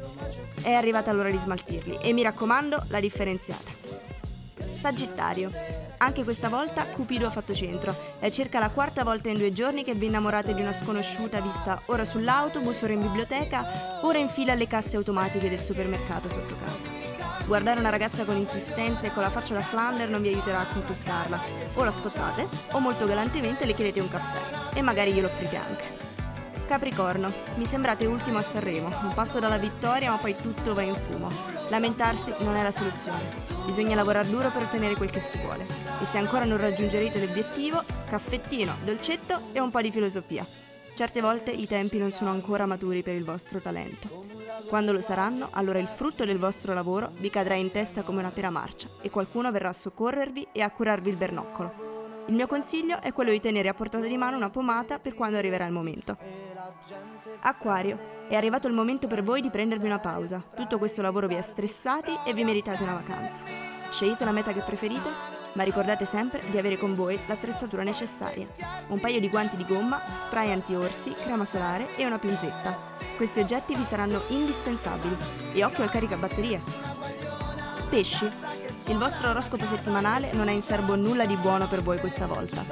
È 0.63 0.71
arrivata 0.71 1.11
l'ora 1.11 1.30
di 1.30 1.38
smaltirli 1.38 1.99
e 2.01 2.11
mi 2.11 2.23
raccomando 2.23 2.86
la 2.88 2.99
differenziata. 2.99 3.71
Sagittario. 4.71 5.51
Anche 5.97 6.23
questa 6.23 6.49
volta 6.49 6.88
Cupido 6.88 7.28
ha 7.28 7.32
fatto 7.32 7.53
centro. 7.53 7.95
È 8.17 8.32
circa 8.32 8.57
la 8.57 8.71
quarta 8.71 9.03
volta 9.03 9.30
in 9.30 9.38
due 9.38 9.51
giorni 9.51 9.84
che 9.84 9.93
vi 9.93 10.07
innamorate 10.07 10.55
di 10.55 10.61
una 10.61 10.73
sconosciuta 10.73 11.39
vista 11.39 11.80
ora 11.86 12.03
sull'autobus, 12.03 12.82
ora 12.82 12.93
in 12.93 13.01
biblioteca, 13.01 13.99
ora 14.01 14.17
in 14.17 14.30
fila 14.30 14.53
alle 14.53 14.65
casse 14.65 14.97
automatiche 14.97 15.49
del 15.49 15.59
supermercato 15.59 16.30
sotto 16.30 16.55
casa. 16.65 17.05
Guardare 17.45 17.79
una 17.79 17.89
ragazza 17.89 18.25
con 18.25 18.37
insistenza 18.37 19.05
e 19.05 19.13
con 19.13 19.21
la 19.21 19.29
faccia 19.29 19.53
da 19.53 19.61
Flander 19.61 20.09
non 20.09 20.21
vi 20.21 20.29
aiuterà 20.29 20.61
a 20.61 20.65
conquistarla. 20.65 21.39
O 21.75 21.83
la 21.83 21.91
spottate, 21.91 22.47
o 22.71 22.79
molto 22.79 23.05
galantemente 23.05 23.65
le 23.65 23.75
chiedete 23.75 23.99
un 23.99 24.09
caffè. 24.09 24.73
E 24.75 24.81
magari 24.81 25.13
glielo 25.13 25.27
offrite 25.27 25.55
anche. 25.55 26.03
Capricorno, 26.67 27.31
mi 27.57 27.67
sembrate 27.67 28.07
ultimo 28.07 28.39
a 28.39 28.41
Sanremo, 28.41 28.87
un 28.87 29.13
passo 29.13 29.39
dalla 29.39 29.59
vittoria 29.59 30.09
ma 30.09 30.17
poi 30.17 30.35
tutto 30.35 30.73
va 30.73 30.81
in 30.81 30.95
fumo. 30.95 31.29
Lamentarsi 31.69 32.33
non 32.39 32.55
è 32.55 32.63
la 32.63 32.71
soluzione, 32.71 33.43
bisogna 33.65 33.93
lavorare 33.93 34.27
duro 34.27 34.49
per 34.49 34.63
ottenere 34.63 34.95
quel 34.95 35.11
che 35.11 35.19
si 35.19 35.37
vuole. 35.37 35.67
E 36.01 36.05
se 36.05 36.17
ancora 36.17 36.45
non 36.45 36.57
raggiungerete 36.57 37.23
l'obiettivo, 37.23 37.83
caffettino, 38.09 38.75
dolcetto 38.83 39.49
e 39.51 39.59
un 39.59 39.69
po' 39.69 39.81
di 39.81 39.91
filosofia. 39.91 40.64
Certe 40.95 41.19
volte 41.19 41.51
i 41.51 41.67
tempi 41.67 41.97
non 41.97 42.13
sono 42.13 42.29
ancora 42.29 42.65
maturi 42.65 43.03
per 43.03 43.15
il 43.15 43.25
vostro 43.25 43.59
talento. 43.59 44.23
Quando 44.67 44.93
lo 44.93 45.01
saranno, 45.01 45.49
allora 45.51 45.77
il 45.77 45.87
frutto 45.87 46.23
del 46.23 46.39
vostro 46.39 46.73
lavoro 46.73 47.11
vi 47.17 47.29
cadrà 47.29 47.55
in 47.55 47.69
testa 47.69 48.03
come 48.03 48.19
una 48.19 48.31
pera 48.31 48.49
marcia 48.49 48.87
e 49.01 49.09
qualcuno 49.09 49.51
verrà 49.51 49.67
a 49.69 49.73
soccorrervi 49.73 50.47
e 50.53 50.61
a 50.61 50.71
curarvi 50.71 51.09
il 51.09 51.17
bernoccolo. 51.17 52.23
Il 52.27 52.33
mio 52.33 52.47
consiglio 52.47 53.01
è 53.01 53.11
quello 53.11 53.31
di 53.31 53.41
tenere 53.41 53.67
a 53.67 53.73
portata 53.73 54.07
di 54.07 54.15
mano 54.15 54.37
una 54.37 54.49
pomata 54.49 54.97
per 54.97 55.15
quando 55.15 55.35
arriverà 55.35 55.65
il 55.65 55.73
momento. 55.73 56.15
Acquario, 57.41 57.99
è 58.29 58.35
arrivato 58.35 58.69
il 58.69 58.73
momento 58.73 59.07
per 59.07 59.21
voi 59.21 59.41
di 59.41 59.49
prendervi 59.49 59.85
una 59.85 59.99
pausa. 59.99 60.41
Tutto 60.55 60.77
questo 60.77 61.01
lavoro 61.01 61.27
vi 61.27 61.35
ha 61.35 61.41
stressati 61.41 62.11
e 62.25 62.33
vi 62.33 62.45
meritate 62.45 62.83
una 62.83 62.93
vacanza. 62.93 63.41
Scegliete 63.91 64.23
la 64.23 64.31
meta 64.31 64.53
che 64.53 64.61
preferite, 64.61 65.34
ma 65.56 65.64
ricordate 65.64 66.06
sempre 66.06 66.41
di 66.49 66.58
avere 66.58 66.78
con 66.78 66.95
voi 66.95 67.20
l'attrezzatura 67.28 67.84
necessaria. 67.84 68.47
Un 68.88 68.99
paio 68.99 69.20
di 69.20 69.30
guanti 69.30 69.58
di 69.58 69.66
gomma, 69.66 70.01
spray 70.14 70.51
anti-orsi, 70.51 71.14
crema 71.14 71.45
solare 71.45 71.88
e 71.95 72.06
una 72.06 72.20
pinzetta. 72.20 72.78
Questi 73.18 73.39
oggetti 73.39 73.76
vi 73.76 73.84
saranno 73.84 74.22
indispensabili. 74.30 75.16
E 75.53 75.64
occhio 75.64 75.84
al 75.84 75.91
caricabatterie. 75.91 76.62
Pesci. 77.89 78.64
Il 78.88 78.97
vostro 78.97 79.29
oroscopo 79.29 79.65
settimanale 79.65 80.31
non 80.33 80.47
ha 80.47 80.51
in 80.51 80.61
serbo 80.61 80.95
nulla 80.95 81.25
di 81.25 81.36
buono 81.38 81.67
per 81.67 81.81
voi 81.81 81.97
questa 81.97 82.27
volta. 82.27 82.63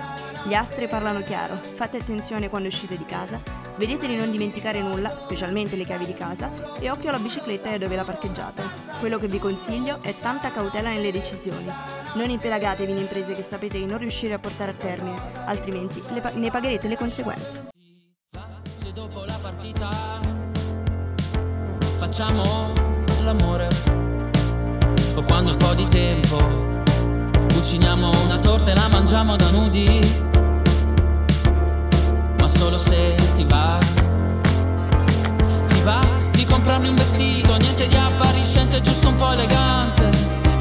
Gli 0.43 0.53
astri 0.53 0.88
parlano 0.88 1.22
chiaro, 1.22 1.55
fate 1.55 1.97
attenzione 1.97 2.49
quando 2.49 2.68
uscite 2.68 2.95
di 2.95 3.05
casa, 3.05 3.41
vedete 3.78 4.05
di 4.05 4.16
non 4.16 4.30
dimenticare 4.30 4.80
nulla, 4.80 5.18
specialmente 5.18 5.76
le 5.76 5.86
chiavi 5.86 6.05
di 6.05 6.14
casa, 6.14 6.51
e 6.80 6.91
occhio 6.91 7.09
alla 7.09 7.18
bicicletta 7.18 7.72
e 7.72 7.80
dove 7.80 7.95
la 7.95 8.03
parcheggiate. 8.03 8.61
Quello 8.99 9.18
che 9.18 9.28
vi 9.28 9.39
consiglio 9.39 10.03
è 10.03 10.14
tanta 10.16 10.51
cautela 10.51 10.89
nelle 10.89 11.11
decisioni. 11.11 11.68
Non 12.14 12.30
impelagatevi 12.30 12.91
in 12.91 12.97
imprese 12.99 13.34
che 13.34 13.41
sapete 13.41 13.80
di 13.80 13.86
non 13.86 13.97
riuscire 13.97 14.36
a 14.36 14.39
portare 14.39 14.72
a 14.72 14.76
termine, 14.76 15.20
altrimenti 15.45 15.99
pa- 16.22 16.32
ne 16.36 16.51
pagherete 16.51 16.88
le 16.88 16.95
conseguenze. 16.95 17.70
Se 18.76 18.91
dopo 18.91 19.26
la 19.26 19.39
partita 19.41 19.89
facciamo 21.97 22.72
l'amore 23.24 24.03
o 25.16 25.24
quando 25.24 25.51
un 25.51 25.57
po' 25.57 25.74
di 25.74 25.86
tempo 25.88 26.38
cuciniamo 27.53 28.09
una 28.26 28.38
torta 28.38 28.72
e 28.72 28.76
la 28.76 28.88
mangiamo 28.89 29.36
da 29.36 29.49
nudi. 29.49 29.99
Ma 32.39 32.47
solo 32.47 32.78
se 32.78 33.16
ti 33.36 33.43
va. 33.45 33.78
Ti 35.68 35.82
va 35.82 35.99
di 36.32 36.45
comprarmi 36.45 36.88
un 36.88 36.95
vestito 36.95 37.55
niente 37.55 37.88
di 37.88 37.95
appariscente 37.95 38.82
giusto 38.82 39.09
un 39.09 39.16
po' 39.16 39.32
elegante 39.32 40.09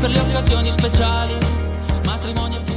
per 0.01 0.11
le 0.11 0.19
occasioni 0.21 0.71
speciali 0.71 1.37
matrimoni 2.05 2.57
e 2.57 2.61
funerali 2.61 2.72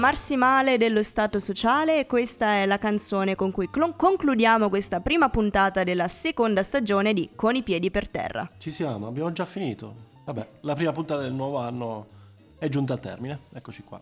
Amarsi 0.00 0.34
male 0.34 0.78
dello 0.78 1.02
stato 1.02 1.38
sociale 1.38 1.98
e 1.98 2.06
questa 2.06 2.54
è 2.54 2.64
la 2.64 2.78
canzone 2.78 3.34
con 3.34 3.50
cui 3.50 3.68
clon- 3.68 3.96
concludiamo 3.96 4.70
questa 4.70 5.00
prima 5.00 5.28
puntata 5.28 5.84
della 5.84 6.08
seconda 6.08 6.62
stagione 6.62 7.12
di 7.12 7.28
Con 7.36 7.54
i 7.54 7.62
piedi 7.62 7.90
per 7.90 8.08
terra. 8.08 8.50
Ci 8.56 8.70
siamo, 8.70 9.08
abbiamo 9.08 9.30
già 9.30 9.44
finito. 9.44 9.94
Vabbè, 10.24 10.48
la 10.62 10.74
prima 10.74 10.92
puntata 10.92 11.20
del 11.20 11.34
nuovo 11.34 11.58
anno 11.58 12.06
è 12.58 12.70
giunta 12.70 12.94
al 12.94 13.00
termine. 13.00 13.40
Eccoci 13.52 13.82
qua. 13.82 14.00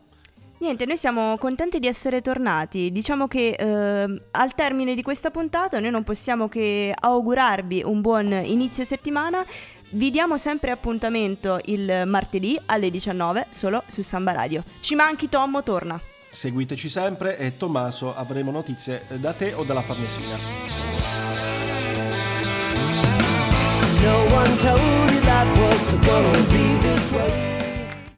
Niente, 0.58 0.86
noi 0.86 0.96
siamo 0.96 1.36
contenti 1.36 1.80
di 1.80 1.88
essere 1.88 2.20
tornati. 2.20 2.92
Diciamo 2.92 3.26
che 3.26 3.56
ehm, 3.58 4.22
al 4.30 4.54
termine 4.54 4.94
di 4.94 5.02
questa 5.02 5.32
puntata 5.32 5.80
noi 5.80 5.90
non 5.90 6.04
possiamo 6.04 6.48
che 6.48 6.92
augurarvi 6.96 7.82
un 7.84 8.00
buon 8.00 8.32
inizio 8.32 8.84
settimana. 8.84 9.44
Vi 9.90 10.10
diamo 10.10 10.36
sempre 10.36 10.70
appuntamento 10.70 11.58
il 11.66 12.02
martedì 12.06 12.60
alle 12.66 12.90
19 12.90 13.46
solo 13.48 13.82
su 13.86 14.02
Samba 14.02 14.32
Radio. 14.32 14.62
Ci 14.80 14.94
manchi 14.94 15.30
Tommo, 15.30 15.62
torna. 15.62 15.98
Seguiteci 16.28 16.90
sempre 16.90 17.38
e 17.38 17.56
Tommaso 17.56 18.14
avremo 18.14 18.50
notizie 18.50 19.06
da 19.16 19.32
te 19.32 19.54
o 19.54 19.64
dalla 19.64 19.80
Farnesina. 19.80 20.36
No 24.02 24.26